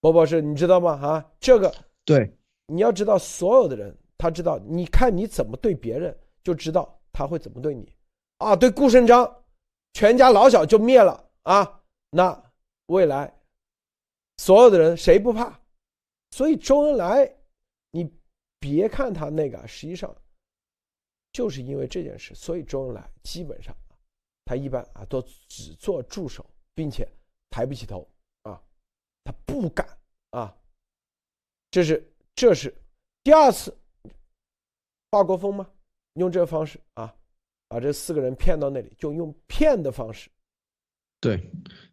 [0.00, 0.92] 波波是，你知道吗？
[1.00, 1.72] 啊，这个
[2.04, 2.30] 对，
[2.66, 7.94] 你要知道，所有的人他知道，你看你怎么对别人，就知道他会怎么对你。
[8.38, 9.44] 啊，对顾顺章，
[9.92, 11.80] 全家老小就灭了啊！
[12.10, 12.52] 那
[12.86, 13.32] 未来
[14.38, 15.58] 所有的人谁不怕？
[16.32, 17.32] 所以周恩来，
[17.92, 18.12] 你
[18.64, 20.10] 别看他那个，实际上
[21.32, 23.76] 就是因为这件事，所以周恩来基本上
[24.46, 26.44] 他一般啊都只做助手。
[26.76, 27.08] 并且
[27.50, 28.04] 抬不起头
[28.42, 28.60] 啊，
[29.22, 29.86] 他不敢
[30.30, 30.52] 啊，
[31.70, 32.74] 这是这是
[33.22, 33.72] 第二次
[35.12, 35.70] 华国锋吗？
[36.14, 37.16] 用这个方式啊，
[37.68, 40.28] 把这四个人骗到那里，就用骗的方式。
[41.20, 41.48] 对，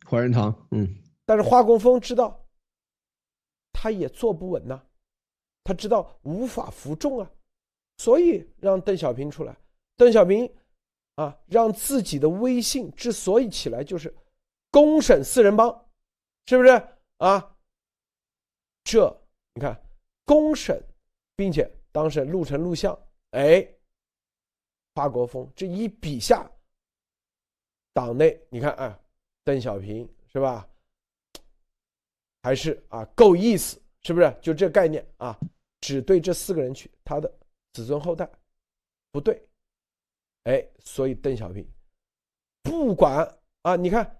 [0.09, 2.43] 怀仁堂，嗯，但是华国锋知道，
[3.71, 4.83] 他也坐不稳呐，
[5.63, 7.31] 他知道无法服众啊，
[7.97, 9.55] 所以让邓小平出来。
[9.95, 10.51] 邓小平
[11.15, 14.13] 啊，让自己的威信之所以起来，就是。
[14.73, 15.69] 公审四人帮，
[16.45, 16.69] 是不是
[17.17, 17.57] 啊？
[18.85, 19.21] 这
[19.53, 19.83] 你看，
[20.23, 20.81] 公审，
[21.35, 22.97] 并且当时录成录像，
[23.31, 23.67] 哎，
[24.95, 26.49] 华国锋这一笔下，
[27.91, 28.97] 党内你看啊，
[29.43, 30.65] 邓小平是吧？
[32.41, 34.33] 还是啊够意思，是不是？
[34.41, 35.37] 就这概念啊，
[35.81, 37.31] 只对这四个人去，他的
[37.73, 38.29] 子孙后代
[39.11, 39.45] 不对，
[40.45, 41.67] 哎，所以邓小平
[42.63, 43.27] 不管
[43.63, 44.17] 啊，你看。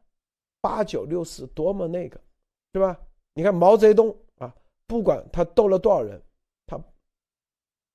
[0.64, 2.22] 八九六四多么那个，
[2.72, 2.96] 是吧？
[3.34, 4.56] 你看毛泽东啊，
[4.86, 6.22] 不管他斗了多少人，
[6.68, 6.80] 他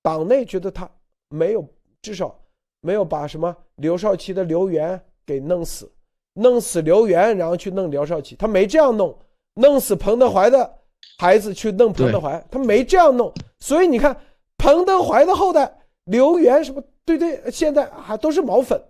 [0.03, 0.91] 党内觉得他
[1.29, 1.65] 没有，
[2.03, 2.37] 至少
[2.81, 5.89] 没有把什么刘少奇的刘源给弄死，
[6.33, 9.17] 弄死刘源，然后去弄刘少奇，他没这样弄，
[9.55, 10.79] 弄死彭德怀的
[11.19, 13.33] 孩子去弄彭德怀，他没这样弄。
[13.61, 14.19] 所以你看，
[14.57, 18.81] 彭德怀的后代刘源什么，对对，现在还都是毛粉，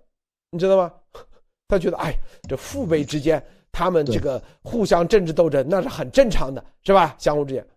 [0.50, 0.92] 你知道吗？
[1.68, 2.14] 他觉得，哎，
[2.48, 3.44] 这父辈之间。
[3.78, 7.14] 他们这个互相政治斗争那是很正常的，是吧？
[7.18, 7.68] 相互之间，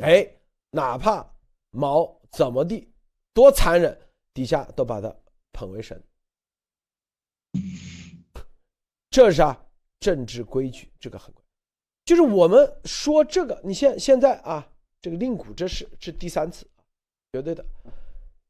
[0.00, 0.26] 哎，
[0.70, 1.22] 哪怕
[1.72, 2.90] 毛怎么地
[3.34, 3.94] 多残忍，
[4.32, 5.14] 底下都把他
[5.52, 6.02] 捧为神。
[9.12, 9.62] 这是啊，
[10.00, 11.34] 政治规矩，这个很，
[12.08, 14.66] 就是我们说这个，你现现在啊，
[14.98, 16.66] 这个令谷这事是第三次，
[17.34, 17.62] 绝对的。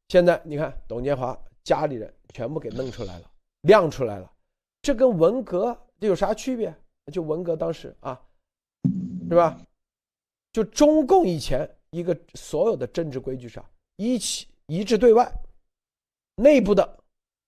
[0.07, 3.29] 现在你看，董建华家里人全部给弄出来了，
[3.63, 4.31] 亮出来了，
[4.81, 5.77] 这跟文革。
[5.99, 6.73] 这有啥区别？
[7.11, 8.17] 就文革当时啊，
[9.27, 9.59] 是吧？
[10.53, 15.29] 就中共以前一个所有的政治规矩上，一起一致对外，
[16.35, 16.97] 内部的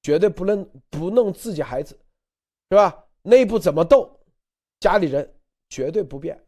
[0.03, 1.97] 绝对不能不弄自己孩子，
[2.69, 3.05] 是吧？
[3.21, 4.19] 内部怎么斗，
[4.81, 5.33] 家里人
[5.71, 6.39] 绝对不变，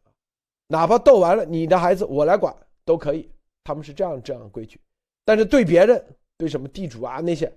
[0.67, 2.53] 哪怕斗完了，你的孩子我来管
[2.83, 3.31] 都可以。
[3.63, 4.77] 他们是这样这样的规矩，
[5.23, 7.51] 但是对别人，对什么地主啊那些，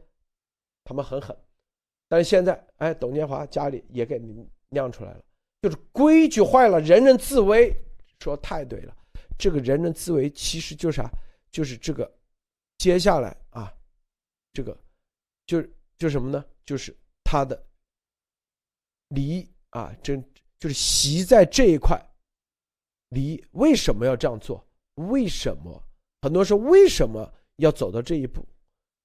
[0.85, 1.37] 他们很狠。
[2.07, 5.25] 但是现在，哎，董建华家里也给你亮出来了，
[5.63, 7.75] 就是规矩坏了，人人自危。
[8.21, 8.97] 说太对了，
[9.37, 11.11] 这个人人自危其实就是啥？
[11.51, 12.11] 就是这个，
[12.79, 13.71] 接下来啊，
[14.53, 14.79] 这个，
[15.45, 15.63] 就
[15.99, 16.45] 就什么呢？
[16.65, 17.61] 就是他的
[19.09, 20.25] 离啊，真
[20.59, 22.01] 就是习在这一块，
[23.11, 24.67] 离为什么要这样做？
[24.95, 25.83] 为什么
[26.23, 28.47] 很多说为什么要走到这一步？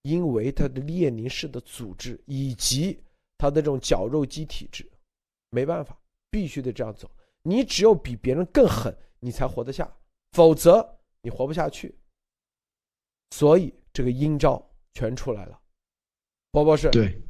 [0.03, 2.99] 因为他的列宁式的组织以及
[3.37, 4.89] 他的这种绞肉机体制，
[5.49, 5.95] 没办法，
[6.29, 7.11] 必须得这样走。
[7.43, 9.91] 你只有比别人更狠，你才活得下，
[10.31, 11.95] 否则你活不下去。
[13.31, 15.59] 所以这个阴招全出来了，
[16.51, 17.21] 包包是对。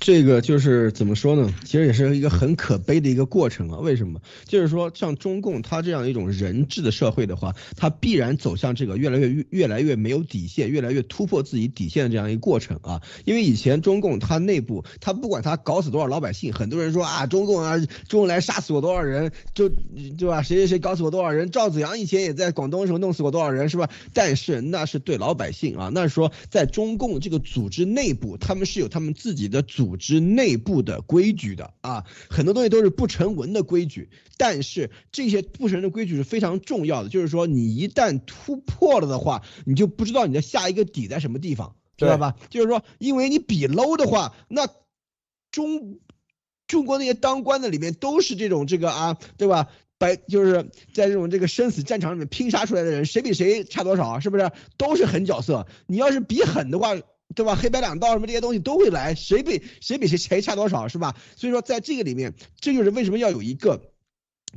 [0.00, 1.52] 这个就是怎么说呢？
[1.64, 3.78] 其实也是一个很可悲的一个过程啊。
[3.78, 4.20] 为什么？
[4.46, 13.02] 就是说，像中共它这样一种人治的社会的话，它必然走向这个越来越越越来越没有底线，越来越突破自己底线的这样一个过程啊。
[13.24, 17.76] 因为以前中共它内部，它不管它搞死多少老百姓，很多人说啊，中共啊，
[18.08, 19.68] 周恩来杀死过多少人，就
[20.16, 20.42] 对吧？
[20.42, 21.50] 谁谁谁搞死过多少人？
[21.50, 23.90] 赵子阳以前也在广东的时候弄死过多少人，是吧？
[24.14, 29.87] 但是那是对老百姓啊，那是说在中共这个组织内部，他们是有他们自己的组。
[29.88, 37.08] 组织内部的规矩的啊，很多东西都是不成文的规矩，但是这些不成文的规矩是非常重要的。
[37.08, 42.36] 就是说，你一旦突破了的话，你就不知道你的下一个底在什么地方，知道吧？
[42.50, 44.68] 就是说，因为你比 low 的话，那
[45.50, 45.98] 中
[46.66, 49.68] 中国那些当官的里面都是这种这个啊，对吧？
[49.96, 54.52] 白就是在这种这个生死战场里面拼杀出来的人，谁比谁差多少，是不是？
[54.76, 55.66] 都是狠角色。
[55.86, 56.94] 你要是比狠的话。
[57.38, 57.54] 对吧？
[57.54, 61.14] 黑白两道什么这些东西都会来，谁比谁比谁谁差多少是吧？
[61.36, 63.80] 所以说在这个里面，这就是为什么要有一个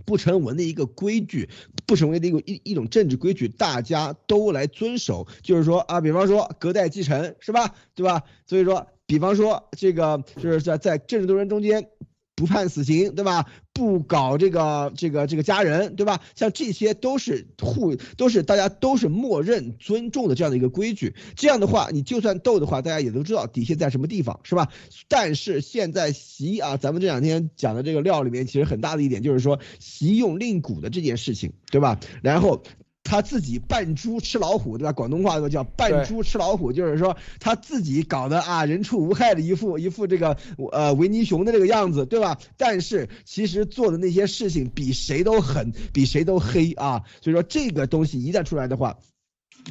[0.03, 1.47] 不成文的一个规矩，
[1.85, 5.27] 不成为的一个一一种政治规矩，大家都来遵守。
[5.43, 7.75] 就是说啊，比方说隔代继承，是吧？
[7.93, 8.23] 对吧？
[8.47, 11.87] 所以说，比方说这个就是在在政治斗争中间。
[12.33, 13.45] 不判死刑，对吧？
[13.73, 16.21] 不搞这个这个这个家人，对吧？
[16.35, 21.15] 像这些都是互都是大家都是默认尊重的这样的一个规矩。
[21.35, 24.69] 这样的话，你就算斗的话，大家也都知道底线在什么地方，是吧？
[25.07, 31.99] 但是现在习啊，咱们这两天讲的这个料里面，其实很大的一点就是说习用令鼓的这件事情，对吧？
[32.21, 32.63] 然后。
[33.11, 34.93] 他自己扮猪吃老虎，对吧？
[34.93, 40.37] 广东话都叫扮猪吃老虎，就是说他自己搞的啊，人畜无害的一副一副这个
[40.71, 42.39] 呃维尼熊的这个样子，对吧？
[42.55, 47.03] 但是其实做的那些事情比谁都狠，比谁都黑啊！
[47.21, 48.97] 所以说这个东西一旦出来的话，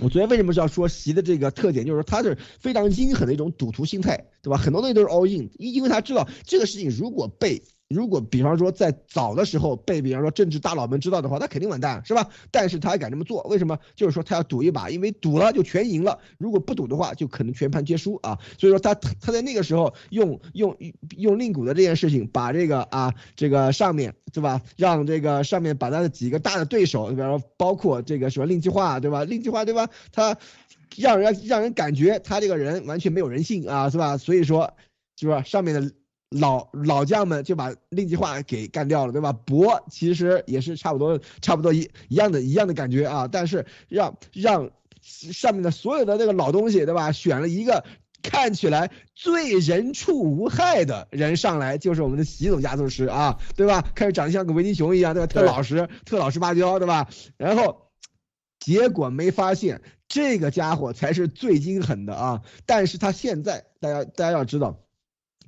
[0.03, 4.59] 我昨天为什么是要说习的这个特点，就是说他是非常阴狠的一种赌徒心态，对吧？
[4.59, 7.63] 很多东西都是 all in，因为他知道这个事情如果被。
[7.91, 12.29] 如果比方说在早的时候被比方说政治大佬们知道的话，他肯定完蛋，是吧？
[12.53, 13.77] 但是他还敢这么做，为什么？
[13.97, 18.39] 就是说他要赌一把，因为赌了就全赢了，如果不赌的话，就可能全盘皆输啊。
[18.57, 20.77] 所以说他他在那个时候用用
[21.17, 29.25] 用令鼓的这件事情，把这个啊这个上面对吧，让这个上面把他的几个大的对手，比方说包括这个什么令计划对吧？
[29.25, 29.91] 令计划对吧？
[30.13, 30.39] 他
[30.97, 34.17] 让人让人感觉他这个人完全没有人性啊，是吧？
[34.17, 34.73] 所以说
[35.17, 35.43] 是吧？
[35.43, 35.91] 上面的。
[36.31, 39.33] 老老将们就把令计划给干掉了，对吧？
[39.33, 43.27] 博其实也是差不多，差不多一一样的一样的感觉啊。
[43.27, 44.71] 但是让让
[45.03, 47.11] 上面的所有的那个老东西，对吧？
[47.11, 47.85] 选了一个
[48.23, 53.83] 看起来最人畜无害的人上来，就是我们的习总加速师啊，对吧？
[53.95, 55.27] 开始长得像个维尼熊一样，对吧？
[55.27, 57.09] 特老实，特老实巴交，对吧？
[57.39, 57.91] 然后
[58.61, 62.43] 结果没发现这个家伙才是最阴狠的啊！
[62.67, 64.79] 但是他现在，大家大家要知道。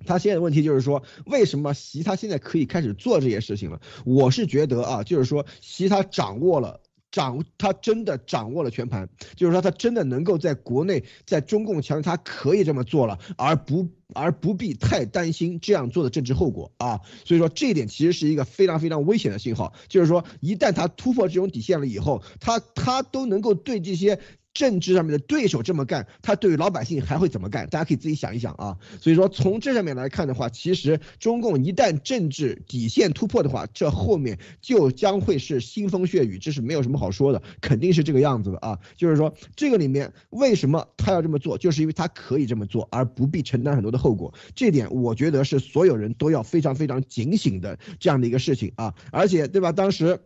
[0.06, 3.80] 他现在的问题就是说，为什么习他现在可以开始做这些事情了？
[4.04, 6.80] 我是觉得啊，就是说习他掌握了
[7.10, 17.00] 掌，他真的掌握了全盘，就是说他真的能够在国内，在中共强，他可以这么做了，而不而不必太担心这样做的政治后果啊。
[17.24, 24.18] 所以说这一点其实是一个非常非常危险的信号，就是说一旦他突破这种底线了以后，他他都能够对这些。
[24.54, 27.68] 政治上面的对手这么干，他对于老百姓还会怎么干？
[27.68, 28.76] 大家可以自己想一想啊。
[29.00, 38.78] 所以说从这上面来看的话，其实中共一旦政治底线突破的话，这后面就将会是腥风血雨，这是没有什么好说的，肯定是这个样子的啊。
[38.96, 44.32] 就是说这个里面为什么他要这么做，就是因为他可以这么做，而不必承担很多的后果。
[44.54, 48.94] 这点我觉得是所有人都要非常非常警醒的这样的一个事情啊。
[49.10, 49.72] 而且对吧？
[49.72, 50.20] 当时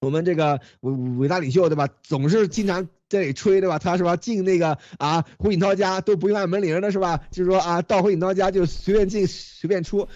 [0.00, 2.88] 我们这个伟伟大领袖对吧，总是经常。
[3.10, 3.78] 这里吹对吧？
[3.78, 7.18] 他是吧进那个啊胡锦涛家都不用按门铃的是吧？
[7.30, 10.06] 就是说啊到胡锦涛家就随便进随便出，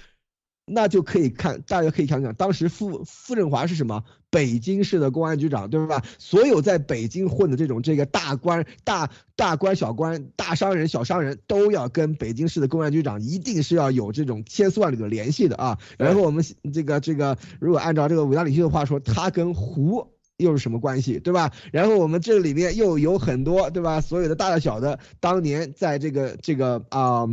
[0.64, 4.04] 那就可以看大家可以想想，当时傅傅政华是什么？
[4.30, 6.02] 北京市的公安局长对吧？
[6.18, 15.78] 所有在北京混的这种这个大官大大官小官大商人小商人都要跟北京市的公安局长一定是要有这种千丝万缕的联系的啊。
[15.98, 20.12] 然后我们这个这个如果按照这个伟大领袖的话说，他跟胡。
[20.38, 21.52] 又是什么关系，对吧？
[21.70, 24.00] 然后我们这里面又有很多，对吧？
[24.00, 27.28] 所有的大的小的，当年在这个这个啊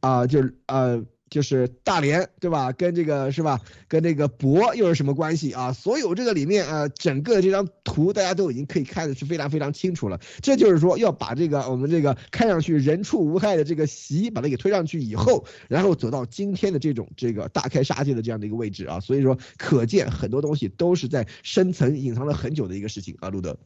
[0.00, 1.02] 啊，就是呃。
[1.32, 2.70] 就是大连，对吧？
[2.72, 3.58] 跟这个是吧？
[3.88, 5.72] 跟这个博又是什么关系啊？
[5.72, 10.20] 所有这个里面啊，整个这张图大家都已经可以看的是非常非常清楚了。
[10.42, 19.00] 这就是说要把这个我们这个看上去人畜无害的这个习把它给推上去以后，然后走到今天的这种这个大开杀戒的这样的一个位置啊。
[19.00, 23.30] 所以说，可见很多东西都是在深层隐藏了很久的一个事情啊。
[23.30, 23.56] 路德，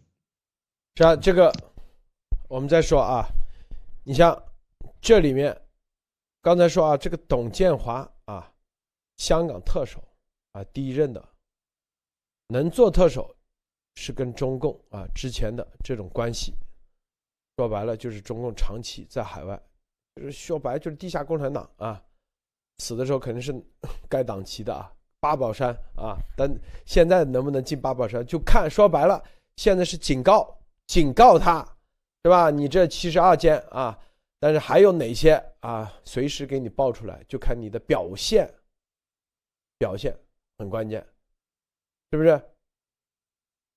[0.94, 1.52] 是啊，这个
[2.48, 3.26] 我们再说啊，
[4.04, 4.40] 你像
[5.00, 5.56] 这里面。
[6.46, 8.48] 刚才说啊，这个董建华啊，
[9.16, 10.00] 香港特首
[10.52, 11.28] 啊，第一任的，
[12.46, 13.34] 能做特首，
[13.96, 16.54] 是跟中共啊之前的这种关系，
[17.56, 19.60] 说白了就是中共长期在海外，
[20.14, 22.00] 就是说白就是地下共产党啊，
[22.78, 23.52] 死的时候肯定是
[24.08, 24.88] 该党旗的啊，
[25.18, 26.48] 八宝山啊，但
[26.84, 29.20] 现在能不能进八宝山，就看说白了，
[29.56, 31.66] 现在是警告，警告他，
[32.22, 32.50] 是吧？
[32.50, 33.98] 你这七十二间啊。
[34.38, 35.92] 但是还有哪些啊？
[36.04, 38.52] 随时给你报出来，就看你的表现。
[39.78, 40.18] 表现
[40.56, 41.06] 很关键，
[42.10, 42.28] 是不是？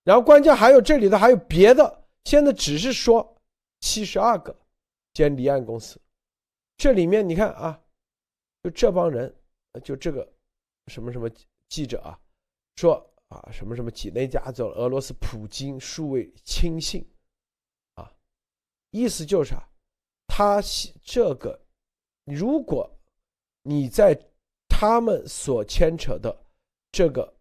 [0.05, 3.37] 然后关键还有这里头还有别的，现在只是说
[3.81, 4.57] 七十二个
[5.11, 5.99] 兼离岸公司，
[6.77, 7.83] 这里面你看啊，
[8.63, 9.35] 就这帮人，
[9.83, 10.25] 就这个
[10.87, 11.29] 什么什么
[11.67, 12.17] 记者啊，
[12.77, 17.05] 说啊什么什么几内加走俄罗斯普京数位亲信，
[17.95, 18.09] 啊，
[18.91, 19.68] 意思就是啥？
[20.39, 20.61] 他
[21.03, 21.59] 这个，
[22.23, 22.89] 如果
[23.61, 24.17] 你在
[24.69, 26.33] 他们所牵扯的
[26.93, 27.33] 这个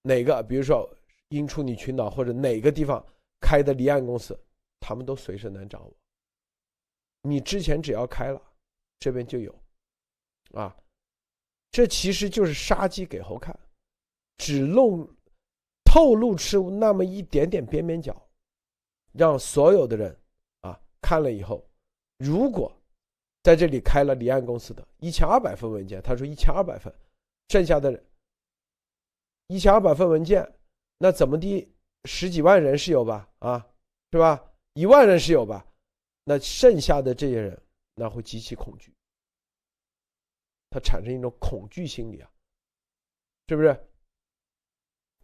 [0.00, 0.90] 哪个，比如说
[1.28, 3.06] 英处女群岛或者哪个地方
[3.38, 4.34] 开的离岸公司，
[4.80, 5.94] 他们都随时能掌握。
[7.20, 8.40] 你之前只要开了，
[8.98, 9.54] 这边就有，
[10.54, 10.74] 啊，
[11.70, 13.54] 这其实就是杀鸡给猴看，
[14.38, 15.06] 只露
[15.84, 18.26] 透露出那么一点点边边角，
[19.12, 20.18] 让所有的人
[20.62, 21.62] 啊看了以后，
[22.20, 22.70] 如果
[23.42, 26.94] 在这里开了离岸公司的一千二百份文件，他说一千二百份，
[27.48, 28.04] 剩下的
[29.46, 30.46] 一千二百份文件，
[30.98, 31.66] 那怎么的
[32.04, 33.26] 十几万人是有吧？
[33.38, 33.66] 啊，
[34.12, 34.52] 是吧？
[34.74, 35.66] 一万人是有吧？
[36.24, 37.62] 那剩下的这些人，
[37.94, 38.94] 那会极其恐惧，
[40.68, 42.30] 他产生一种恐惧心理啊，
[43.48, 43.88] 是不是？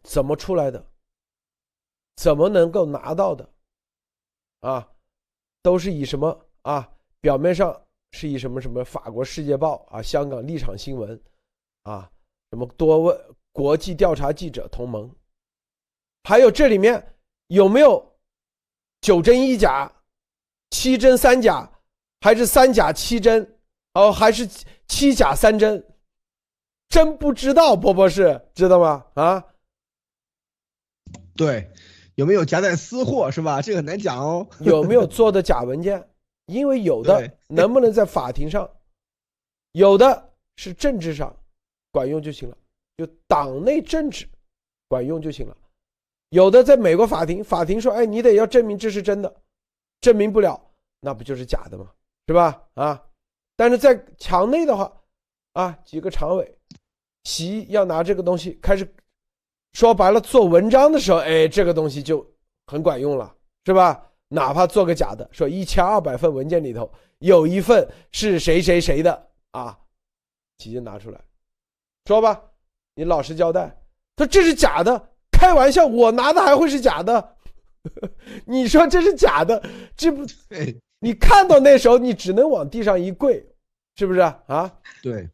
[0.01, 0.83] 怎么出来的？
[2.15, 3.47] 怎么能够拿到的？
[4.61, 4.91] 啊，
[5.61, 6.89] 都是以什么啊？
[7.19, 11.19] 表面上是以什么什么法国《世界报》啊、香港立场新闻
[11.83, 12.09] 啊，
[12.51, 13.19] 什么多问
[13.51, 15.09] 国际调查记者同盟，
[16.23, 17.15] 还有这里面
[17.47, 18.17] 有没有
[19.01, 19.91] 九真一假？
[20.69, 21.69] 七真三假，
[22.21, 23.57] 还是三假七真？
[23.93, 24.47] 哦，还是
[24.87, 25.83] 七假三真？
[26.89, 29.05] 真不知道，波波是知道吗？
[29.15, 29.43] 啊，
[31.35, 31.71] 对，
[32.15, 33.61] 有没有夹带私货是吧？
[33.61, 34.47] 这个很难讲哦。
[34.59, 36.07] 有没有做的假文件？
[36.47, 38.69] 因为有的 能不能在法庭上，
[39.71, 41.33] 有的是政治上
[41.91, 42.57] 管用就行了，
[42.97, 44.27] 就党内政治
[44.89, 45.55] 管用就行了。
[46.29, 49.33] 有的在美国法庭，法庭说：“哎，你得要证明这是真的。”
[50.01, 50.61] 证明不了，
[50.99, 51.89] 那不就是假的吗？
[52.27, 52.61] 是吧？
[52.73, 53.01] 啊，
[53.55, 54.91] 但是在墙内的话，
[55.53, 56.57] 啊，几个常委
[57.23, 58.93] 习要拿这个东西开始
[59.73, 62.29] 说白了做文章的时候，哎，这个东西就
[62.67, 63.33] 很管用了，
[63.65, 64.11] 是吧？
[64.29, 69.77] 哪怕做个假的，说一千二百份文件里头有一份是谁谁谁的啊，
[70.57, 71.19] 直接拿出来，
[72.05, 72.41] 说吧，
[72.95, 73.75] 你老实交代。
[74.15, 77.35] 他这是假的，开玩笑，我拿的还会是假的？
[78.45, 79.63] 你说这是假的，
[79.95, 80.25] 这不，
[80.99, 83.47] 你看到那时候你只能往地上一跪，
[83.95, 84.73] 是不是啊？
[85.03, 85.29] 对，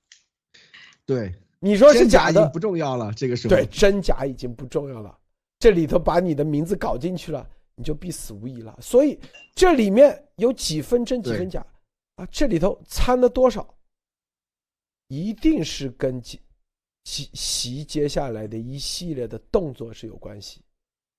[1.06, 2.46] 对，你说是假的。
[2.50, 3.56] 不重要了，这个时候。
[3.56, 5.18] 对真假已经不重要了，
[5.58, 8.78] 这里头把你的名字搞进去了，你就必死无疑了。
[8.82, 9.20] 所以
[9.56, 11.66] 这里面有几分真几分假
[12.16, 12.26] 啊？
[12.32, 13.76] 这里头掺了多少？
[15.08, 20.62] 一定是跟习习接下来的一系列的动作是有关系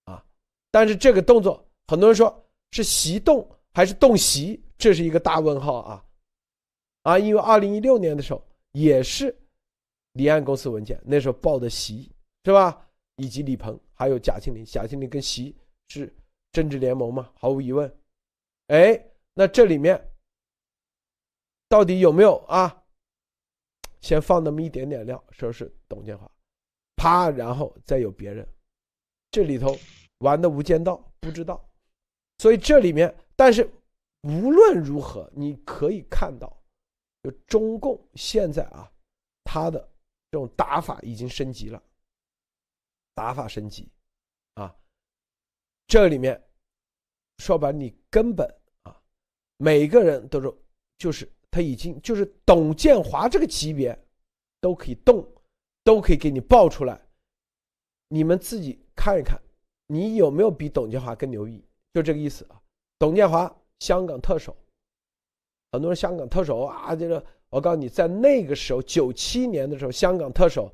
[0.05, 0.25] 啊。
[0.71, 6.05] 但是这个动作，很多人说是习动还是动习，这是一个大问号啊！
[7.03, 8.43] 啊，因为二零一六年的时候
[8.73, 9.37] 也是
[10.13, 12.11] 离岸公司文件，那时候报的习
[12.45, 12.89] 是吧？
[13.17, 15.55] 以及李鹏还有贾庆林，贾庆林跟习
[15.89, 16.13] 是
[16.55, 17.31] 政治联盟嘛？
[17.35, 17.95] 毫无疑问。
[18.69, 18.99] 哎，
[19.35, 20.11] 那这里面
[21.69, 22.83] 到底有没有啊？
[24.01, 26.31] 先放那么一点点料，说是董建华，
[26.97, 28.49] 啪，然后再有别人，
[29.31, 29.77] 这里头。
[30.19, 31.69] 玩的无间道不知道，
[32.39, 33.69] 所以这里面，但是
[34.23, 36.57] 无论如何，你可以看到，
[37.23, 38.91] 就中共现在啊，
[39.43, 39.79] 他的
[40.31, 41.83] 这种打法已经升级了，
[43.13, 43.91] 打法升级，
[45.95, 46.43] 这里面
[47.39, 48.45] 说白，你根本
[48.83, 49.01] 啊，
[49.59, 50.53] 每个人都是，
[50.99, 53.97] 就是他已经就是董建华这个级别，
[54.61, 55.25] 都可以动，
[55.85, 57.01] 都可以给你爆出来，
[58.09, 59.41] 你们自己看一看。
[59.87, 61.65] 你有没有比董建华更牛逼？
[61.93, 62.61] 就这个意思啊！
[62.99, 64.57] 董建华，香港特首，
[65.71, 70.69] 很多人香港特首啊，这个我告诉你，在那个时候，九七年的时候，香港特首，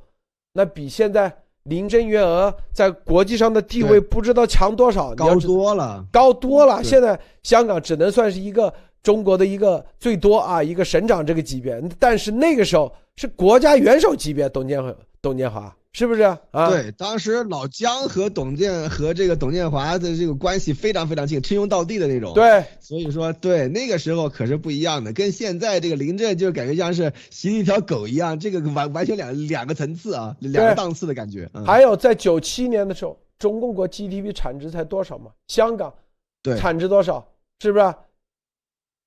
[0.55, 6.83] 那比现在林郑月娥在国际上的地位不知道强多少，高多了，高多了。
[6.83, 8.75] 现在香港只能算是一个
[9.05, 14.93] 中国的一个最多啊，一个省长这个级别，但是那个时候是国家元首级别，董建华，
[15.23, 15.73] 董建华。
[15.93, 16.39] 是不是啊？
[16.69, 22.33] 对，当时老姜和董建和这个董建华的这个关系非常非常近，称兄道弟的那种。
[22.33, 31.51] 对，所以说，对那个时候可是不一样的，跟现在这个林郑就感觉像是习一条狗一样，这个完完全两两个层次啊，两个档次的感觉。
[31.67, 35.33] 还有在九七年的时候，中共国 GDP 产值才多少嘛？
[35.49, 35.93] 香港，
[36.41, 37.27] 对，产值多少？
[37.59, 37.95] 是不是？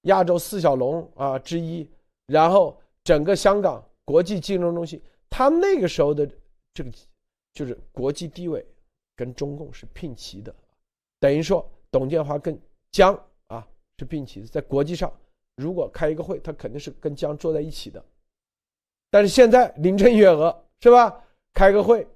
[0.02, 1.90] 亚洲四小龙啊之一，
[2.28, 6.30] 然后整个香港国际金融中心，他那个时候的。
[6.74, 6.92] 这个
[7.54, 8.66] 就是国际地位
[9.16, 10.54] 跟中共是并齐的，
[11.20, 12.60] 等于说董建华跟
[12.92, 13.14] 江
[13.48, 13.68] 啊
[14.00, 15.12] 是并齐的，在国际上
[15.56, 18.04] 如果开一个会，他肯定是跟江坐在一起的。
[19.12, 21.24] 但是现在林郑月娥是吧？
[21.54, 22.08] 开个会，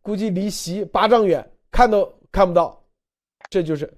[0.00, 2.82] 估计离席八丈远，看都看不到。
[3.50, 3.92] 这就是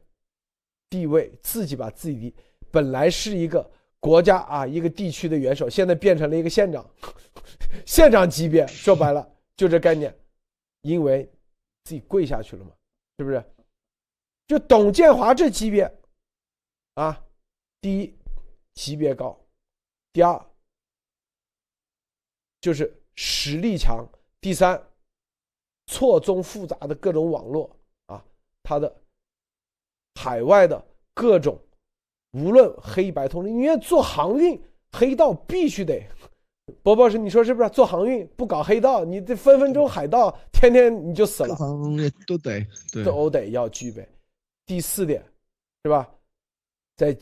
[0.90, 2.34] 地位，自己把自己
[2.72, 3.70] 本来是一个
[4.00, 6.84] 国家啊一个地区的元首，现在变成了一个县长，
[7.86, 8.66] 县长级别。
[8.66, 9.31] 说白了。
[9.56, 10.16] 就这概念，
[10.80, 11.30] 因为
[11.84, 12.72] 自己跪下去了嘛，
[13.18, 13.44] 是不是？
[14.46, 15.90] 就董建华这级别，
[16.94, 17.24] 啊，
[17.80, 18.14] 第一
[18.74, 19.38] 级别高，
[20.12, 20.46] 第二
[22.60, 24.06] 就是实力强，
[24.40, 24.82] 第三
[25.86, 27.74] 错综复杂的各种网络
[28.06, 28.24] 啊，
[28.62, 28.94] 他的
[30.14, 30.84] 海外的
[31.14, 31.58] 各种，
[32.32, 34.60] 无论黑白通吃，因为做航运
[34.92, 36.06] 黑道必须得。
[36.82, 37.68] 博博士，你说是不是？
[37.70, 41.56] 做航运不搞黑道，你这分分钟海盗，天天你就死了。
[42.26, 42.66] 都得，
[43.04, 44.08] 都得要具备。
[44.64, 45.22] 第四点，
[45.82, 46.08] 是吧？
[46.96, 47.16] 在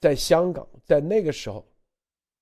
[0.00, 1.64] 在香港，在那个时候，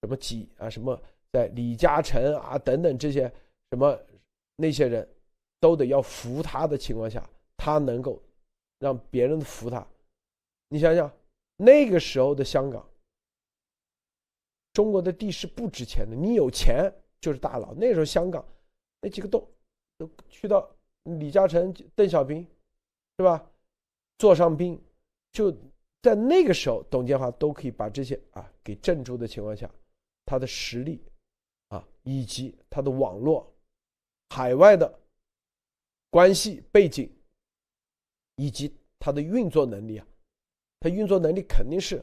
[0.02, 1.00] 什么几啊，什么
[1.32, 3.32] 在李嘉诚啊等等这些
[3.70, 3.98] 什么
[4.56, 5.08] 那些人，
[5.58, 7.26] 都得要服他的情况下，
[7.56, 8.20] 他能够
[8.78, 9.86] 让别人服他。
[10.68, 11.10] 你想想，
[11.56, 12.84] 那个时候的香港。
[14.72, 17.74] 中国的地是不值钱的，你有钱就是大佬。
[17.74, 18.44] 那时候香港
[19.00, 19.46] 那几个都
[19.98, 20.68] 都去到
[21.04, 22.46] 李嘉诚、邓小平，
[23.18, 23.44] 是吧？
[24.18, 24.80] 坐上宾，
[25.32, 25.50] 就
[26.00, 29.70] 在那个时候，董建华都可以把这些啊给镇住的情况下，
[30.24, 31.02] 他的实力
[31.68, 33.52] 啊以及他的网络、
[34.30, 35.00] 海外的
[36.08, 37.10] 关系背景
[38.36, 40.06] 以及他的运作能力啊，
[40.80, 42.02] 他运作能力肯定是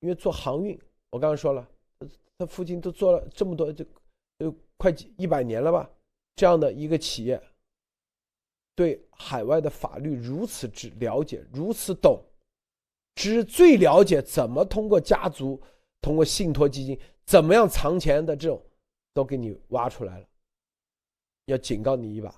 [0.00, 0.76] 因为做航运，
[1.10, 1.68] 我刚刚说了。
[2.38, 3.84] 他父亲都做了这么多，就
[4.38, 5.88] 就快一百年了吧？
[6.34, 7.40] 这样的一个企业，
[8.74, 12.20] 对海外的法律如此之了解，如此懂，
[13.14, 15.62] 知最了解怎么通过家族、
[16.00, 18.64] 通过信托基金怎么样藏钱的这种，
[19.12, 20.26] 都给你挖出来了。
[21.44, 22.34] 要警告你一把，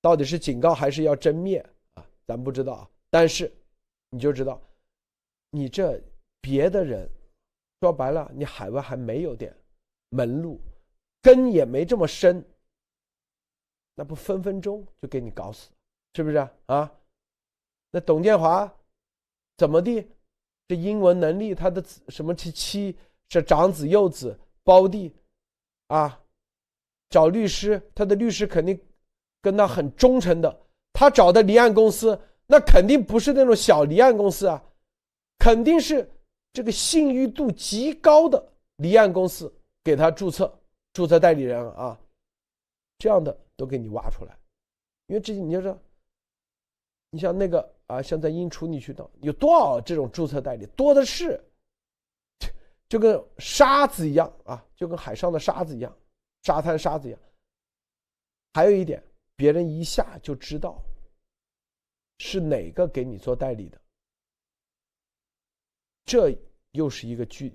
[0.00, 1.64] 到底是警告还是要真灭
[1.94, 2.04] 啊？
[2.26, 2.90] 咱不知道啊。
[3.08, 3.50] 但是
[4.10, 4.60] 你就知道，
[5.50, 6.02] 你这
[6.40, 7.08] 别的人。
[7.86, 9.56] 说白了，你海外还没有点
[10.08, 10.60] 门路，
[11.22, 12.44] 根也没这么深，
[13.94, 15.70] 那不分分钟就给你搞死，
[16.14, 16.36] 是不是
[16.66, 16.92] 啊？
[17.92, 18.68] 那董建华
[19.56, 20.04] 怎么地？
[20.66, 22.98] 这英文能力，他的什么妻妻
[23.28, 25.14] 是长子幼子胞弟
[25.86, 26.20] 啊？
[27.08, 28.76] 找律师，他的律师肯定
[29.40, 30.66] 跟他很忠诚的。
[30.92, 34.60] 他找的离岸公司，那肯定不是那种小离岸公司啊，
[35.38, 36.10] 肯定是。
[36.56, 38.42] 这个信誉度极高的
[38.76, 39.52] 离岸公司
[39.84, 40.50] 给他注册
[40.94, 42.00] 注册代理人啊，
[42.96, 44.34] 这样的都给你挖出来，
[45.08, 45.78] 因为这些你就说，
[47.10, 51.38] 你像那个啊，像在英处女群岛有多少这种注册代理，多的是，
[52.88, 55.94] 就跟沙子一样啊，就跟海上的沙子一样，
[56.42, 57.20] 沙滩沙子一样。
[58.54, 59.04] 还有一点，
[59.36, 60.82] 别人一下就知道
[62.16, 63.78] 是哪个给你做代理的。
[66.06, 66.32] 这
[66.70, 67.52] 又是一个句，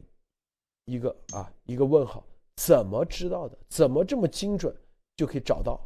[0.84, 3.58] 一个啊，一个问号，怎么知道的？
[3.70, 4.76] 怎么这么精准
[5.16, 5.80] 就可以找到？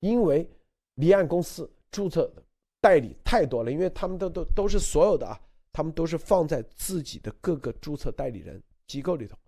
[0.00, 0.46] 因为
[0.94, 2.42] 离岸公司注册的
[2.80, 5.40] 代理太多了，因为他们都都都是所有的啊，
[5.72, 9.38] 他们都是放在自己的各个注册代理人机构里头，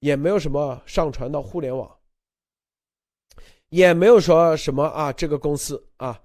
[0.00, 1.94] 也没有什么上传到互联网，
[3.68, 6.18] 也没有说什么啊，这个公司啊，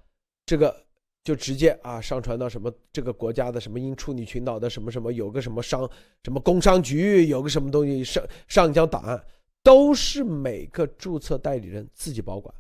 [0.46, 0.86] 这个。
[1.24, 5.88] 就直接啊上传到什么这个国家的什么英处女群岛的什么什么有个什么商
[6.24, 9.24] 什么工商局有个什么东西上上一张档案，
[9.62, 12.54] 都是每个注册代理人自己保管，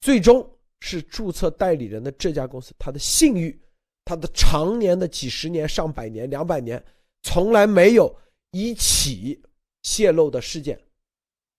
[0.00, 0.44] 最终
[0.80, 3.56] 是注册代理人的这家公司他的信誉，
[4.04, 6.84] 他的常年的几十年上百年两百年
[7.22, 8.12] 从来没有
[8.50, 9.40] 一起
[9.84, 10.76] 泄露的事件，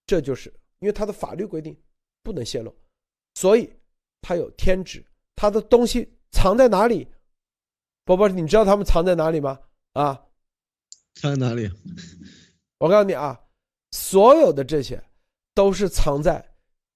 [0.04, 1.74] 这就是因为他的法律规定
[2.22, 2.76] 不能泄露，
[3.36, 3.72] 所以
[4.20, 5.02] 他有天职，
[5.34, 6.06] 他的东西。
[6.32, 7.06] 藏在哪里？
[8.04, 9.60] 波波，你知道他们藏在哪里吗？
[9.92, 10.20] 啊，
[11.14, 11.70] 藏在哪里？
[12.78, 13.40] 我告诉你啊，
[13.92, 15.00] 所有的这些
[15.54, 16.44] 都是藏在，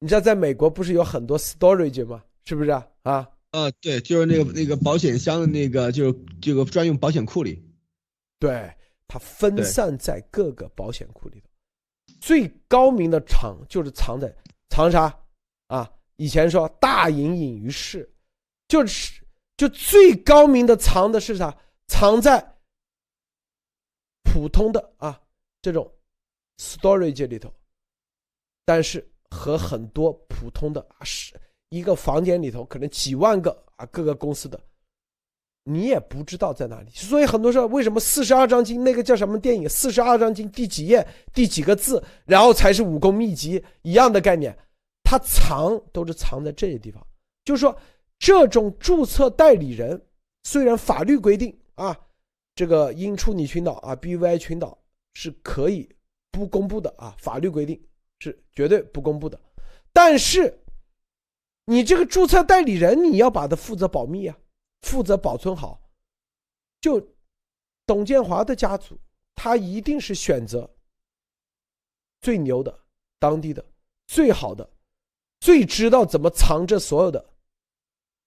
[0.00, 2.24] 你知道，在美国不是有很多 storage 吗？
[2.44, 2.84] 是不是啊？
[3.02, 7.62] 啊，啊，对，就是那个那个保险箱的那个，就是这个专用保险库里。
[8.40, 8.68] 对，
[9.06, 11.46] 它分散在各个保险库里头。
[12.20, 14.34] 最高明的藏就是藏在
[14.70, 15.16] 藏啥
[15.68, 15.88] 啊？
[16.16, 18.12] 以前说大隐隐于市，
[18.66, 19.22] 就是。
[19.56, 21.56] 就最高明的藏的是啥？
[21.86, 22.56] 藏在
[24.24, 25.20] 普通的啊
[25.62, 25.90] 这种
[26.58, 27.50] storage 里头，
[28.64, 31.32] 但是和很多普通的啊是
[31.70, 34.60] 一个房间里头可能几万个啊各个公司的，
[35.62, 36.90] 你也不知道在哪里。
[36.92, 39.66] 所以很多时候为什么四十二章经那个叫什么电影？
[39.68, 44.54] 四十二章经第几页第几个字，然后才是武功秘籍一样的概念，
[45.02, 47.06] 它藏都是藏在这些地方，
[47.44, 47.74] 就是说。
[48.18, 50.06] 这种注册代理人，
[50.44, 51.96] 虽然法律规定啊，
[52.54, 54.78] 这个英出尼群岛啊，BVI 群岛
[55.14, 55.88] 是可以
[56.30, 57.80] 不公布的啊，法律规定
[58.18, 59.38] 是绝对不公布的。
[59.92, 60.62] 但是，
[61.66, 64.38] 你这个注册代理人，你要把它负责保密啊，
[64.82, 65.82] 负责保存好。
[66.80, 67.14] 就
[67.86, 68.98] 董建华的家族，
[69.34, 70.68] 他一定是选择
[72.20, 72.78] 最牛的、
[73.18, 73.64] 当地的
[74.06, 74.68] 最好的、
[75.40, 77.34] 最知道怎么藏着所有的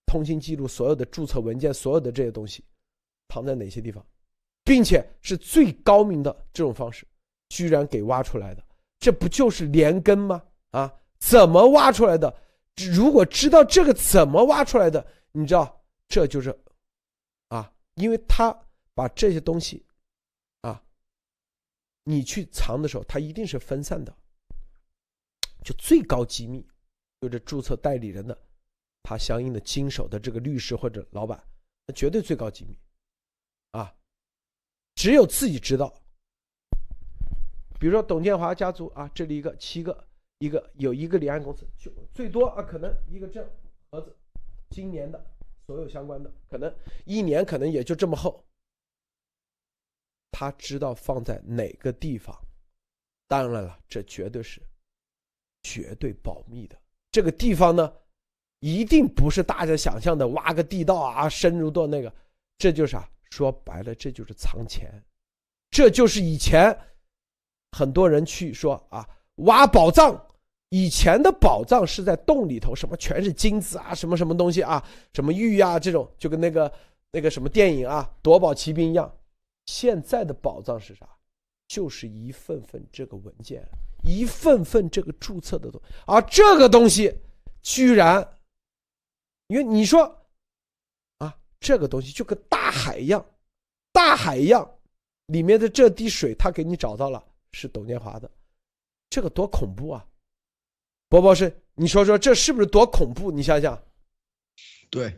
[0.09, 2.63] 通信记录、所有的注册文件、所有的这些东西，
[3.27, 4.03] 藏在哪些地方，
[4.63, 7.05] 并且是最高明的这种方式，
[7.49, 8.65] 居然给挖出来的，
[8.97, 10.43] 这不就是连根吗？
[10.71, 12.35] 啊，怎么挖出来的？
[12.91, 16.49] 如果知道这个怎么挖出来的，你知道，这就是，
[17.49, 18.51] 啊，因为他
[18.95, 19.85] 把这些东西，
[20.61, 20.81] 啊，
[22.03, 24.11] 你去藏的时候，他一定是分散的，
[25.63, 26.65] 就最高机密，
[27.21, 28.35] 就这注册代理人的，
[29.03, 31.43] 他相应的经手的这个律师或者老板，
[31.85, 32.77] 那绝对最高机密，
[33.71, 33.95] 啊，
[34.95, 35.93] 只有自己知道。
[37.79, 40.05] 比如说董建华家族啊，这里一个七个。
[40.41, 43.45] 一个有一个离岸公司，就最多啊，可能一个证
[43.91, 44.15] 盒子，
[44.69, 45.21] 今年的
[45.67, 46.73] 所有相关的，可能
[47.03, 48.41] 一年可能也就这么厚。
[50.31, 52.33] 他知道放在哪个地方，
[53.27, 54.61] 当然了，这绝对是
[55.61, 56.81] 绝对保密的。
[57.11, 57.93] 这个地方呢，
[58.59, 62.13] 一定不是大家想象的挖个地道啊，深入到那个，
[62.57, 64.91] 这就是啊，说白了，这就是藏钱，
[65.71, 66.77] 这就是以前
[67.71, 70.25] 很多人去说啊，挖宝藏。
[70.71, 76.71] 以前的宝藏是在洞里头，什么全是金子啊，什么什么东西啊，什么玉啊，这种就跟那个
[77.11, 79.11] 那个什么电影啊，夺宝奇兵一样。
[79.65, 81.09] 现在的宝藏是啥？
[81.67, 83.67] 就是一份份这个文件，
[84.03, 87.15] 一份份这个注册的东西，而这个东西
[87.63, 88.27] 居然，
[89.49, 90.03] 因为你说
[91.17, 93.23] 啊，这个东西就跟大海一样，
[93.91, 94.69] 大海一样，
[95.25, 98.29] 里面的这滴水，他给你找到了，是董建华的，
[99.09, 100.05] 这个多恐怖啊！
[101.09, 103.31] 波波是，你说说这是不是多恐怖？
[103.31, 103.77] 你想想。
[104.91, 105.13] 对，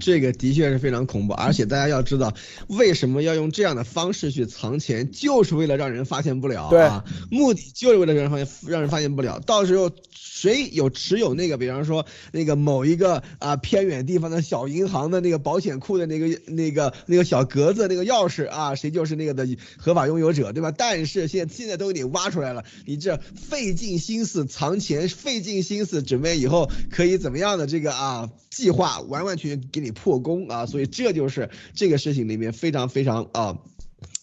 [0.00, 2.34] 这个的确是非常恐怖，而且大家要知道，
[2.66, 9.38] 为什么要用这样的方式去藏钱，就是为了让人发现不了啊，目的就是为了让人发现，让人发现不了。
[9.38, 19.46] 到时候谁有持有那个，比方说那个某一个啊偏远地方的小银行的那个保险库的那个那个那个小格子那个钥匙啊，谁就是那个的
[19.76, 20.72] 合法拥有者，对吧？
[20.76, 29.00] 但是现现在都给你挖出来了，你这费尽心思藏钱，费尽心思准备以后可以怎么样的这个啊计划。
[29.12, 30.64] 完完全全给你破功啊！
[30.64, 33.58] 所以这就是这个事情里面非常非常啊，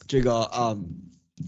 [0.08, 0.78] 这个啊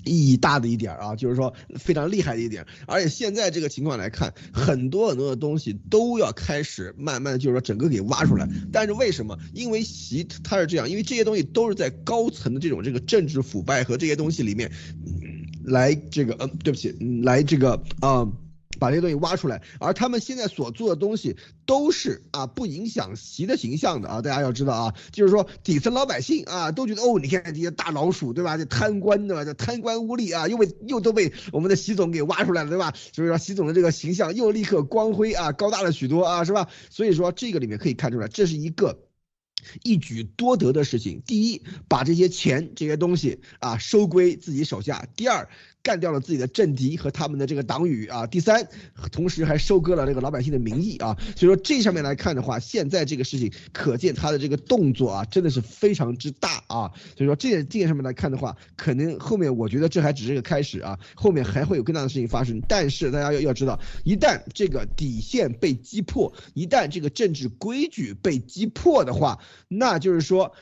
[0.05, 2.65] 意义大的一点啊，就是说非常厉害的一点。
[2.85, 8.47] 而且现在这个情况来看，很多很多的东西都要开始慢慢，就是说整个给挖出来。
[8.71, 9.37] 但是为什么？
[9.53, 14.71] 因为习他是这样，因为这些东西都是在高层的这种这个政治腐败和这些东西里面
[15.65, 18.31] 来这个嗯，对不起，来这个啊。
[18.81, 21.37] 把这些东西挖出来，而他们现在所做的东西
[21.67, 28.57] 都是啊不影响习的形象的啊，大家要知道啊，就是说底层老百姓啊都觉得哦，你看这些大老鼠对吧？
[28.57, 29.45] 这贪官对吧？
[29.45, 32.91] 这贪官污吏啊，又被又都被我们的习总给挖出来了对吧？
[33.13, 36.67] 所以说习总的这个形象又立刻光辉啊高大了许多啊是吧？
[36.89, 38.97] 所以说这个里面可以看出来，这是一个
[39.83, 41.21] 一举多得的事情。
[41.23, 45.47] 第一，把这些钱这些东西啊收归自己手下；第二。
[45.83, 48.27] 干掉了自己的政敌和他们的这个党羽啊！
[48.27, 48.67] 第三，
[49.11, 51.17] 同时还收割了这个老百姓的民意啊！
[51.35, 56.91] 所以说这上面来看的话，现在这个事情可见他的这个动作啊，真的是非常之大啊！
[57.17, 62.61] 所以说这点这点上面来看的话，可能后面我觉得这还只是个开始啊，后面还会有更大的事情发生。
[62.67, 70.53] 但是大家要要知道，一旦这个底线被击破，一旦这个政治规矩被击破的话，那就是说，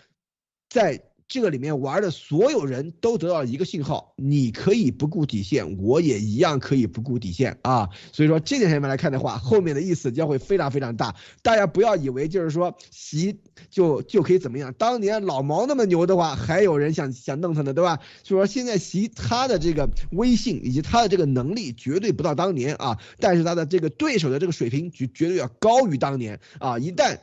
[0.70, 1.09] 在。
[1.30, 7.90] 这个里面玩的所有人都得到了一个信号，你可以不顾底线，我也一样可以不顾底线啊。
[8.12, 11.16] 所以说这点上面来看的话，后面的意思将会非常非常大。
[11.44, 13.40] 大家不要以为就是说习
[13.70, 18.00] 就就可以怎么样，当年老毛那么牛的话，还有人想想弄他呢，对吧？
[18.24, 27.20] 所以说现在习他的这个威信以及他的这个能力绝对不到当年啊，但是他的这个对手的这个水平绝绝对要高于当年啊，一旦。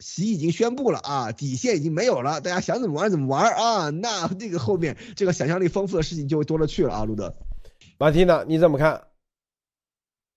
[0.00, 7.36] 习已经宣布了啊，底线已经没有了，大家想怎么玩怎么玩啊，那这个后面这个想象力丰富的事情就会多了去了啊，路德，
[7.98, 9.08] 马蒂娜你怎么看？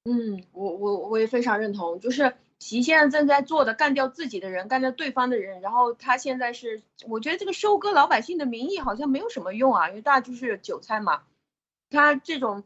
[0.03, 11.23] 嗯，我我我也非常认同，就是习现在正在做的，干掉自己的人，干掉对方的人，然后他现在是，我觉得这个收割老百姓的民意好像没有什么用啊，因为大家就是韭菜嘛，
[11.89, 12.65] 他这种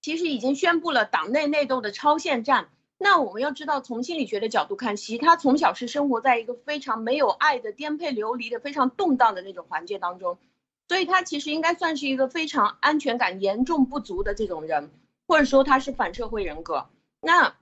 [0.00, 2.68] 其实已经宣布了党内内斗的超限战。
[3.02, 10.38] 那我们要知道，从心理学的角度看，习他从小是生活在一个非常没有爱的、颠沛流离的、非常动荡的那种环境当中，
[10.86, 14.92] 所以他其实应该算是一个非常安全感严重不足的这种人，
[15.26, 16.86] 或者说他是反社会人格。
[17.20, 17.56] 那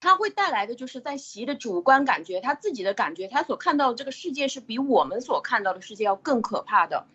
[0.00, 7.06] 他会带来的就是在习的主观感觉，他自己的感觉，他所看到的这个世界是比我们所看到的世界要更可怕的，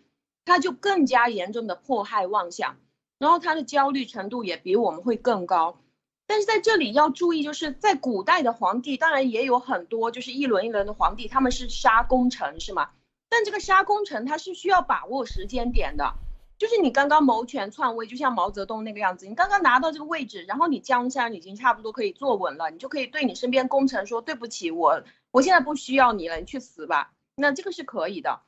[0.46, 2.78] 他就更加严重的迫害妄想，
[3.18, 5.82] 然后他的焦虑程度也比我们会更高。
[6.30, 12.92] 但是在这里要注意，就是在古代的皇帝，当然也有很多就是一轮一轮的皇帝，他们是杀功臣是吗？
[13.30, 16.14] 但这个杀功臣他是需要把握时间点的。
[16.60, 25.02] 就是你刚刚谋权篡位，就像毛泽东那个样子，你刚刚拿到这个位置，然后你江山已经差不多可以坐稳了，你就可以对你身边功臣说对不起，我
[25.32, 27.12] 我现在不需要你了，你去死吧。
[27.36, 28.42] 那这个是可以的，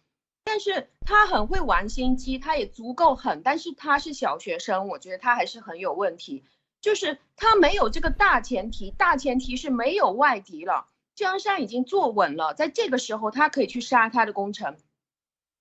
[0.43, 6.43] 但是他很会玩心机，他也足够狠，但是他是小学生，我觉得他还是很有问题。
[6.81, 14.77] 就是他没有这个大前提，大前提是没有外敌了，江山已经坐稳了，在这个时候他可以去杀他的功臣。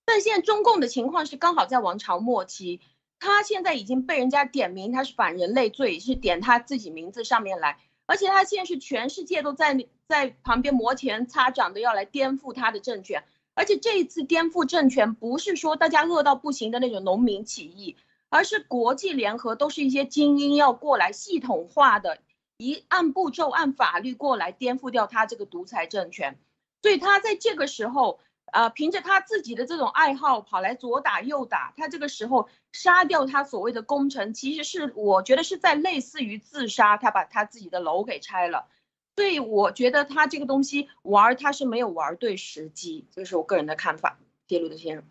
[0.06, 2.80] 但现在中共的情况是刚好在王朝末期，
[3.20, 13.22] 他现在已经被人家点名，他是反人类罪，是点他自己名字上面来，而且他现在是全世界都在在旁边摩拳擦掌的要来颠覆他的政权，
[13.54, 17.96] 而且这一次颠覆政权不是说大家饿到不行的那种农民起义，
[18.30, 22.18] 而是国际联合，都是一些精英要过来系统化的，
[22.56, 26.38] 一按步骤按法律过来颠覆掉他这个独裁政权，
[26.80, 28.18] 所以他在这个时候。
[28.52, 38.66] 呃，凭着他自己的这种爱好跑来左打右打，他这个时候杀掉他所谓的功臣，其实是我觉得是在类似于自杀，他把他自己的楼给拆了。
[39.14, 44.18] 所以我觉得他这个东西玩他是没有玩对时机，这是我个人的看法。
[44.48, 45.04] 铁路的先生，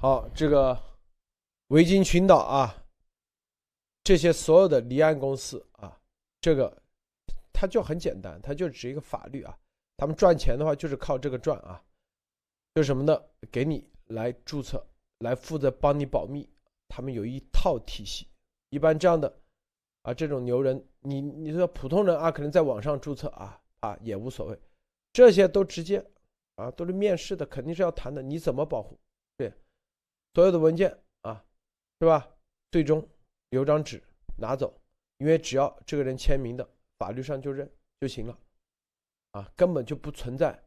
[0.00, 0.80] 好，这个
[1.68, 2.84] 维京群岛啊，
[4.04, 6.00] 这些所有的离岸公司啊，
[6.40, 6.82] 这个
[7.52, 9.58] 它就很简单，它就只一个法律啊，
[9.96, 11.82] 他们赚钱的话就是靠这个赚啊。
[12.74, 13.20] 就什么呢？
[13.50, 14.86] 给你来注册，
[15.20, 16.48] 来负责帮你保密。
[16.88, 18.28] 他们有一套体系。
[18.68, 19.40] 一般这样的
[20.02, 24.60] 啊，这种牛人，你你说普通人啊，可能在网上注册啊啊也无所谓。
[25.12, 26.04] 这些都直接
[26.56, 28.22] 啊，都是面试的，肯定是要谈的。
[28.22, 28.96] 你怎么保护？
[29.36, 29.52] 对，
[30.34, 30.96] 所有的文件，
[32.00, 32.28] 是吧？
[32.70, 33.06] 最终
[33.50, 34.02] 有张纸
[34.36, 34.78] 拿走，
[35.18, 36.68] 因为只要这个人签名的，
[36.98, 37.70] 法律上就认
[38.00, 38.38] 就行了，
[39.32, 40.62] 啊，根本就不存在。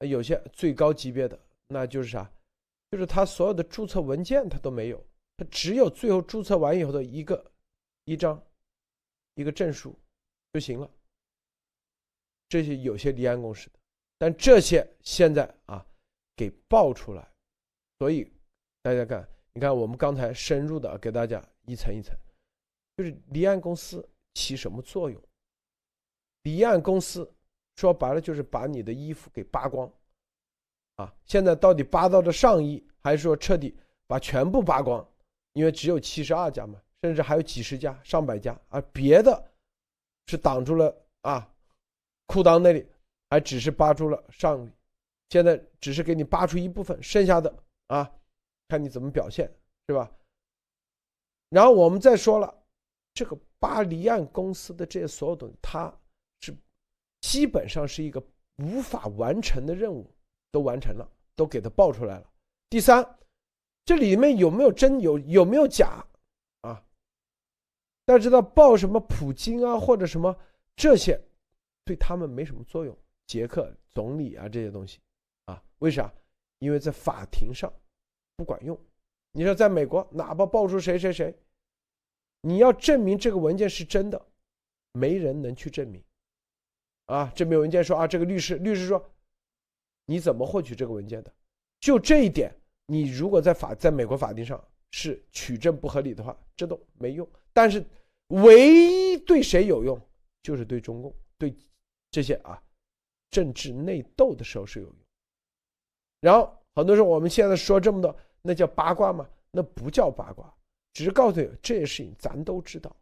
[0.00, 1.38] 有些最高级别的，
[1.68, 2.30] 那就是啥？
[2.90, 7.52] 就是他所有的注册文件他都没有，他只有最后注册完以后的一个
[8.04, 8.42] 一张
[9.34, 9.98] 一个证书
[10.52, 10.90] 就行了。
[12.48, 13.78] 这些有些离岸公司的，
[14.18, 15.86] 但这些现在啊
[16.36, 17.26] 给爆出来，
[17.98, 18.30] 所以
[18.82, 22.14] 大家看，你看我们刚才深入的给大家一层一层，
[22.96, 25.22] 就是离岸公司起什么作用？
[26.42, 27.30] 离岸公司。
[27.74, 29.90] 说白了就是把你的衣服给扒光，
[30.96, 33.74] 啊，现在到底扒到的上衣，还是说彻底
[34.06, 35.04] 把全部扒光？
[35.54, 39.50] 因为只有七十二家嘛，甚至还有几十家、上百家，而别的
[40.26, 41.50] 是挡住了啊，
[42.26, 42.86] 裤裆那里
[43.30, 44.70] 还只是扒住了上衣，
[45.30, 47.52] 现在只是给你扒出一部分，剩下的
[47.86, 48.12] 啊，
[48.72, 49.52] 看你怎么表现，
[49.86, 50.10] 是吧？
[51.50, 52.64] 然后我们再说了，
[53.12, 55.94] 这个巴黎岸公司的这些所有东西，它。
[57.20, 58.20] 基本上是一个
[58.56, 60.10] 无法完成的任务，
[60.50, 62.28] 都完成了，都给他报出来了。
[62.68, 63.18] 第三，
[63.84, 66.04] 这里面有没有真有有没有假
[66.62, 66.82] 啊？
[68.04, 70.36] 大家知道报什么普京啊或者什么
[70.74, 71.22] 这些，
[71.84, 72.96] 对他们没什么作用。
[73.26, 74.98] 捷克总理啊这些东西
[75.44, 76.12] 啊，为啥？
[76.58, 77.72] 因为在法庭上
[78.36, 78.78] 不管用。
[79.32, 81.34] 你说在美国，哪怕爆出谁谁谁，
[82.42, 84.26] 你要证明这个文件是真的，
[84.92, 86.02] 没人能去证明。
[87.06, 89.10] 啊，这边文件说啊，这个律师律师说，
[90.06, 91.32] 你怎么获取这个文件的？
[91.80, 92.54] 就这一点，
[92.86, 97.28] 你如果在法在美国法庭上是取证不合理的话，这都没用。
[97.52, 97.84] 但是，
[98.28, 100.00] 唯一对谁有用，
[100.42, 101.54] 就是对中共对
[102.10, 102.62] 这些啊
[103.30, 104.96] 政治内斗的时候是有用。
[106.20, 109.28] 然后很多时候我们现在说这么多，那叫八卦吗？
[109.50, 110.52] 那不叫八卦，
[110.94, 112.94] 只是告诉你这些事情咱都知道。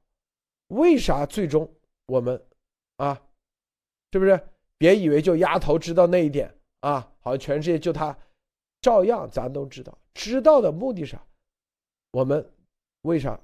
[0.69, 1.71] 为啥最终
[2.07, 2.41] 我们
[2.97, 3.21] 啊？
[4.13, 4.41] 是不是？
[4.77, 8.17] 别以为就丫头知道那一点啊，好像全世界就他，
[8.81, 9.97] 照样咱都知道。
[10.15, 11.23] 知道的目的是啥？
[12.13, 12.45] 我们
[13.03, 13.39] 为啥？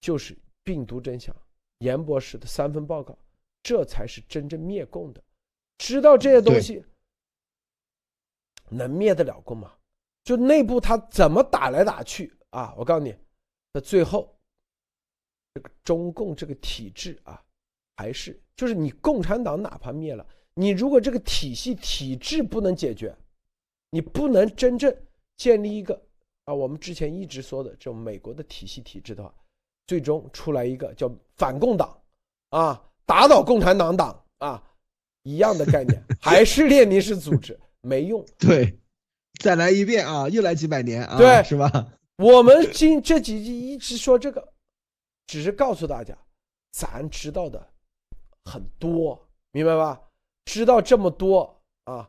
[0.00, 1.34] 就是病毒真相，
[1.78, 3.18] 严博士的三份报告，
[3.62, 5.20] 这才是真正灭共的。
[5.76, 6.84] 知道这些东西，
[8.70, 9.72] 能灭得了共吗？
[10.24, 12.74] 就内部他怎么打来打去啊？
[12.76, 13.14] 我告诉你，
[13.72, 14.34] 那最后，
[15.54, 17.42] 这个中共这个体制啊。
[18.00, 20.24] 还是就是你共产党哪怕灭了，
[20.54, 23.12] 你如果这个体系体制不能解决，
[23.90, 24.96] 你不能真正
[25.36, 26.00] 建立一个
[26.44, 29.34] 啊，我们之前一直说的这种美国的体系体制的话，
[29.88, 32.00] 最终出来一个叫反共党，
[32.50, 34.62] 啊，打倒共产党党啊，
[35.24, 38.24] 一样的概念，还是列宁式组织没用。
[38.38, 38.78] 对，
[39.40, 41.92] 再来一遍啊，又来几百年啊，对是吧？
[42.16, 44.52] 我们今这几集一直说这个，
[45.26, 46.16] 只是告诉大家，
[46.72, 47.64] 咱知道的
[48.44, 50.00] 很多，明白吧？
[50.44, 52.08] 知道这么多啊，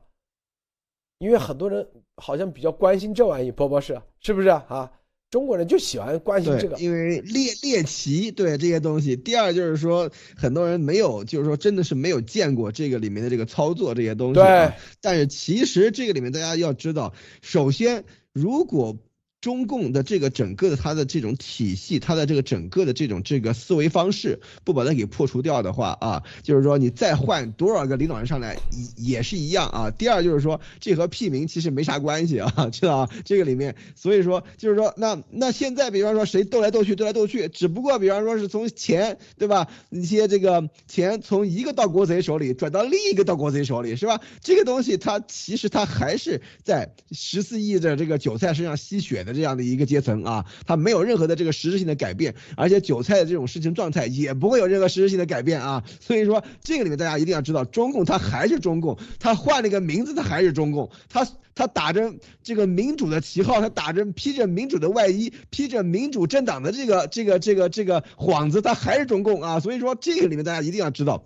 [1.19, 1.87] 因为很多人
[2.17, 4.91] 好像比较关心这玩意，波波是是不是啊？
[5.29, 9.15] 中国人就喜欢关心这个，因为猎猎奇对这些东西。
[9.15, 14.35] 第二就是说，很多人没有，就是说真的是没有见过这个里面的这个操作这些东西。
[14.35, 18.03] 对，但是其实这个里面大家要知道，首先
[18.33, 18.97] 如果。
[19.41, 28.57] 中共的这个整个的它的这种体系，它的这个整个的这种这个思维方式，不把它给破除掉的话啊，就是说你再换多少个领导人上来
[28.97, 29.89] 也也是一样啊。
[29.91, 33.13] 第二就是说，这和屁民其实没啥关系啊， 知道吧？
[33.23, 39.69] 这个里面，所以说就是说，那那现在比方说谁斗来斗去，斗来斗去，只不过比方说是从钱对吧？
[39.89, 44.19] 一些这个钱从一个盗国贼手里转到另一个盗国贼手里是吧？
[44.41, 49.28] 这个东西它其实它还是在十四亿的这个韭菜身上吸血的。
[49.33, 55.83] 这样的一个阶层啊，它没有任何的这个实质性的改变，而且韭菜的这种事情状态也不会有任何实质性的改变啊。
[55.99, 69.59] 所以说，这个里面大家一定要知道，中共它还是中共，它换了一个名字，它还是中共，它它打着这个民主的旗号，它打着披着民主的外衣，披着民主政党的这个这个这个这个幌子，它还是中共啊。
[69.59, 71.25] 所以说，这个里面大家一定要知道，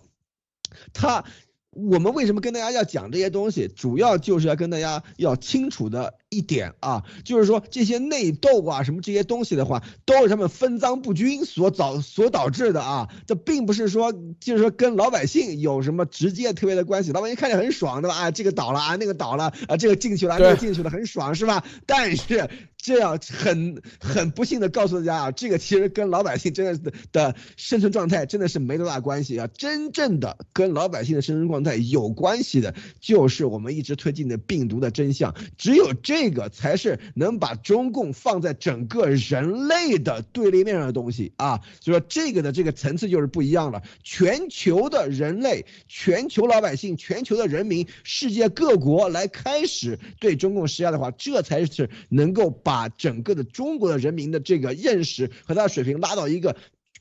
[0.93, 1.23] 它
[1.69, 6.15] 我们为什么跟大家要讲这些东西，主要就是要跟大家要清楚的。
[6.33, 13.07] 一点啊，就是说这些内斗啊，什么这些东西的话，都是他们分赃不均所导所导致的啊。
[13.27, 17.11] 这并不是说，就是说跟老百姓有什么直接特别的关系。
[17.11, 18.15] 老百姓看着很爽，对吧？
[18.15, 21.63] 啊，这个倒了啊，那个倒了啊，这个进去了，那个进去了，很爽，是吧？
[21.85, 29.47] 但是这样很很不幸的告诉大家啊，这个其实跟老百姓真的的生存状态真的是没多大关系啊。
[29.47, 35.35] 真正的跟老百姓的生存状态有关系的，就是我们一直推进的病毒的真相。
[35.57, 36.22] 只有这。
[36.23, 43.83] 这个才是能把中共放在整个人类的对立面上的东西啊，就说这个的这个层次就是不一样了。
[44.03, 56.55] 全球的人类、全球老百姓、全球的人民、世界各国来开始对中共施压的话，这才是能够把整个的中国的人民的这个认识和他的水平拉到一个。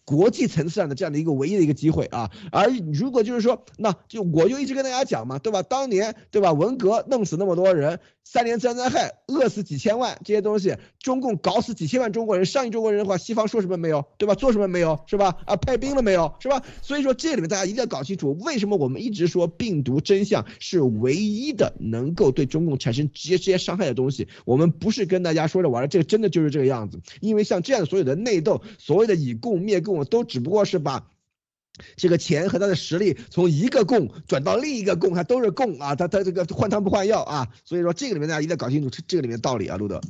[0.05, 5.63] 国际层次上的这样的一个唯一的一个机会啊，而如果就是说，那就我就一直跟大家讲嘛，对吧？
[5.63, 6.53] 当年对吧？
[6.53, 14.05] 文革弄死那么多人，三年自然灾害饿死几千万，这些东西，中共搞死几千万中国人，上亿中国人的话，西方说什么没有？
[14.19, 14.35] 对吧？
[14.35, 14.99] 做什么没有？
[15.07, 15.37] 是吧？
[15.47, 16.35] 啊，派兵了没有？
[16.41, 16.63] 是吧？
[16.83, 24.27] 所以说这里面大家一定要搞清楚，为什么我们一直说病毒真相是唯一的能够对中共产生直接直接伤害的东西。
[24.45, 27.01] 我们不是跟大家说着玩的，这个真的就是这个样子。
[27.21, 29.92] 因为像这样所有的内斗，所谓的以共灭共。
[30.05, 31.11] 都只不过是把
[31.97, 40.01] 这个钱和他的实力从一个供转到另一个供，它都是供啊，他他这个换汤不换药啊，所以说这个里面大家一定要搞清楚这这个里面道理啊，路德。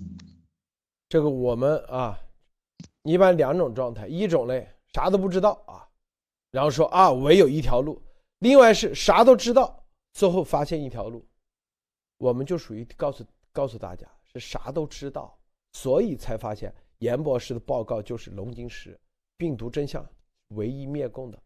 [1.08, 2.18] 这个我们啊，
[3.02, 5.86] 一般两种状态，一种嘞啥都不知道啊，
[6.50, 7.94] 然后说啊唯有一条路；
[8.40, 11.24] 另外是啥都知道，最后发现一条路，
[12.18, 15.38] 我们就属于告诉告诉大家是啥都知道，
[15.74, 18.98] 所以才发现严博士的报告就是龙晶石。
[19.42, 20.08] 病毒真相，
[20.50, 21.42] 唯一灭共的，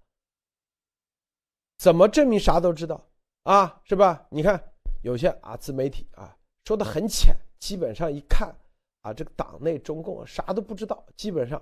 [1.79, 3.03] 怎么证明啥都知道
[3.45, 3.81] 啊？
[3.85, 4.27] 是吧？
[4.29, 4.63] 你看
[5.01, 6.37] 有些啊自媒体啊
[6.67, 8.55] 说的很浅，基本上一看
[9.01, 11.59] 啊这个党内中共啥都不知道，基本上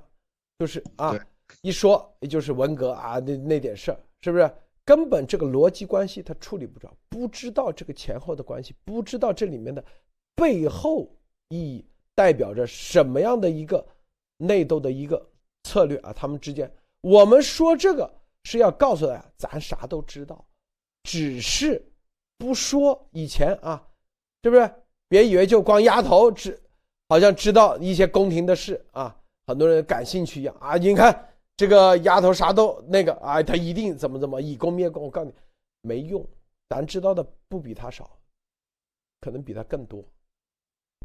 [0.59, 1.15] 就是啊
[1.63, 4.53] 一说也就是文革啊那那点事儿，是不是？
[4.85, 9.85] 根本这个逻辑关系他处理不着，不知道这个前后的关系，不知道这里面的
[10.35, 11.09] 背后
[11.51, 13.87] 意义代表着什么样的一个
[14.39, 15.31] 内斗的一个。
[15.65, 18.09] 策略啊，他们之间，我们说这个
[18.45, 20.47] 是要告诉大家，咱啥都知道，
[21.03, 21.85] 只是
[22.39, 23.07] 不说。
[23.11, 23.85] 以前啊，
[24.43, 24.71] 是不是？
[25.09, 26.61] 别以为就光丫头知，
[27.09, 29.15] 好像知道一些宫廷的事啊，
[29.47, 30.77] 很多人感兴趣一样啊。
[30.77, 35.03] 你看这个丫头啥都那个啊，她一定怎么怎么以攻灭攻。
[35.03, 35.35] 我告诉你，
[35.83, 36.27] 没用，
[36.69, 38.19] 咱知道的不比他少，
[39.21, 40.03] 可能比他更多。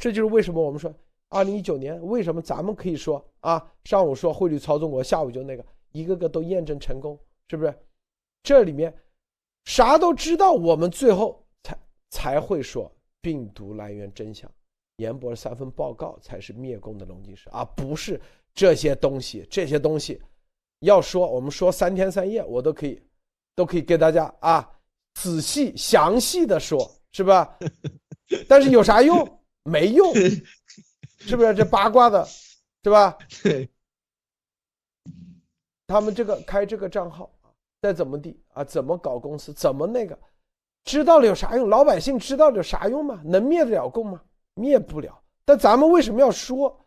[0.01, 0.93] 这就是为什么我们说。
[1.29, 3.71] 二零一九年，为什么咱们可以说啊？
[3.83, 7.73] 上午说汇率操纵国，下午就那个，一个个都验证成功，是不是？
[8.41, 8.93] 这里面
[9.65, 11.77] 啥都知道，我们最后才
[12.09, 12.91] 才会说
[13.21, 14.49] 病毒来源真相，
[14.97, 18.19] 严博三份报告才是灭共的龙井石，而不是
[18.53, 19.45] 这些东西。
[19.49, 20.19] 这些东西
[20.79, 22.99] 要说，我们说三天三夜，我都可以，
[23.55, 24.67] 都可以给大家啊
[25.13, 27.55] 仔细详细的说，是吧？
[28.47, 29.39] 但是有啥用？
[29.63, 30.11] 没用。
[31.19, 32.25] 是不是这八卦的，
[32.83, 33.17] 是吧？
[33.43, 33.69] 对。
[35.85, 37.49] 他们这个开这个账号啊，
[37.81, 40.17] 再怎么地啊，怎么搞公司，怎么那个，
[40.83, 41.67] 知道了有啥用？
[41.67, 43.21] 老百姓知道了有啥用吗？
[43.25, 44.21] 能灭得了共吗？
[44.53, 45.19] 灭不了。
[45.45, 46.79] 但咱们为什么要说？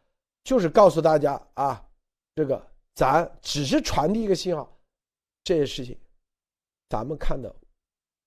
[0.45, 1.85] 就是告诉大家啊，
[2.35, 2.65] 这个
[2.95, 4.73] 咱只是传递一个信号，
[5.45, 5.99] 这些事情，
[6.89, 7.55] 咱们看的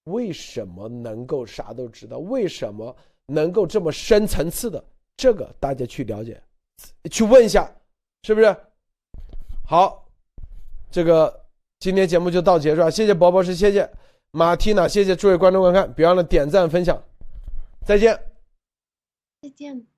[0.05, 2.17] 为什么能够啥都知道？
[2.17, 2.95] 为什么
[3.25, 4.83] 能够这么深层次的？
[5.17, 6.41] 这个大家去了解，
[7.09, 7.69] 去问一下，
[8.23, 8.55] 是不是？
[9.65, 10.07] 好，
[10.91, 11.45] 这个
[11.79, 12.89] 今天节目就到结束啊！
[12.89, 13.89] 谢谢博博士，谢谢
[14.31, 17.01] 马缇娜，谢谢诸位观众观看，别忘了点赞分享，
[17.85, 18.19] 再见。
[19.41, 19.85] 再见。